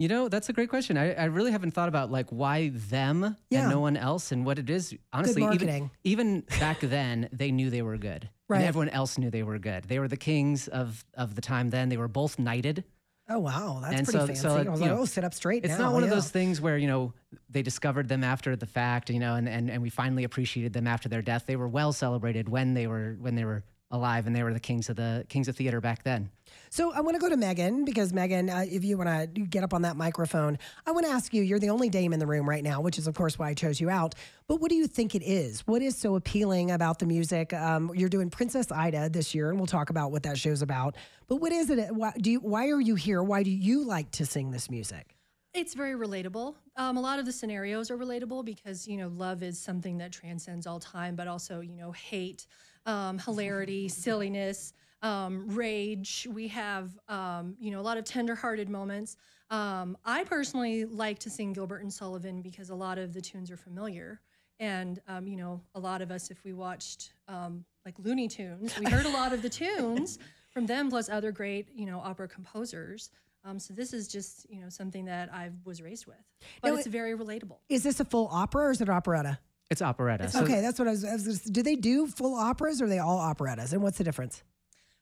[0.00, 0.96] You know, that's a great question.
[0.96, 3.60] I, I really haven't thought about like why them Yeah.
[3.60, 4.94] and no one else and what it is.
[5.12, 8.28] Honestly, even even back then, they knew they were good.
[8.48, 8.60] Right.
[8.60, 9.84] And everyone else knew they were good.
[9.84, 11.90] They were the kings of of the time then.
[11.90, 12.82] They were both knighted.
[13.28, 14.40] Oh wow, that's And pretty so- fancy.
[14.42, 15.64] so, I was you like, know, oh, sit up straight.
[15.66, 17.12] It's now, not one of those things where, you know,
[17.50, 20.86] they discovered them after the fact, you know, and, and, and we finally appreciated them
[20.88, 21.44] after their death.
[21.46, 23.62] They were well celebrated when they were when they were
[23.92, 26.30] alive and they were the kings of the kings of theater back then.
[26.72, 29.64] So I want to go to Megan because Megan, uh, if you want to get
[29.64, 30.56] up on that microphone,
[30.86, 31.42] I want to ask you.
[31.42, 33.54] You're the only dame in the room right now, which is of course why I
[33.54, 34.14] chose you out.
[34.46, 35.66] But what do you think it is?
[35.66, 37.52] What is so appealing about the music?
[37.52, 40.94] Um, you're doing Princess Ida this year, and we'll talk about what that show's about.
[41.26, 41.92] But what is it?
[41.92, 42.38] Why do you?
[42.38, 43.20] Why are you here?
[43.20, 45.16] Why do you like to sing this music?
[45.52, 46.54] It's very relatable.
[46.76, 50.12] Um, a lot of the scenarios are relatable because you know love is something that
[50.12, 52.46] transcends all time, but also you know hate,
[52.86, 54.72] um, hilarity, silliness,
[55.02, 56.26] um, rage.
[56.32, 59.16] We have um, you know a lot of tender-hearted moments.
[59.50, 63.50] Um, I personally like to sing Gilbert and Sullivan because a lot of the tunes
[63.50, 64.20] are familiar,
[64.58, 68.78] and um, you know a lot of us, if we watched um, like Looney Tunes,
[68.78, 70.18] we heard a lot of the tunes
[70.50, 73.10] from them, plus other great you know opera composers.
[73.42, 76.16] Um, so this is just you know something that I was raised with,
[76.60, 77.56] but Now, it's very relatable.
[77.70, 79.38] Is this a full opera or is it an operetta?
[79.70, 80.28] It's operetta.
[80.28, 81.04] So- okay, that's what I was.
[81.04, 83.72] I was gonna, do they do full operas or are they all operettas?
[83.72, 84.42] And what's the difference?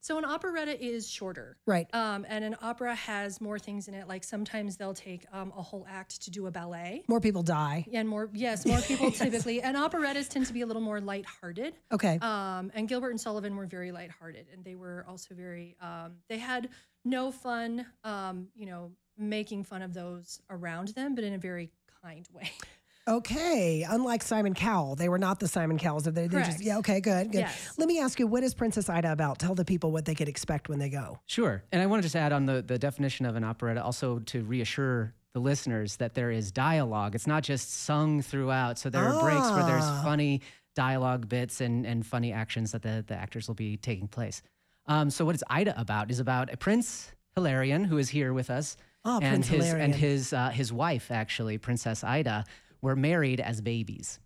[0.01, 1.93] So an operetta is shorter, Right.
[1.95, 4.09] Um, and an opera has more things in it.
[4.09, 7.05] Like sometimes they'll take um, a whole act to do a ballet.
[7.09, 7.87] More people die.
[7.93, 9.61] And more, yes, more people typically.
[9.61, 11.75] And operettas tend to be a little more lighthearted.
[11.93, 12.19] Okay.
[12.20, 15.77] Um, and Gilbert and Sullivan were very lighthearted, and they were also very.
[15.81, 16.69] Um, they had
[17.05, 21.70] no fun, um, you know, making fun of those around them, but in a very
[22.03, 22.51] kind way.
[23.09, 26.05] Okay, unlike Simon Cowell, they were not the Simon Cowells.
[26.05, 26.60] They, they just Correct.
[26.60, 26.78] yeah.
[26.78, 27.39] Okay, good, good.
[27.40, 27.74] Yes.
[27.78, 29.39] Let me ask you, what is Princess Ida about?
[29.39, 31.18] Tell the people what they could expect when they go.
[31.26, 31.62] Sure.
[31.72, 34.44] And I want to just add on the, the definition of an operetta also to
[34.44, 37.14] reassure the listeners that there is dialogue.
[37.14, 38.78] It's not just sung throughout.
[38.78, 40.02] So there are breaks where there's Ah.
[40.05, 40.43] funny
[40.76, 44.43] dialogue bits and, and funny actions that the, the actors will be taking place.
[44.86, 46.10] Um, so what is Ida about?
[46.10, 49.80] Is about a Prince Hilarion who is here with us, Oh, and Prince his Hilarion.
[49.85, 52.44] and his uh, his wife actually, Princess Ida,
[52.80, 54.18] were married as babies.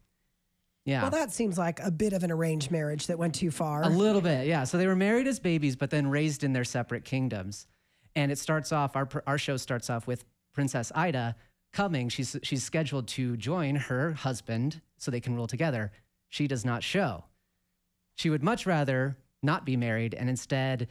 [0.84, 1.02] Yeah.
[1.02, 3.82] Well, that seems like a bit of an arranged marriage that went too far.
[3.82, 4.64] A little bit, yeah.
[4.64, 7.66] So they were married as babies, but then raised in their separate kingdoms.
[8.16, 11.36] And it starts off our our show starts off with Princess Ida
[11.72, 12.08] coming.
[12.08, 15.92] She's she's scheduled to join her husband so they can rule together.
[16.28, 17.24] She does not show.
[18.16, 20.88] She would much rather not be married and instead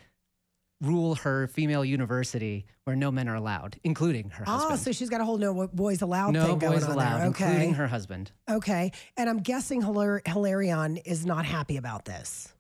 [0.82, 4.80] rule her female university where no men are allowed, including her Oh, husband.
[4.80, 7.28] so she's got a whole no boys allowed no thing going boys on allowed, there.
[7.28, 7.45] Okay.
[7.45, 8.32] including her husband.
[8.49, 8.91] Okay.
[9.16, 12.52] And I'm guessing Hilar- Hilarion is not happy about this.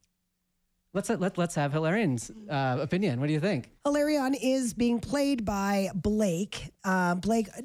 [0.93, 3.19] Let's let, let's have Hilarion's uh, opinion.
[3.21, 3.69] What do you think?
[3.85, 6.69] Hilarion is being played by Blake.
[6.83, 7.61] Uh, Blake, uh,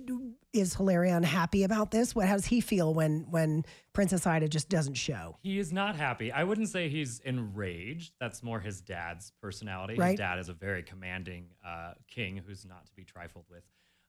[0.61, 2.15] is Hilarion happy about this?
[2.15, 5.37] What how does he feel when when Princess Ida just doesn't show?
[5.43, 6.33] He is not happy.
[6.33, 8.13] I wouldn't say he's enraged.
[8.21, 9.95] That's more his dad's personality.
[9.95, 10.11] Right.
[10.11, 13.65] His dad is a very commanding uh, king who's not to be trifled with.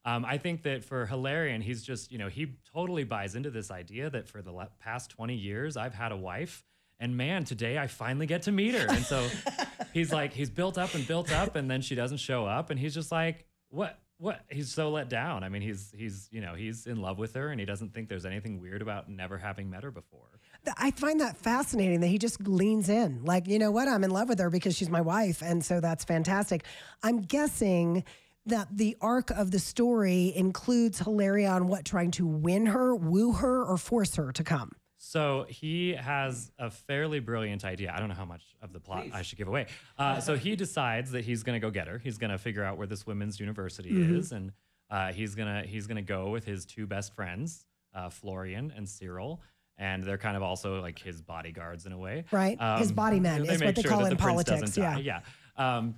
[0.05, 3.69] Um, I think that for Hilarion, he's just, you know, he totally buys into this
[3.69, 6.63] idea that for the le- past 20 years, I've had a wife.
[6.97, 8.87] And man, today I finally get to meet her.
[8.87, 9.27] And so
[9.93, 12.69] he's like, he's built up and built up, and then she doesn't show up.
[12.69, 13.99] And he's just like, what?
[14.19, 14.41] What?
[14.49, 15.43] He's so let down.
[15.43, 18.09] I mean, he's, he's, you know, he's in love with her and he doesn't think
[18.09, 20.39] there's anything weird about never having met her before.
[20.75, 23.23] I find that fascinating that he just leans in.
[23.23, 23.87] Like, you know what?
[23.87, 25.41] I'm in love with her because she's my wife.
[25.43, 26.65] And so that's fantastic.
[27.03, 28.03] I'm guessing
[28.47, 33.63] that the arc of the story includes Hilarion, what, trying to win her, woo her,
[33.63, 34.71] or force her to come?
[35.07, 37.93] So he has a fairly brilliant idea.
[37.95, 39.67] I don't know how much of the plot I should give away.
[39.97, 41.97] Uh, so he decides that he's going to go get her.
[41.97, 44.17] He's going to figure out where this women's university Mhm.
[44.17, 44.51] is, and
[44.89, 49.41] uh, he's gonna he's gonna go with his two best friends, uh, Florian and Cyril.
[49.77, 52.57] And they're kind of also like his bodyguards in a way, Right.
[52.79, 54.97] His body men is make what they call that it in the politics, yeah.
[54.97, 55.21] yeah.
[55.55, 55.95] Um,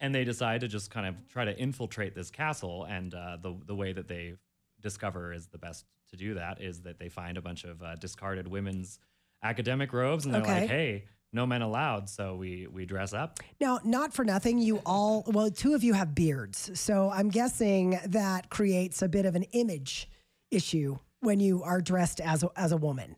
[0.00, 2.84] and they decide to just kind of try to infiltrate this castle.
[2.84, 4.34] And uh, the the way that they
[4.80, 7.94] discover is the best to do that is that they find a bunch of uh,
[7.96, 8.98] discarded women's
[9.42, 10.60] academic robes, and they're Okay.
[10.62, 13.38] like, "Hey, no men allowed." So we we dress up.
[13.60, 16.70] Now, not for nothing, you all, well, two of you have beards.
[16.78, 20.08] So I'm guessing that creates a bit of an image
[20.50, 23.16] issue when you are dressed as a, as a woman.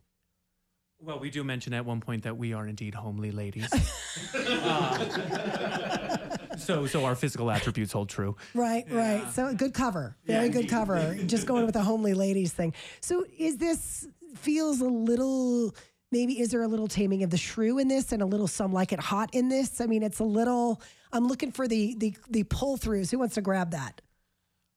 [1.01, 3.69] Well, we do mention at one point that we are indeed homely ladies.
[4.35, 6.12] Uh,
[6.57, 8.35] so, so our physical attributes hold true.
[8.53, 9.31] Right, right.
[9.31, 10.15] So good cover.
[10.25, 11.15] Very good cover.
[11.25, 12.73] Just going with the homely ladies thing.
[13.01, 15.75] So is this feels a little
[16.11, 18.71] maybe is there a little taming of the shrew in this and a little some
[18.71, 19.81] like it hot in this?
[19.81, 20.81] I mean, it's a little
[21.11, 23.11] I'm looking for the the the pull throughs.
[23.11, 24.01] Who wants to grab that?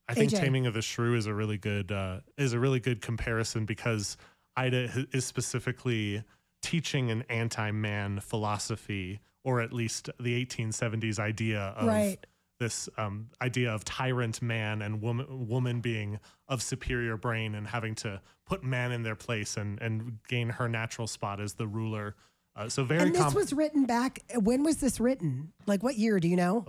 [0.09, 0.39] I think AJ.
[0.39, 4.17] Taming of the Shrew is a really good uh, is a really good comparison because
[4.57, 6.23] Ida is specifically
[6.63, 12.19] teaching an anti-man philosophy, or at least the 1870s idea of Right.
[12.59, 16.19] this um, idea of tyrant man and woman woman being
[16.49, 20.69] of superior brain and having to put man in their place and and gain her
[20.69, 22.17] natural spot as the ruler.
[22.57, 25.53] Uh, so very and this com- was written back when was this written?
[25.67, 26.65] Like what year, do you know?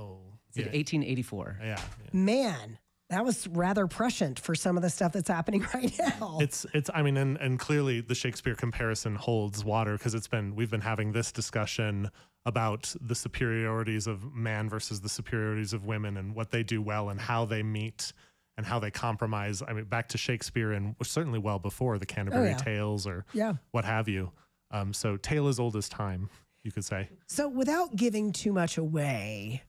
[0.49, 1.57] It's in 1884.
[1.63, 1.81] Yeah.
[2.13, 2.77] Man,
[3.09, 6.37] that was rather prescient for some of the stuff that's happening right now.
[6.41, 10.55] It's it's I mean and and clearly the Shakespeare comparison holds water because it's been
[10.55, 12.09] we've been having this discussion
[12.45, 17.09] about the superiorities of man versus the superiorities of women and what they do well
[17.09, 18.13] and how they meet
[18.57, 19.61] and how they compromise.
[19.67, 22.57] I mean back to Shakespeare and certainly well before the Canterbury Oh, yeah.
[22.57, 23.53] Tales or Yeah.
[23.71, 24.31] what have you.
[24.71, 26.29] Um, so tale as old as time,
[26.63, 27.07] you could say.
[27.27, 29.63] So, without giving too much away,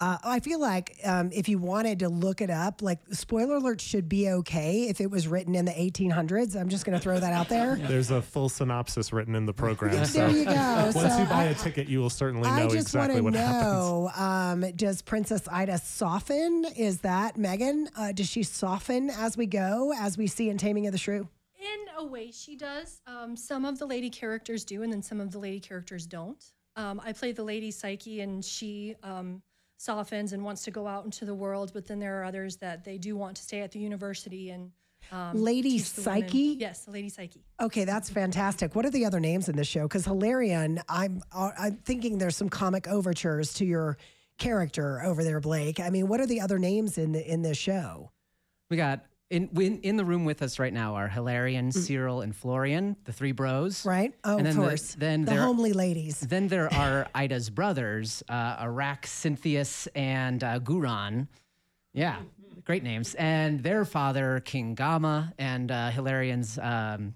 [0.00, 3.80] uh, I feel like um, if you wanted to look it up, like spoiler alert
[3.80, 6.54] should be okay if it was written in the 1800s.
[6.54, 7.76] I'm just going to throw that out there.
[7.88, 9.94] There's a full synopsis written in the program.
[9.94, 10.50] There so you go.
[10.94, 13.34] Once So you buy I- a ticket, you will certainly I know just exactly want
[13.36, 13.62] what to happens.
[13.72, 16.66] know: um, Does Princess Ida soften?
[16.76, 17.88] Is that Megan?
[17.96, 21.26] Uh, does she soften as we go, as we see in Taming of the Shrew?
[21.58, 23.00] In a way, she does.
[23.06, 26.44] Um, some of the lady characters do, and then some of the lady characters don't.
[26.76, 29.40] Um, I play the lady Psyche, and she um,
[29.76, 32.84] softens and wants to go out into the world, but then there are others that
[32.84, 34.70] they do want to stay at the university and.
[35.12, 36.56] Um, Lady teach the women- Psyche?
[36.58, 37.44] Yes, the lady Psyche.
[37.60, 38.74] Okay, that's fantastic.
[38.74, 39.82] What are the other names in this show?
[39.82, 43.98] Because Hilarion, I'm uh, I'm thinking there's some comic overtures to your
[44.38, 45.78] character over there, Blake.
[45.78, 48.10] I mean, what are the other names in the in this show?
[48.68, 52.34] We got in in, in the room with us right now are Hilarion, Cyril, and
[52.34, 53.82] Florian, the three bros.
[53.82, 53.86] Mm.
[53.86, 54.14] Right?
[54.24, 54.94] Oh, and of then the- course.
[54.94, 56.20] then the there, homely ladies.
[56.20, 61.26] Then there are Ida's brothers, uh, Arac, Scynthius, and uh, Guron.
[61.92, 62.16] Yeah,
[62.64, 63.14] great names.
[63.14, 67.14] And their father, King Gama, and uh, Hilarion's um,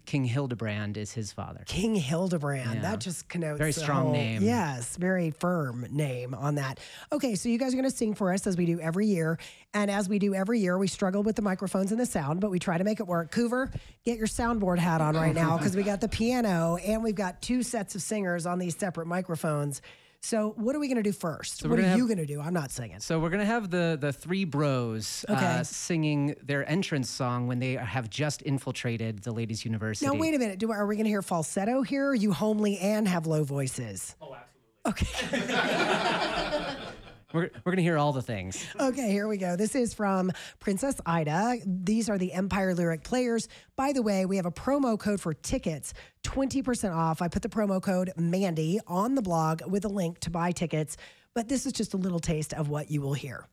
[0.00, 1.62] King Hildebrand is his father.
[1.66, 2.76] King Hildebrand.
[2.76, 2.80] Yeah.
[2.82, 4.42] That just connotes Very strong whole- name.
[4.42, 6.80] Yes, very firm name on that.
[7.12, 9.38] Okay, so you guys are going to sing for us as we do every year,
[9.74, 12.50] and as we do every year, we struggle with the microphones and the sound, but
[12.50, 13.30] we try to make it work.
[13.32, 13.72] Coover,
[14.04, 17.42] get your soundboard hat on right now because we got the piano and we've got
[17.42, 19.82] two sets of singers on these separate microphones.
[20.24, 21.58] So what are we going to do first?
[21.58, 22.40] So what are gonna you have- going to do?
[22.40, 23.00] I'm not singing.
[23.00, 25.44] So we're gonna have the the three bros Okay.
[25.44, 30.06] uh, singing their entrance song when they have just infiltrated the ladies' university.
[30.06, 30.60] Now wait a minute.
[30.60, 32.06] Do are we going to hear falsetto here?
[32.06, 34.14] Or are you homely and have low voices?
[34.22, 34.36] Oh,
[37.32, 38.64] We're, we're gonna hear all the things.
[38.78, 39.56] Okay, here we go.
[39.56, 40.30] This is from
[40.60, 41.58] Princess Ida.
[41.66, 43.48] These are the Empire Lyric players.
[43.76, 45.94] By the way, we have a promo code for tickets,
[46.24, 47.22] 20% off.
[47.22, 50.96] I put the promo code Mandy on the blog with a link to buy tickets,
[51.34, 53.46] but this is just a little taste of what you will hear.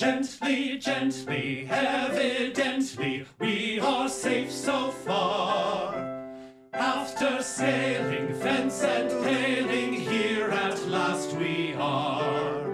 [0.00, 5.94] Gently, gently, evidently, we are safe so far.
[6.72, 12.66] After sailing fence and paling, here at last we are.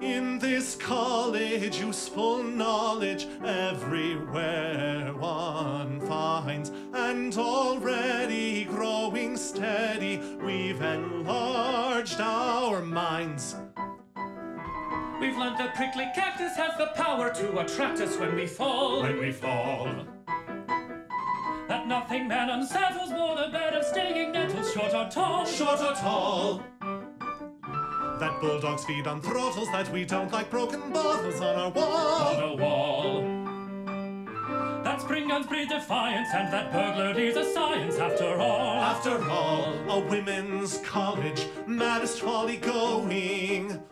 [0.00, 12.80] In this college, useful knowledge everywhere one finds, and already growing steady, we've enlarged our
[12.80, 13.54] minds.
[15.20, 19.02] We've learned the prickly cactus has the power to attract us when we fall.
[19.02, 19.88] When we fall.
[21.66, 25.44] That nothing man unsettles more the bed of stinging nettles, short or tall.
[25.44, 26.62] Short or tall.
[28.20, 32.36] That bulldogs feed on throttles, that we don't like broken bottles on our wall.
[32.36, 33.22] On a wall.
[34.84, 38.80] That spring guns breed defiance, and that burglary's a science after all.
[38.80, 43.82] After all, a women's college, maddest folly going.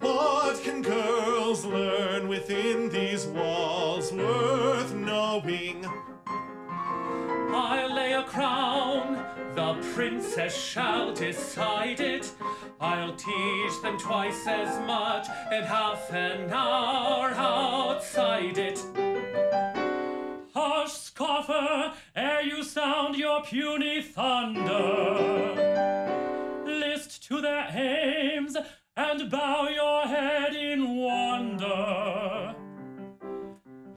[0.00, 5.86] What can girls learn within these walls worth knowing?
[6.28, 9.24] I'll lay a crown,
[9.54, 12.30] the princess shall decide it.
[12.80, 18.84] I'll teach them twice as much in half an hour outside it.
[20.54, 25.56] Hush, scoffer, ere you sound your puny thunder.
[26.66, 28.56] List to their aims
[28.96, 32.45] and bow your head in wonder.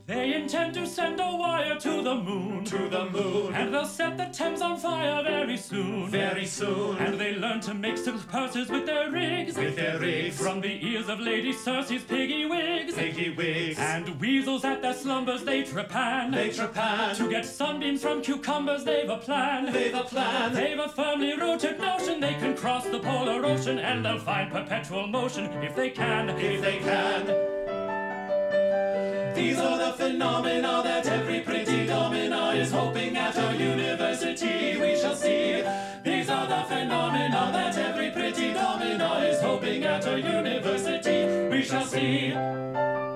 [0.10, 2.66] They intend to send a wire to the moon.
[2.66, 3.54] To the moon.
[3.54, 6.10] And they'll set the Thames on fire very soon.
[6.10, 6.98] Very soon.
[6.98, 9.56] And they learn to make silk purses with their rigs.
[9.56, 10.42] With their rigs.
[10.42, 12.96] From the ears of Lady Circe's piggy wigs.
[12.96, 13.78] Piggy wigs.
[13.78, 16.34] And weasels at their slumbers they trepan.
[16.34, 17.16] They trepan.
[17.18, 19.72] To get sunbeams from cucumbers they've a plan.
[19.72, 20.56] They've a plan.
[20.56, 23.78] They've a firmly rooted notion they can cross the polar ocean.
[23.78, 26.30] And they'll find perpetual motion if they can.
[26.30, 27.59] If they can.
[29.40, 35.16] These are the phenomena that every pretty domina is hoping at our university we shall
[35.16, 35.64] see.
[36.04, 41.86] These are the phenomena that every pretty domina is hoping at our university we shall
[41.86, 43.09] see.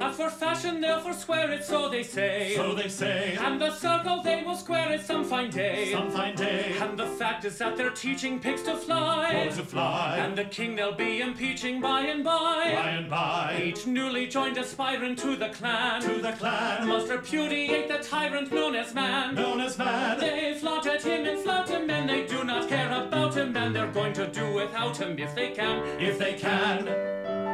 [0.00, 2.54] As for fashion, they'll forswear it, so they say.
[2.54, 3.36] So they say.
[3.40, 5.90] And the circle, they will square it some fine day.
[5.92, 6.76] Some fine day.
[6.80, 9.50] And the fact is that they're teaching pigs to fly.
[9.56, 10.18] To fly.
[10.18, 12.72] And the king they'll be impeaching by and by.
[12.74, 13.60] By and by.
[13.62, 16.00] Each newly joined aspirant to the clan.
[16.02, 16.86] To the clan.
[16.86, 19.34] Must repudiate the tyrant known as man.
[19.34, 20.20] Known as man.
[20.20, 23.74] They flaunt at him and flout him, and they do not care about him, and
[23.74, 25.84] they're going to do without him if they can.
[26.00, 27.47] If they can.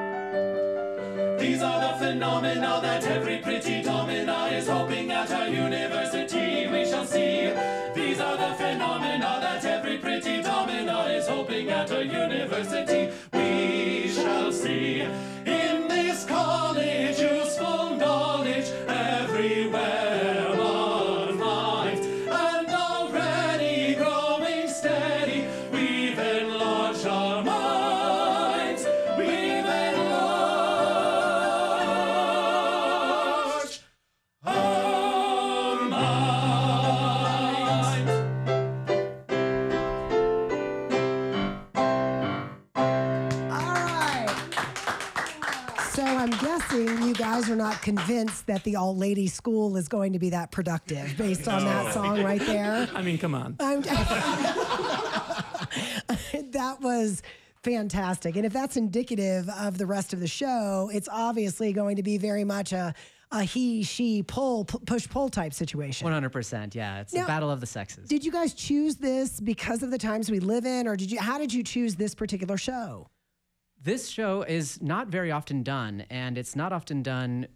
[1.44, 7.04] These are the phenomena that every pretty domina is hoping at our university we shall
[7.04, 7.52] see.
[7.94, 13.83] These are the phenomena that every pretty domina is hoping at our university we
[47.54, 50.50] you guys are not convinced that the all lady school is going to be that
[50.50, 52.88] productive based on that song right there.
[52.94, 53.56] I mean, come on.
[53.60, 53.82] I'm,
[56.52, 57.22] that was
[57.62, 58.36] fantastic.
[58.36, 62.18] And if that's indicative of the rest of the show, it's obviously going to be
[62.18, 62.94] very much a,
[63.32, 66.06] a he, she, pull, pu- push, pull type situation.
[66.06, 66.74] 100%.
[66.74, 67.00] Yeah.
[67.00, 68.08] It's Now- a battle of the sexes.
[68.08, 71.18] Did you guys choose this because of the times we live in, or did you?
[71.20, 73.08] How did you choose this particular show?
[73.84, 77.48] This show is not very often done, and it's not often done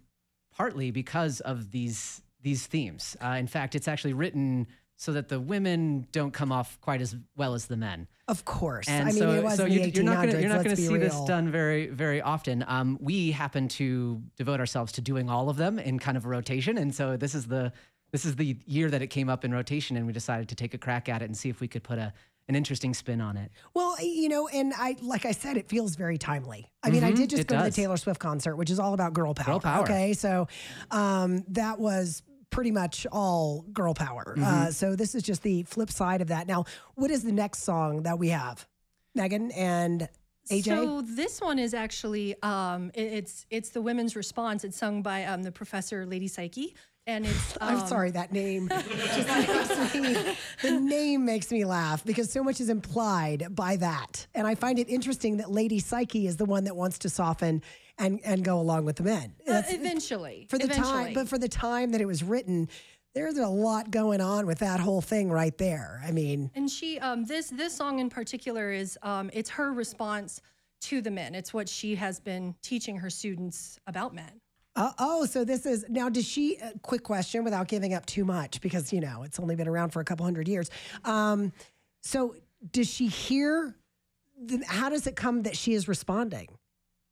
[0.55, 3.17] partly because of these these themes.
[3.19, 7.15] Uh, in fact, it's actually written so that the women don't come off quite as
[7.35, 8.07] well as the men.
[8.27, 8.87] Of course.
[8.87, 10.63] And I mean, so, it was so the you, you're not gonna 1800s, you're not
[10.63, 12.63] gonna be see this done very very often.
[12.67, 16.29] Um, we happen to devote ourselves to doing all of them in kind of a
[16.29, 17.73] rotation, and so this is the
[18.11, 20.75] this is the year that it came up in rotation, and we decided to take
[20.75, 22.13] a crack at it and see if we could put a
[22.49, 23.51] an interesting spin on it.
[23.75, 26.69] Well, you know, and I like I said, it feels very timely.
[26.83, 28.79] I mean, I Mhm, did just it go to the Taylor Swift concert, which is
[28.79, 29.45] all about girl power.
[29.45, 29.83] Girl power.
[29.83, 30.47] Okay, so
[30.91, 34.33] um, that was pretty much all girl power.
[34.35, 34.73] Uh, Mhm.
[34.73, 36.47] so this is just the flip side of that.
[36.47, 36.65] Now,
[36.95, 38.67] what is the next song that we have,
[39.13, 40.09] Megan and
[40.49, 40.63] AJ?
[40.63, 44.63] So this one is actually um, it- it's it's the women's response.
[44.63, 46.73] It's sung by um, the professor Lady Psyche,
[47.09, 47.57] and it's.
[47.61, 48.69] I'm um, sorry, that name
[49.15, 54.27] just makes me, the name makes me laugh because so much is implied by that.
[54.35, 57.61] And I find it interesting that Lady Psyche is the one that wants to soften
[57.97, 59.33] and, and go along with the men.
[59.47, 62.69] uh, eventually, for the time, but for the time that it was written,
[63.15, 66.01] there's a lot going on with that whole thing right there.
[66.05, 70.41] I mean, And she, um, this this song in particular is, um, it's her response
[70.81, 71.35] to the men.
[71.35, 74.39] It's what she has been teaching her students about men.
[74.75, 76.09] Uh, oh, so this is now.
[76.09, 76.57] Does she?
[76.57, 79.89] Uh, quick question, without giving up too much, because you know it's only been around
[79.89, 80.69] for a couple hundred years.
[81.03, 81.51] Um,
[82.01, 82.35] so
[82.71, 83.75] does she hear?
[84.67, 86.47] How does it come that she is responding?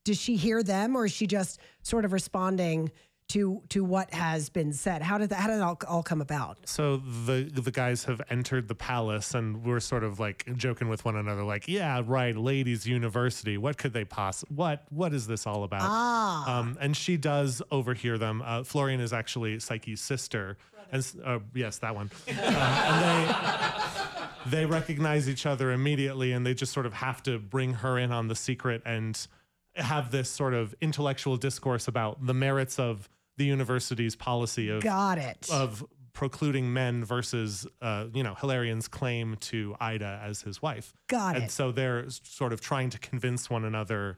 [0.05, 2.91] Does she hear them, or is she just sort of responding
[3.30, 5.02] to to what has been said?
[5.02, 5.40] How did that?
[5.40, 6.58] How did it all, all come about?
[6.66, 11.04] So the the guys have entered the palace, and we're sort of like joking with
[11.04, 13.58] one another, like, "Yeah, right, ladies' university.
[13.58, 14.44] What could they poss?
[14.49, 16.60] What what is this all about?" Ah.
[16.60, 18.41] Um, and she does overhear them.
[18.45, 20.58] Uh, Florian is actually Psyche's sister,
[20.91, 22.10] and uh, yes, that one.
[22.28, 27.40] Uh, and they they recognize each other immediately, and they just sort of have to
[27.40, 29.28] bring her in on the secret and
[29.76, 35.18] have this sort of intellectual discourse about the merits of the university's policy of Got
[35.18, 35.47] it.
[35.51, 40.93] of precluding men versus uh, you know Hilarion's claim to Ida as his wife.
[41.07, 41.41] Got and it.
[41.43, 44.18] And so they're sort of trying to convince one another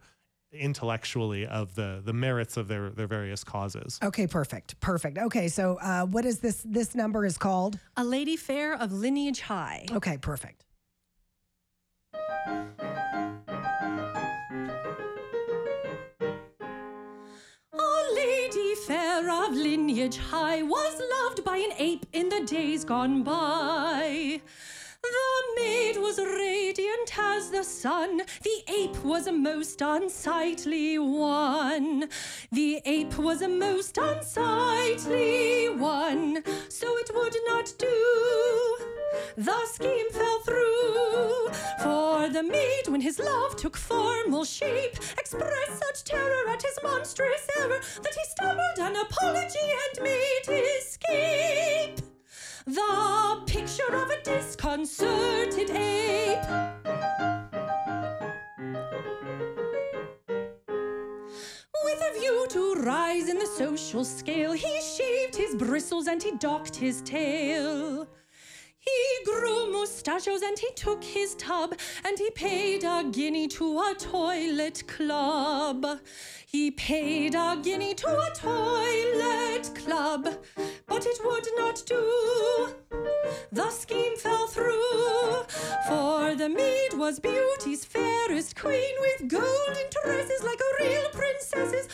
[0.51, 3.99] intellectually of the the merits of their their various causes.
[4.01, 5.17] Okay, perfect, perfect.
[5.17, 6.63] Okay, so uh, what is this?
[6.65, 9.85] This number is called A lady fair of lineage high.
[9.91, 10.65] Okay, perfect.
[18.89, 24.41] Fair of lineage high was loved by an ape in the days gone by.
[25.03, 28.21] The maid was radiant as the sun.
[28.43, 32.09] The ape was a most unsightly one.
[32.51, 36.43] The ape was a most unsightly one.
[36.69, 38.77] So it would not do.
[39.38, 41.49] The scheme fell through.
[41.84, 47.47] For the maid, when his love took formal shape, expressed such terror at his monstrous
[47.59, 52.09] error that he stammered an apology and made his escape.
[52.69, 56.37] The picture of a disconcerted ape.
[61.83, 66.37] With a view to rise in the social scale, he shaved his bristles and he
[66.37, 68.07] docked his tail.
[68.89, 71.75] He grew mustachios and he took his tub
[72.05, 75.85] and he paid a guinea to a toilet club.
[76.47, 80.23] He paid a guinea to a toilet club,
[80.87, 82.73] but it would not do.
[83.51, 85.43] The scheme fell through,
[85.87, 91.88] for the maid was beauty's fairest queen with golden tresses like a real princess's,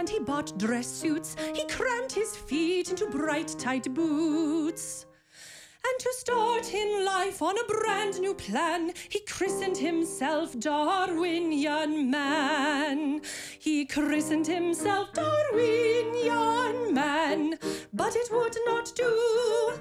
[0.00, 1.36] and he bought dress suits.
[1.54, 5.04] He crammed his feet into bright, tight boots.
[5.86, 13.20] And to start in life on a brand new plan, he christened himself Darwinian Man.
[13.58, 17.58] He christened himself Darwinian Man,
[17.92, 19.74] but it would not do.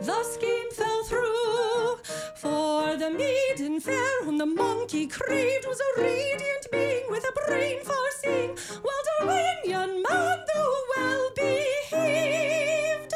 [0.00, 1.98] The scheme fell through,
[2.38, 7.78] for the maiden fair whom the monkey craved was a radiant being with a brain
[7.84, 13.14] for seeing, while Darwinian man, though well behaved,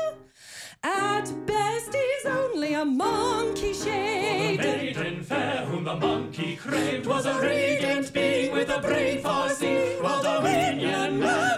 [0.82, 4.58] at best is only a monkey The shade.
[4.60, 10.02] maiden fair whom the monkey craved was a radiant being with a brain for seeing,
[10.02, 11.51] while Darwinian man,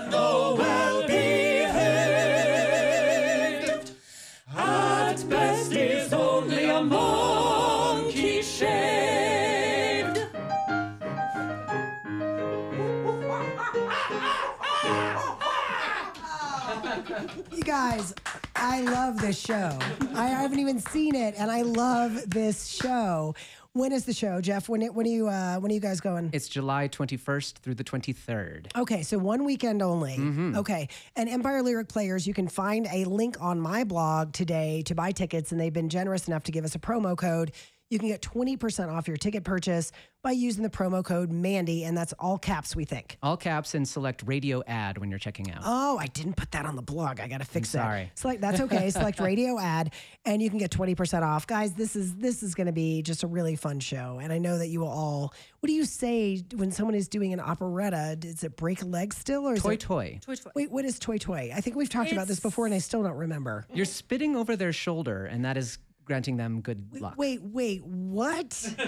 [17.64, 18.14] guys,
[18.56, 19.78] I love this show.
[20.14, 23.34] I haven't even seen it, and I love this show.
[23.72, 24.68] When is the show, Jeff?
[24.68, 26.30] When it, when are you uh, when are you guys going?
[26.32, 28.66] It's July 21st through the 23rd.
[28.76, 30.16] Okay, so one weekend only.
[30.16, 30.56] Mhm.
[30.58, 30.88] Okay.
[31.16, 35.10] And Empire Lyric Players, you can find a link on my blog today to buy
[35.10, 37.50] tickets, and they've been generous enough to give us a promo code.
[37.90, 39.92] You can get 20% off your ticket purchase
[40.22, 43.18] by using the promo code Mandy, and that's all caps, we think.
[43.22, 45.60] All caps and select radio ad when you're checking out.
[45.64, 47.20] Oh, I didn't put that on the blog.
[47.20, 47.82] I got to fix that.
[47.84, 48.10] sorry.
[48.14, 48.88] Select that's okay.
[48.94, 49.92] Select radio ad,
[50.24, 51.74] and you can get twenty percent off, guys.
[51.74, 54.56] This is this is going to be just a really fun show, and I know
[54.58, 55.34] that you will all.
[55.60, 58.16] What do you say when someone is doing an operetta?
[58.18, 60.18] Does it break a leg still, or is Toy it toy.
[60.22, 60.50] Toi toi.
[60.54, 61.50] Wait, what is toi toi?
[61.54, 63.66] I think we've talked about this before, and I still don't remember.
[63.74, 67.14] You're spitting over their shoulder, and that is granting them good luck.
[67.16, 68.74] Wait, wait, what?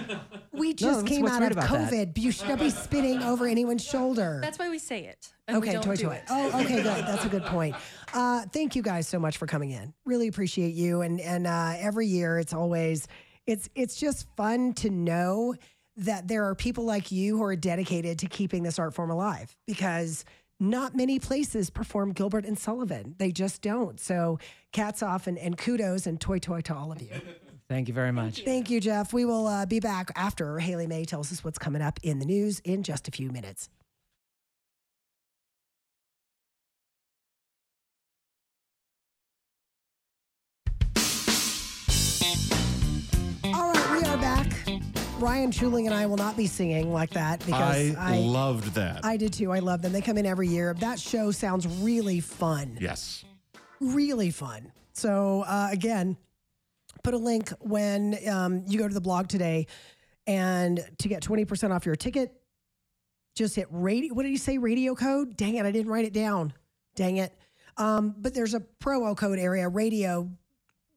[0.52, 1.92] We just what's- came out of about that?
[1.92, 2.18] COVID.
[2.18, 4.38] You should not be spitting over anyone's shoulder.
[4.42, 5.28] That's why we say it.
[5.46, 6.12] and okay, toi toi.
[6.12, 6.24] it.
[6.30, 6.84] Oh, okay, good.
[7.06, 7.76] That's a good point.
[8.14, 9.92] Uh, thank you guys so much for coming in.
[10.06, 11.02] Really appreciate you.
[11.02, 13.06] And and uh, every year, it's always
[13.46, 15.54] it's it's just fun to know
[15.98, 19.54] that there are people like you who are dedicated to keeping this art form alive
[19.66, 20.24] because
[20.58, 23.14] not many places perform Gilbert and Sullivan.
[23.18, 24.00] They just don't.
[24.00, 24.38] So,
[24.72, 27.10] cats off and, and kudos and toi toi to all of you.
[27.68, 28.44] Thank you very much.
[28.44, 29.12] Thank you, Jeff.
[29.12, 32.24] We will uh, be back after Haley May tells us what's coming up in the
[32.24, 33.68] news in just a few minutes.
[45.18, 49.02] Ryan Schuiling and I will not be singing like that because I, loved that.
[49.02, 49.50] I did too.
[49.50, 49.92] I love them.
[49.92, 50.74] They come in every year.
[50.74, 52.76] That show sounds really fun.
[52.80, 53.24] yes.
[53.80, 54.72] Really fun.
[54.92, 56.18] So, uh, again,
[57.02, 59.66] put a link when um, you go to the blog today
[60.26, 62.34] and to get 20% off your ticket,
[63.34, 64.12] just hit radio.
[64.12, 64.58] What did you say?
[64.58, 65.36] Radio code?
[65.36, 65.64] Dang it.
[65.64, 66.52] I didn't write it down.
[66.94, 67.32] Dang it.
[67.78, 70.30] Um, but there's a promo code area, radio.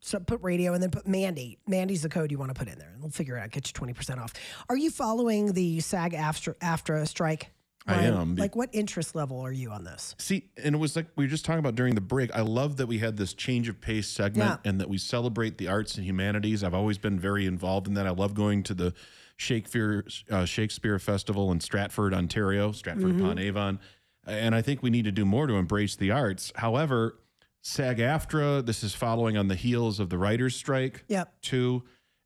[0.02, 1.58] So put radio and then put Mandy.
[1.68, 3.52] Mandy's the code you want to put in there, and we'll figure it out.
[3.52, 4.34] Get you twenty percent off.
[4.70, 7.52] Are you following the SAG after after a strike?
[7.88, 10.14] I am, Like, what interest level are you on this?
[10.20, 12.30] See, and it was like we were just talking about during the break.
[12.36, 14.70] I love that we had this change of pace segment Yeah.
[14.70, 16.64] and that we celebrate the arts and humanities.
[16.64, 18.06] I've always been very involved in that.
[18.06, 18.94] I love going to the
[19.38, 23.80] Shakespeare uh, Shakespeare Festival in Stratford, Ontario, Stratford upon Avon,
[24.28, 26.52] and I think we need to do more to embrace the arts.
[26.58, 27.18] However,
[27.62, 31.04] SAG-AFTRA, this is following on the heels of the writers' strike.
[31.08, 31.42] Yep.
[31.42, 31.84] Too.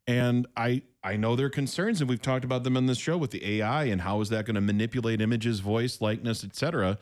[0.07, 3.31] And I I know their concerns, and we've talked about them on this show with
[3.31, 6.97] the AI and how is that going to manipulate images, voice, likeness, etc.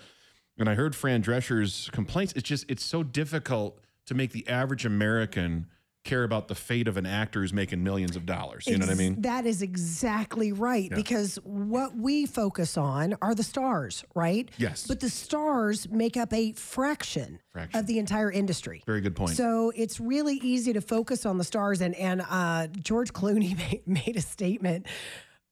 [0.57, 2.33] And I heard Fran Drescher's complaints.
[2.35, 5.67] It's just it's so difficult to make the average American
[6.03, 8.65] care about the fate of an actor who's making millions of dollars.
[8.65, 9.21] You know what I mean?
[9.21, 10.89] That is exactly right.
[10.89, 10.95] Yeah.
[10.95, 14.49] Because what we focus on are the stars, right?
[14.57, 14.87] Yes.
[14.87, 17.79] But the stars make up a fraction, Fraction.
[17.79, 18.81] of the entire industry.
[18.85, 19.35] Very good point.
[19.35, 21.81] So it's really easy to focus on the stars.
[21.81, 24.87] And and uh, George Clooney made, made a statement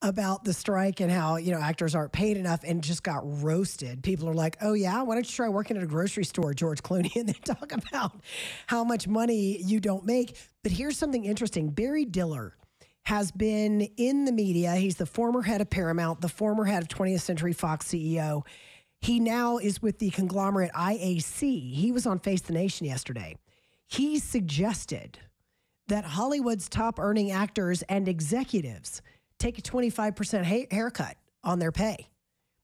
[0.01, 4.01] about the strike and how you know actors aren't paid enough and just got roasted.
[4.03, 6.81] People are like, "Oh yeah, why don't you try working at a grocery store, George
[6.81, 8.13] Clooney?" And they talk about
[8.67, 10.37] how much money you don't make.
[10.63, 12.55] But here's something interesting: Barry Diller
[13.03, 14.75] has been in the media.
[14.75, 18.45] He's the former head of Paramount, the former head of 20th Century Fox CEO.
[19.01, 21.73] He now is with the conglomerate IAC.
[21.73, 23.35] He was on Face the Nation yesterday.
[23.87, 25.17] He suggested
[25.87, 29.01] that Hollywood's top earning actors and executives
[29.39, 32.07] take a 25% ha- haircut on their pay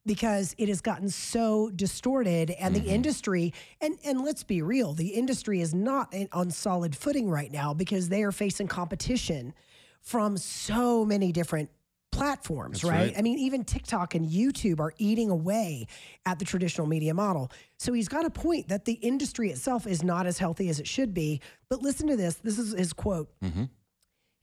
[0.05, 2.89] because it has gotten so distorted and the mm-hmm.
[2.89, 7.51] industry and and let's be real the industry is not in, on solid footing right
[7.51, 9.53] now because they are facing competition
[10.01, 11.69] from so many different
[12.11, 12.91] platforms right?
[12.91, 13.13] right.
[13.17, 15.87] i mean even tiktok and youtube are eating away
[16.25, 17.51] at the traditional media model.
[17.77, 20.87] So he's got a point that the industry itself is not as healthy as it
[20.87, 21.41] should be.
[21.69, 22.35] But listen to this.
[22.35, 23.65] This is his quote mm-hmm.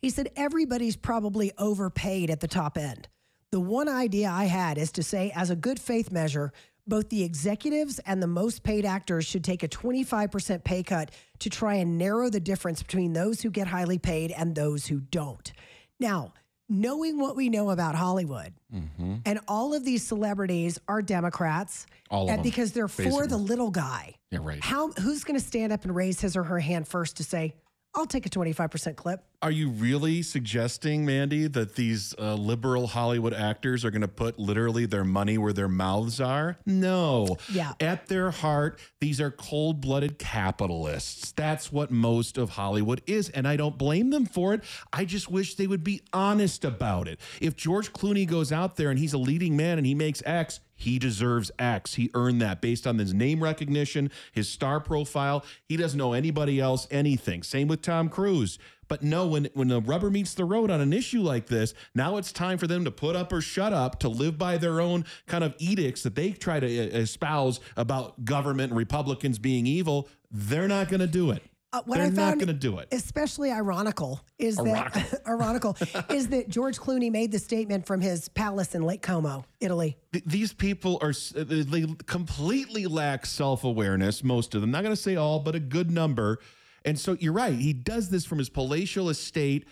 [0.02, 3.08] He said, everybody's probably overpaid at the top end.
[3.52, 6.52] The one idea I had is to say, as a good faith measure,
[6.86, 11.48] both the executives and the most paid actors should take a 25% pay cut to
[11.50, 15.52] try and narrow the difference between those who get highly paid and those who don't.
[16.00, 16.32] Now,
[16.68, 19.16] knowing what we know about Hollywood, Mm-hmm.
[19.26, 23.36] and all of these celebrities are Democrats, All of and them, because they're for the
[23.36, 24.14] little guy.
[24.30, 24.64] Yeah, right.
[24.64, 27.54] How who's going to stand up and raise his or her hand first to say,
[27.94, 29.22] "I'll take a 25% clip"?
[29.42, 34.38] Are you really suggesting, Mandy, that these uh, liberal Hollywood actors are going to put
[34.38, 36.58] literally their money where their mouths are?
[36.64, 37.38] No.
[37.50, 37.72] Yeah.
[37.80, 41.32] At their heart, these are cold blooded capitalists.
[41.32, 43.30] That's what most of Hollywood is.
[43.30, 44.62] And I don't blame them for it.
[44.92, 47.18] I just wish they would be honest about it.
[47.40, 50.60] If George Clooney goes out there and he's a leading man and he makes X,
[50.82, 51.94] he deserves X.
[51.94, 55.44] He earned that based on his name recognition, his star profile.
[55.64, 57.44] He doesn't know anybody else anything.
[57.44, 58.58] Same with Tom Cruise.
[58.88, 62.16] But no, when when the rubber meets the road on an issue like this, now
[62.16, 65.04] it's time for them to put up or shut up, to live by their own
[65.26, 70.08] kind of edicts that they try to uh, espouse about government and Republicans being evil.
[70.32, 71.44] They're not going to do it.
[71.74, 72.88] Uh, what They're I not going to do it.
[72.92, 75.74] especially ironical is that ironical.
[76.10, 79.96] is that George Clooney made the statement from his palace in Lake Como, Italy.
[80.12, 84.70] Th- These people are uh, they completely lack self-awareness most of them.
[84.70, 86.40] Not going to say all but a good number.
[86.84, 89.66] And so you're right he does this from his palatial estate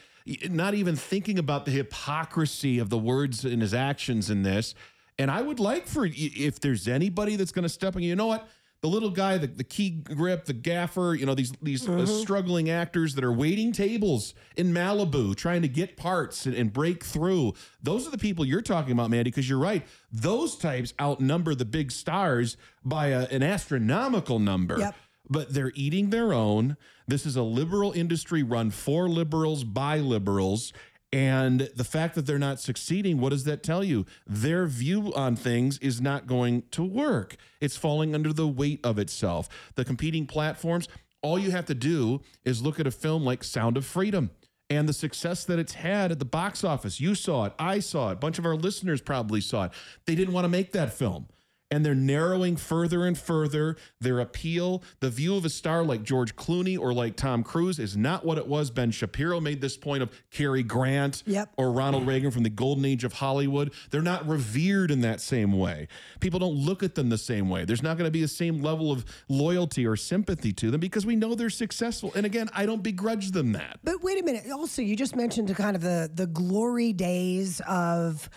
[0.49, 4.75] not even thinking about the hypocrisy of the words and his actions in this.
[5.19, 8.27] And i would like for if there's anybody that's going to step in you know
[8.29, 8.49] what
[8.83, 12.07] the little guy, the, the key grip, the gaffer, you know, these these uh, Mm-hmm.
[12.23, 17.05] struggling actors that are waiting tables in Malibu trying to get parts and, and break
[17.05, 17.53] through.
[17.83, 19.87] Those are the people you're talking about, Mandy, because you're right.
[20.11, 24.79] Those types outnumber the big stars by a, an astronomical number.
[24.79, 24.95] Yep.
[25.29, 26.77] But they're eating their own.
[27.07, 30.73] This is a liberal industry run for liberals by liberals.
[31.13, 34.07] And the fact that they're not succeeding, what does that tell you?
[34.27, 37.37] Their view on things is not going to work.
[37.61, 39.49] It's falling under the weight of itself.
[39.75, 40.87] The competing platforms,
[41.21, 44.31] all you have to do is look at a film like Sound of Freedom
[44.71, 47.01] and the success that it's had at the box office.
[47.01, 49.73] You saw it, I saw it, a bunch of our listeners probably saw it.
[50.07, 51.27] They didn't want to make that film.
[51.73, 54.83] And they're narrowing further and further their appeal.
[54.99, 58.39] The view of a star like George Clooney or like Tom Cruise is not what
[58.39, 58.71] it was.
[58.73, 61.51] Ben Shapiro made this point of Cary Grant Yep.
[61.57, 63.73] or Ronald Reagan from the golden age of Hollywood.
[63.91, 65.87] They're not revered in that same way.
[66.19, 67.65] People don't look at them the same way.
[67.65, 71.07] There's not going to be the same level of loyalty or sympathy to them because
[71.07, 72.11] we know they're successful.
[72.17, 73.79] And again, I don't begrudge them that.
[73.85, 74.45] But wait a minute.
[74.53, 78.29] Also, you just mentioned kind of the the glory days of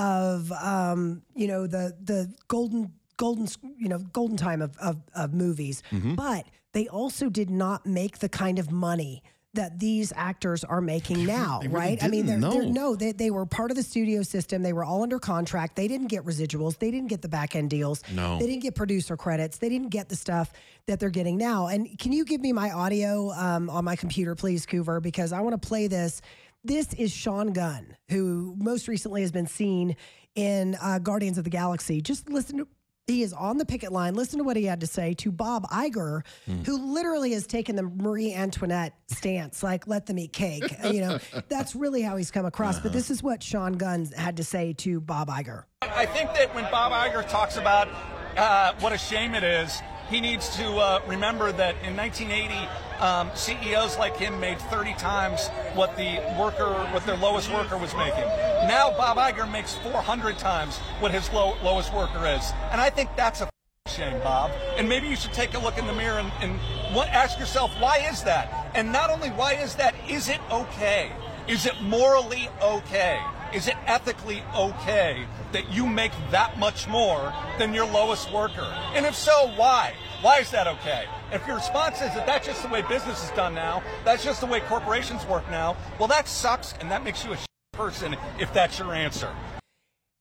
[0.00, 3.46] of um, you know the the golden golden
[3.78, 5.82] you know golden time of of, of movies.
[5.90, 6.14] Mm-hmm.
[6.14, 9.22] But they also did not make the kind of money
[9.54, 12.04] that these actors are making now, really right?
[12.04, 12.90] I mean, they're, didn't, they're, no.
[12.90, 14.62] no, they, they were part of the studio system.
[14.62, 15.74] They were all under contract.
[15.74, 16.78] They didn't get residuals.
[16.78, 18.00] They didn't get the back end deals.
[18.12, 18.38] No.
[18.38, 19.58] They didn't get producer credits.
[19.58, 20.52] They didn't get the stuff
[20.86, 21.66] that they're getting now.
[21.66, 25.02] And can you give me my audio um, on my computer, please, Coover?
[25.02, 26.22] Because I want to play this.
[26.62, 29.96] This is Sean Gunn, who most recently has been seen
[30.34, 32.02] in uh, Guardians of the Galaxy.
[32.02, 32.68] Just listen to.
[33.06, 34.14] He is on the picket line.
[34.14, 36.20] Listen to what he had to say to Bob Iger,
[36.66, 40.62] who literally has taken the Marie Antoinette stance, like let them eat cake.
[40.84, 41.18] you know,
[41.48, 42.78] that's really how he's come across.
[42.78, 45.64] But this is what Sean Gunn had to say to Bob Iger.
[45.82, 47.88] I think that when Bob Iger talks about
[48.36, 49.80] uh, what a shame it is,
[50.10, 52.68] he needs to uh, remember that in 1980,
[53.00, 57.94] um, CEOs like him made 30 times what the worker, what their lowest worker was
[57.94, 58.26] making.
[58.66, 63.10] Now Bob Iger makes 400 times what his low, lowest worker is, and I think
[63.16, 63.48] that's a
[63.86, 64.50] shame, Bob.
[64.76, 66.58] And maybe you should take a look in the mirror and, and
[66.94, 68.70] what, ask yourself, why is that?
[68.74, 71.12] And not only why is that, is it okay?
[71.48, 73.20] Is it morally okay?
[73.54, 78.68] Is it ethically okay that you make that much more than your lowest worker?
[78.94, 79.94] And if so, why?
[80.22, 81.04] Why is that okay?
[81.32, 84.40] If your response is that that's just the way business is done now, that's just
[84.40, 87.38] the way corporations work now, well, that sucks and that makes you a
[87.72, 89.34] person if that's your answer.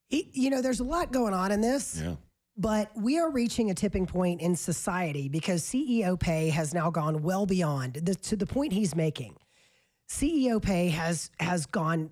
[0.10, 2.02] You know, there's a lot going on in this.
[2.02, 2.16] Yeah.
[2.58, 7.22] But we are reaching a tipping point in society because CEO pay has now gone
[7.22, 9.38] well beyond the, to the point he's making.
[10.10, 12.10] CEO pay has has gone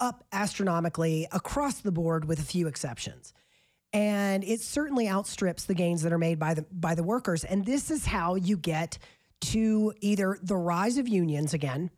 [0.00, 3.32] up astronomically across the board with a few exceptions.
[3.92, 7.44] And it certainly outstrips the gains that are made by the by the workers.
[7.44, 8.98] And this is how you get
[9.40, 11.90] to either the rise of unions again,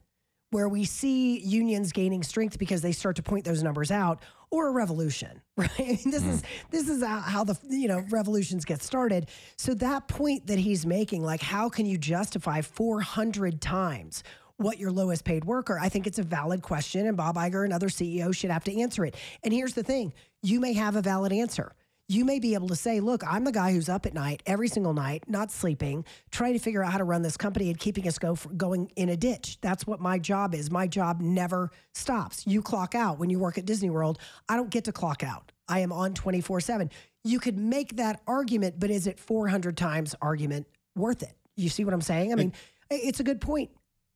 [0.50, 4.68] where we see unions gaining strength because they start to point those numbers out, or
[4.68, 5.70] a revolution, right?
[5.78, 6.30] I mean, this hmm.
[6.30, 9.28] is this is how, how the you know revolutions get started.
[9.56, 14.22] So that point that he's making, like how can you justify 400 times
[14.62, 15.78] what your lowest paid worker?
[15.80, 18.80] I think it's a valid question, and Bob Iger and other CEOs should have to
[18.80, 19.16] answer it.
[19.42, 20.12] And here's the thing:
[20.42, 21.74] you may have a valid answer
[22.12, 24.68] you may be able to say, look, I'm the guy who's up at night, every
[24.68, 28.06] single night, not sleeping, trying to figure out how to run this company and keeping
[28.06, 29.58] us go going in a ditch.
[29.60, 30.70] That's what my job is.
[30.70, 32.46] My job never stops.
[32.46, 34.18] You clock out when you work at Disney World.
[34.48, 35.52] I don't get to clock out.
[35.68, 36.90] I am on 24 7.
[37.24, 41.34] You could make that argument, but is it 400 times argument worth it?
[41.56, 42.32] You see what I'm saying?
[42.32, 42.52] I mean,
[42.90, 43.70] it's a good point.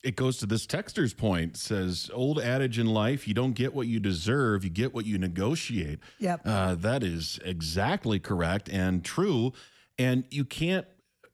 [0.06, 3.88] It goes to this texter's point says old adage in life you don't get what
[3.88, 6.42] you deserve you get what you negotiate Yep.
[6.44, 9.52] uh, that is exactly correct and true
[9.98, 10.86] and you can't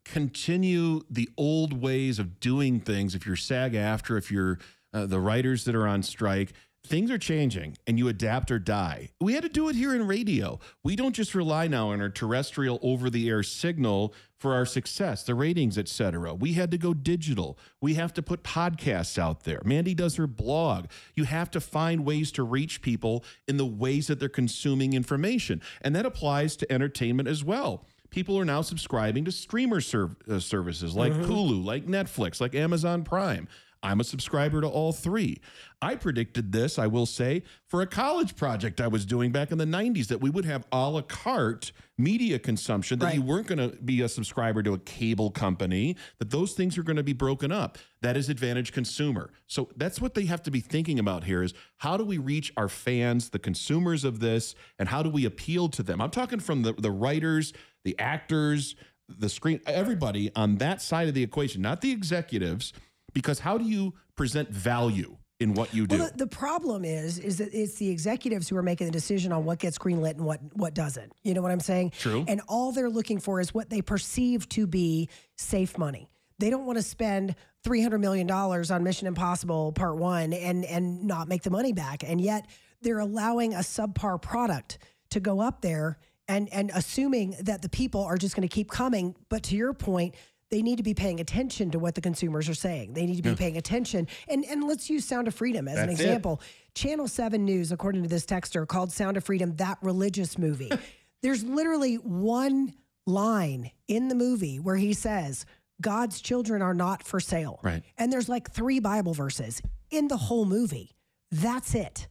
[0.06, 4.58] continue the old ways of doing things if you're SAG-AFTRA if you're
[4.94, 6.52] uh, the writers that are on strike
[6.84, 9.10] things are changing and you adapt or die.
[9.20, 10.58] We had to do it here in radio.
[10.82, 15.22] We don't just rely now on our terrestrial over the air signal for our success,
[15.22, 16.34] the ratings, etc.
[16.34, 17.56] We had to go digital.
[17.80, 19.62] We have to put podcasts out there.
[19.64, 20.86] Mandy does her blog.
[21.14, 25.62] You have to find ways to reach people in the ways that they're consuming information.
[25.82, 27.86] And that applies to entertainment as well.
[28.10, 31.26] People are now subscribing to streamer serv- uh, services like Mhm.
[31.26, 33.46] Hulu, like Netflix, like Amazon Prime.
[33.82, 35.40] I'm a subscriber to all three.
[35.80, 39.58] I predicted this, I will say, for a college project I was doing back in
[39.58, 43.58] the 90s that we would have a la carte media consumption, that you weren't going
[43.58, 47.12] to be a subscriber to a cable company, that those things are going to be
[47.12, 47.78] broken up.
[48.00, 49.30] That is advantage consumer.
[49.46, 52.52] So that's what they have to be thinking about here is how do we reach
[52.56, 56.00] our fans, the consumers of this, and how do we appeal to them?
[56.00, 57.52] I'm talking from the, the writers,
[57.84, 58.76] the actors,
[59.08, 62.72] the screen, everybody on that side of the equation, not the executives,
[63.12, 65.98] because how do you present value in what you do?
[65.98, 69.32] Well, the, the problem is, is that it's the executives who are making the decision
[69.32, 71.12] on what gets greenlit and what what doesn't.
[71.22, 71.92] You know what I'm saying?
[71.98, 72.24] True.
[72.28, 76.08] And all they're looking for is what they perceive to be safe money.
[76.38, 77.34] They don't want to spend
[77.64, 81.72] three hundred million dollars on Mission Impossible Part One and and not make the money
[81.72, 82.46] back, and yet
[82.80, 84.78] they're allowing a subpar product
[85.10, 85.98] to go up there
[86.28, 89.14] and and assuming that the people are just going to keep coming.
[89.28, 90.14] But to your point.
[90.52, 92.92] They need to be paying attention to what the consumers are saying.
[92.92, 93.36] They need to be Yeah.
[93.36, 94.06] paying attention.
[94.28, 96.02] And and let's use Sound of Freedom as an That's it.
[96.04, 96.42] example.
[96.74, 100.70] Channel 7 News, according to this texter, called Sound of Freedom that religious movie.
[101.22, 102.74] There's literally one
[103.06, 105.46] line in the movie where he says,
[105.80, 107.58] God's children are not for sale.
[107.62, 107.82] Right.
[107.96, 110.90] And there's like three Bible verses in the whole movie.
[111.30, 112.08] That's it.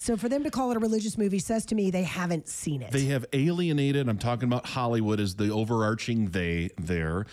[0.00, 2.82] So for them to call it a religious movie says to me they haven't seen
[2.82, 2.92] it.
[2.92, 7.26] They have alienated, I'm talking about Hollywood as the overarching they there.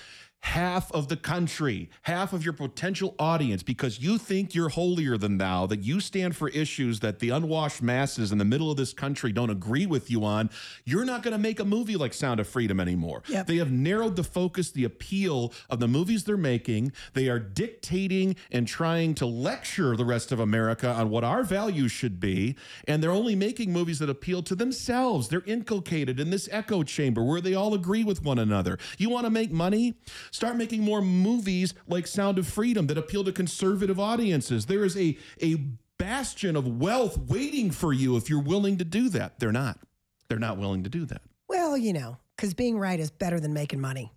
[0.46, 5.40] Half of the country, half of your potential audience, because you think you're holier than
[5.40, 8.94] thou, that you stand for issues that the unwashed masses in the middle of this
[8.94, 10.52] country don't agree with you on,
[10.86, 13.24] you're not going to make a movie like Sound of Freedom anymore.
[13.28, 13.48] Yep.
[13.48, 16.94] They have narrowed the focus, the appeal of the movies they're making.
[17.14, 21.92] They are dictating and trying to lecture the rest of America on what our values
[21.92, 22.56] should be.
[22.88, 25.28] And they're only making movies that appeal to themselves.
[25.28, 28.78] They're inculcated in this echo chamber where they all agree with one another.
[29.00, 29.96] You want to make money?
[30.36, 34.66] Start making more movies like Sound of Freedom that appeal to conservative audiences.
[34.66, 35.56] There is a, a
[35.98, 39.40] bastion of wealth waiting for you if you're willing to do that.
[39.40, 39.80] They're not.
[40.28, 41.22] They're not willing to do that.
[41.48, 44.12] well, you know, because being right is better than making money.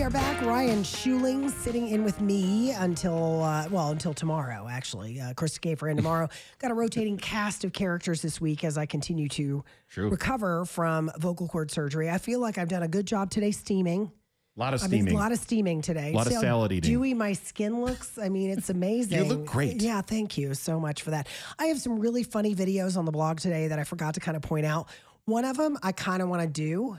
[0.00, 0.40] We are back.
[0.40, 5.20] Ryan Schuiling sitting in with me until, uh, well, until tomorrow, actually.
[5.20, 6.30] Uh, Krista Kafer in tomorrow.
[6.58, 10.08] Got a rotating cast of characters this week as I continue to True.
[10.08, 12.08] recover from vocal cord surgery.
[12.08, 14.10] I feel like I've done a good job today steaming.
[14.56, 15.14] A lot of I mean, steaming.
[15.16, 16.12] a lot of steaming today.
[16.14, 16.90] A lot of See how salad eating.
[16.90, 18.16] Dewy my skin looks.
[18.16, 19.18] I mean, it's amazing.
[19.18, 19.82] You look great.
[19.82, 21.28] Yeah, thank you so much for that.
[21.58, 24.34] I have some really funny videos on the blog today that I forgot to kind
[24.34, 24.88] of point out.
[25.26, 26.98] One of them I kind of want to do.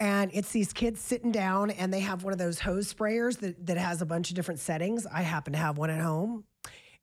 [0.00, 3.66] And it's these kids sitting down and they have one of those hose sprayers that,
[3.66, 5.06] that has a bunch of different settings.
[5.06, 6.44] I happen to have one at home.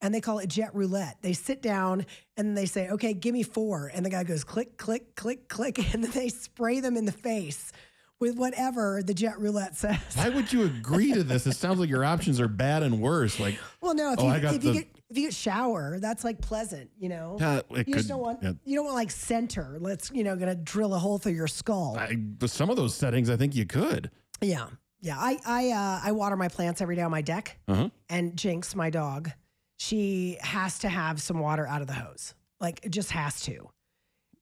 [0.01, 1.17] And they call it jet roulette.
[1.21, 2.05] They sit down
[2.37, 3.91] and they say, okay, give me four.
[3.93, 5.77] And the guy goes click, click, click, click.
[5.93, 7.71] And then they spray them in the face
[8.19, 9.97] with whatever the jet roulette says.
[10.15, 11.45] Why would you agree to this?
[11.45, 13.39] It sounds like your options are bad and worse.
[13.39, 15.99] Like, Well, no, if Oh, you I got if you get if you get shower,
[15.99, 17.37] that's like pleasant, you know.
[17.71, 18.53] It you just don't want yeah.
[18.65, 19.77] you don't want like center.
[19.79, 21.95] Let's you know gonna drill a hole through your skull.
[21.97, 24.11] I, but some of those settings, I think you could.
[24.41, 24.67] yeah,
[25.01, 25.17] yeah.
[25.17, 27.89] I I uh, I water my plants every day on my deck, Uh-huh.
[28.09, 29.31] and Jinx, my dog,
[29.77, 32.33] she has to have some water out of the hose.
[32.59, 33.69] Like it just has to,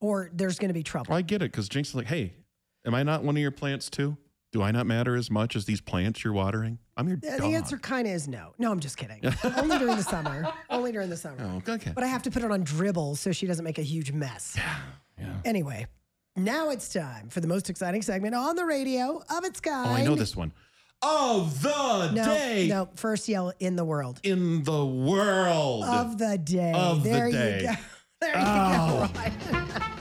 [0.00, 1.06] or there's gonna be trouble.
[1.10, 2.32] Well, I get it because Jinx is like, hey,
[2.84, 4.16] am I not one of your plants too?
[4.52, 6.78] Do I not matter as much as these plants you're watering?
[6.96, 7.40] I'm your uh, The dog.
[7.40, 8.54] the answer kind of is no.
[8.58, 9.20] No, I'm just kidding.
[9.56, 10.50] Only during the summer.
[10.70, 11.36] Only during the summer.
[11.66, 11.92] Oh, okay.
[11.94, 14.54] But I have to put it on dribble so she doesn't make a huge mess.
[14.56, 14.76] Yeah.
[15.20, 15.32] yeah.
[15.44, 15.86] Anyway,
[16.36, 19.88] now it's time for the most exciting segment on the radio of its kind.
[19.90, 20.52] Oh, I know this one.
[21.02, 22.88] Of the No, day no.
[22.94, 24.20] First yell in the world.
[24.22, 25.84] in the world.
[25.84, 26.72] Of the day.
[26.74, 27.60] Of the there day.
[27.60, 27.74] you go.
[28.22, 29.10] There you Oh.
[29.14, 29.20] go.
[29.52, 29.82] Ryan.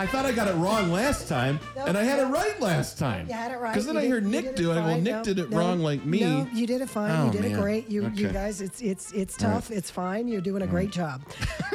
[0.00, 2.32] I thought I got it wrong last time, Nope, and I had it nope.
[2.32, 3.26] right last time.
[3.28, 3.72] You had it right.
[3.72, 4.74] Because then You I did- heard you Nick did it do it.
[4.76, 5.02] Well, fine.
[5.04, 6.20] Nick No, did it no, wrong like me.
[6.20, 7.10] No, you did it fine.
[7.10, 7.90] Oh, you did it great.
[7.90, 8.32] You you Okay.
[8.32, 9.54] guys, it's it's it's All right.
[9.56, 9.70] tough.
[9.70, 10.26] It's fine.
[10.26, 11.22] You're doing a great job.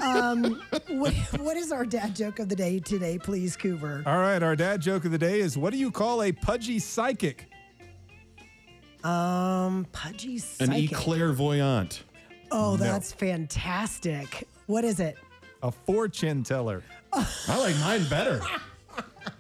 [0.02, 4.02] Um, what, what is our dad joke of the day today, please, Cooper?
[4.08, 6.80] All right, our dad joke of the day is what do you call a pudgy
[6.80, 7.46] psychic?
[9.04, 10.90] Um, pudgy An psychic.
[10.92, 12.02] eclairvoyant.
[12.52, 12.78] Oh, No.
[12.78, 14.48] that's fantastic.
[14.66, 15.16] What is it?
[15.62, 16.84] A fortune teller.
[17.16, 18.42] I like mine better.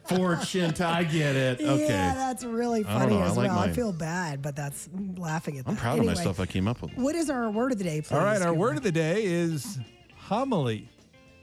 [0.07, 0.73] Fortune.
[0.81, 1.59] I get it.
[1.61, 1.87] Okay.
[1.87, 3.21] Yeah, that's really I don't funny know.
[3.23, 3.57] I as like well.
[3.59, 3.73] I mine.
[3.75, 4.87] feel bad, but that's
[5.17, 5.71] laughing at that.
[5.71, 6.39] I'm proud Anyway, of myself.
[6.39, 6.93] I came up with.
[6.95, 8.11] What is our word of the day, please?
[8.11, 8.53] All right, our Cooper?
[8.59, 9.79] word of the day is
[10.15, 10.87] homily.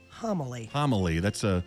[0.09, 0.69] homily.
[0.71, 1.19] Homily.
[1.19, 1.61] That's a,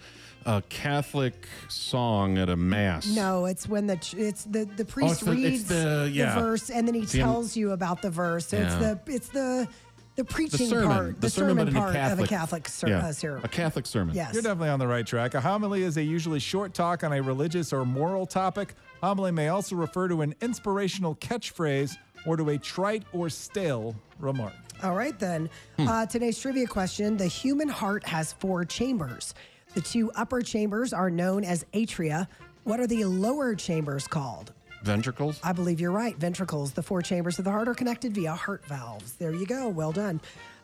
[0.46, 3.06] a Catholic song at a mass.
[3.14, 6.10] No, it's when the ch- it's the the priest Oh, it's the- it's reads the-
[6.10, 6.38] yeah.
[6.38, 8.48] verse and then he See, I'm- tells you about the verse.
[8.48, 9.68] So it's the it's the
[10.16, 10.88] the preaching sermon.
[10.88, 13.12] part, The the, sermon, but in a part of a Catholic- Catholic ser- yeah, uh,
[13.12, 14.14] ser- a Catholic sermon.
[14.14, 14.32] Yes.
[14.34, 15.34] You're definitely on the right track.
[15.34, 18.74] A homily is a usually short talk on a religious or moral topic.
[19.02, 24.52] Homily may also refer to an inspirational catchphrase or to a trite or stale remark.
[24.82, 25.48] All right, then.
[25.78, 25.88] Hmm.
[25.88, 29.34] Uh, today's trivia question The human heart has four chambers.
[29.74, 32.26] The two upper chambers are known as atria.
[32.64, 34.52] What are the lower chambers called?
[34.82, 35.40] Ventricles.
[35.42, 36.16] I believe you're right.
[36.16, 36.72] Ventricles.
[36.72, 39.14] The four chambers of the heart are connected via heart valves.
[39.14, 39.68] There you go.
[39.68, 40.20] Well done.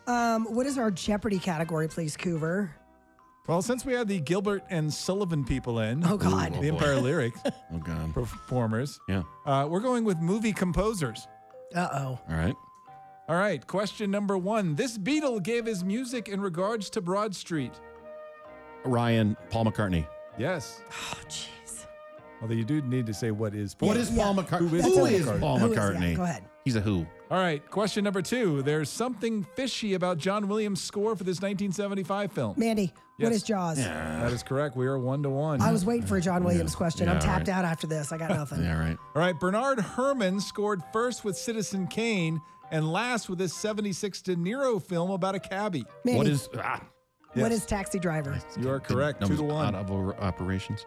[0.07, 2.69] Um, what is our Jeopardy category, please, Coover?
[3.47, 6.53] Well, since we had the Gilbert and Sullivan people in, Oh, God.
[6.53, 6.67] the Oh, boy.
[6.67, 7.41] Empire Lyrics
[7.73, 8.13] Oh God.
[8.13, 9.23] performers, Yeah.
[9.45, 11.27] uh, we're going with movie composers.
[11.75, 12.19] Uh oh.
[12.29, 12.55] All right.
[13.29, 14.75] All right, question number one.
[14.75, 17.71] This Beatle gave his music in regards to Broad Street.
[18.85, 19.35] Ryan.
[19.49, 20.05] Paul McCartney.
[20.37, 20.81] Yes.
[20.91, 21.85] Oh, jeez.
[22.43, 23.87] Although you do need to say what is Paul.
[23.87, 24.67] What is Paul McCartney?
[24.69, 24.75] Who
[25.05, 25.61] is Paul McCartney?
[25.61, 26.15] Who is- yeah, McCartney?
[26.17, 26.43] go ahead.
[26.65, 27.05] He's a who.
[27.31, 28.61] All right, question number two.
[28.61, 32.53] There's something fishy about John Williams' score for this 1975 film.
[32.57, 33.35] Mandy, what Yes.
[33.37, 33.77] is Jaws?
[33.77, 34.75] That is correct.
[34.75, 35.61] We are one to one.
[35.61, 37.07] I was waiting for a John Williams question.
[37.09, 37.57] I'm Yeah, tapped right.
[37.57, 38.11] out after this.
[38.11, 38.61] I got nothing.
[38.61, 38.77] Yeah.
[38.77, 38.97] Right.
[39.15, 42.41] All right, Bernard Herrmann scored first with Citizen Kane
[42.71, 45.85] and last with his 76 De Niro film about a cabbie.
[46.05, 46.49] Mandy, What is?
[46.57, 46.81] Ah,
[47.33, 47.61] what Yes.
[47.61, 48.37] is Taxi Driver?
[48.59, 49.25] You are correct.
[49.25, 49.75] Two to one.
[49.75, 50.85] Out of our operations.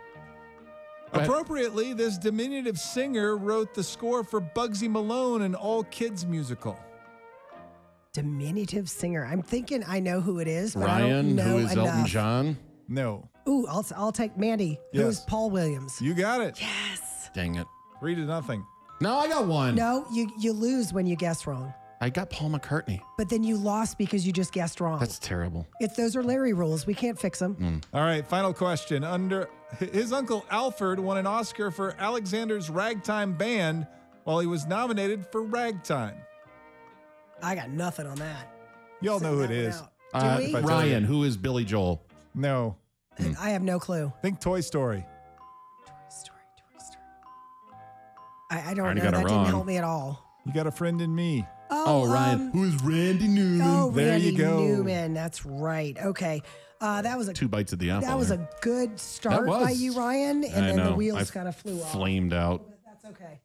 [1.13, 1.29] Go ahead.
[1.29, 6.79] Appropriately, this diminutive singer wrote the score for Bugsy Malone, an all kids musical.
[8.13, 9.27] Diminutive singer.
[9.27, 11.11] I'm thinking I know who it is, but I Ryan.
[11.11, 11.87] don't know Who is enough.
[11.89, 12.59] Elton John?
[12.89, 13.29] No.
[13.49, 14.81] Ooh, I'll, I'll take Mandy.
[14.93, 15.25] Who is Yes.
[15.27, 16.01] Paul Williams?
[16.01, 16.59] You got it.
[16.61, 17.31] Yes.
[17.35, 17.67] Dang it.
[18.01, 18.65] Three to nothing.
[19.01, 19.75] No, I got one.
[19.75, 21.75] No, you you lose when you guess wrong.
[22.01, 23.01] I got Paul McCartney.
[23.19, 24.99] But then you lost because you just guessed wrong.
[24.99, 25.67] That's terrible.
[25.81, 26.87] It's those are Larry rules.
[26.87, 27.55] We can't fix them.
[27.57, 27.83] Mm.
[27.93, 29.05] All right, final question.
[29.05, 29.49] Under
[29.79, 33.87] his uncle Alfred won an Oscar for Alexander's Ragtime Band
[34.25, 36.17] while he was nominated for Ragtime.
[37.43, 38.53] I got nothing on that.
[39.01, 39.81] You all know who it is.
[39.81, 39.83] that one is.
[39.83, 39.91] out.
[40.15, 40.45] Do Uh, we?
[40.47, 41.05] if I tell Ryan.
[41.05, 42.03] Who is Billy Joel?
[42.35, 42.77] No.
[43.41, 44.13] I have no clue.
[44.23, 45.05] Think Toy Story.
[45.87, 47.03] Toy Story, Toy Story.
[48.51, 49.11] I, I don't Already know.
[49.11, 50.23] got it That didn't help me at all.
[50.45, 51.47] You got a friend in me.
[51.71, 52.41] Oh, Ryan.
[52.41, 53.67] um, who is Randy Newman?
[53.67, 54.61] Oh, There Randy you go.
[54.61, 55.15] Newman.
[55.15, 55.97] That's right.
[56.01, 56.43] Okay.
[56.81, 58.09] Uh, that was a Two bites of the apple.
[58.09, 60.91] that was a good start by you, Ryan, and I then know.
[60.91, 61.93] the wheels kind of flew off.
[61.93, 62.65] Flamed out.
[62.85, 63.41] That's okay.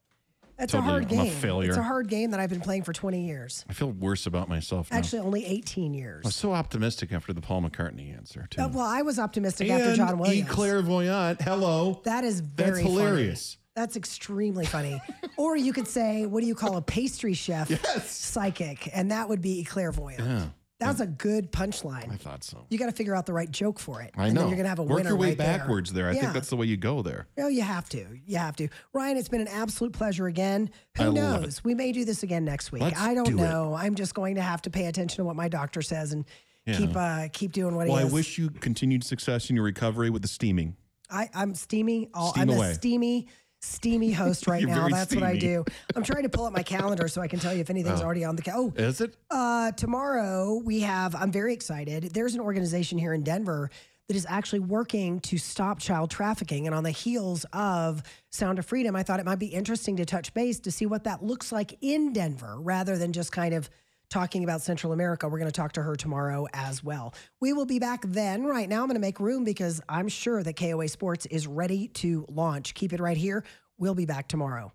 [0.58, 1.34] That's Totally, a hard I'm a game.
[1.34, 1.70] failure.
[1.70, 3.66] It's a hard game that I've been playing for 20 years.
[3.68, 4.98] I feel worse about myself now.
[4.98, 6.24] Actually, only 18 years.
[6.24, 8.62] I was so optimistic after the Paul McCartney answer too.
[8.62, 10.50] Uh, well, I was optimistic after and John E Williams.
[10.50, 11.42] clairvoyant.
[11.42, 12.00] Hello.
[12.04, 12.94] That is That's very funny.
[12.96, 13.58] hilarious.
[13.76, 15.02] That's extremely funny.
[15.38, 17.72] or you could say, what do you call a pastry chef
[18.06, 18.88] psychic?
[18.94, 20.20] And that would be clairvoyant.
[20.20, 20.46] Yeah,
[20.82, 22.12] That's a good punchline.
[22.12, 22.66] I thought so.
[22.70, 24.12] You got to figure out the right joke for it.
[24.18, 24.42] I and know.
[24.42, 26.10] Then you're to have a Work winner your way right backwards there.
[26.10, 26.22] I Yeah.
[26.22, 27.28] think that's the way you go there.
[27.38, 28.06] No, you have to.
[28.26, 28.68] You have to.
[28.94, 30.70] Ryan, it's been an absolute pleasure again.
[30.98, 31.64] Who I love knows?
[31.64, 32.82] We may do this again next week.
[32.82, 33.42] Let's I don't do it.
[33.42, 33.74] know.
[33.76, 36.26] I'm just going to have to pay attention to what my doctor says and
[36.66, 36.78] Yeah.
[36.78, 38.14] keep uh, keep doing what Well, he Well, I is.
[38.14, 40.76] wish you continued success in your recovery with the steaming.
[41.10, 42.10] I, I'm steamy.
[42.14, 42.72] All, Steam I'm away.
[42.72, 43.28] a steamy,
[43.62, 44.88] steamy host right now.
[44.90, 45.64] That's what I do.
[45.96, 48.06] I'm trying to pull up my calendar so I can tell you if anything's Oh.
[48.06, 49.16] already on the ca- Oh, Is it?
[49.30, 51.16] uh, tomorrow we have.
[51.16, 52.12] I'm very excited.
[52.14, 53.70] There's an organization here in Denver
[54.08, 58.66] that is actually working to stop child trafficking, and on the heels of Sound of
[58.66, 61.52] Freedom, I thought it might be interesting to touch base to see what that looks
[61.52, 63.70] like in Denver, rather than just kind of
[64.12, 65.28] talking about Central America.
[65.28, 67.16] We're going to talk to her tomorrow as well.
[67.40, 68.44] We will be back then.
[68.44, 71.88] Right now, I'm going to make room because I'm sure that KOA Sports is ready
[71.88, 72.76] to launch.
[72.76, 73.44] Keep it right here.
[73.80, 74.74] We'll be back tomorrow.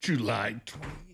[0.00, 1.11] July 28th.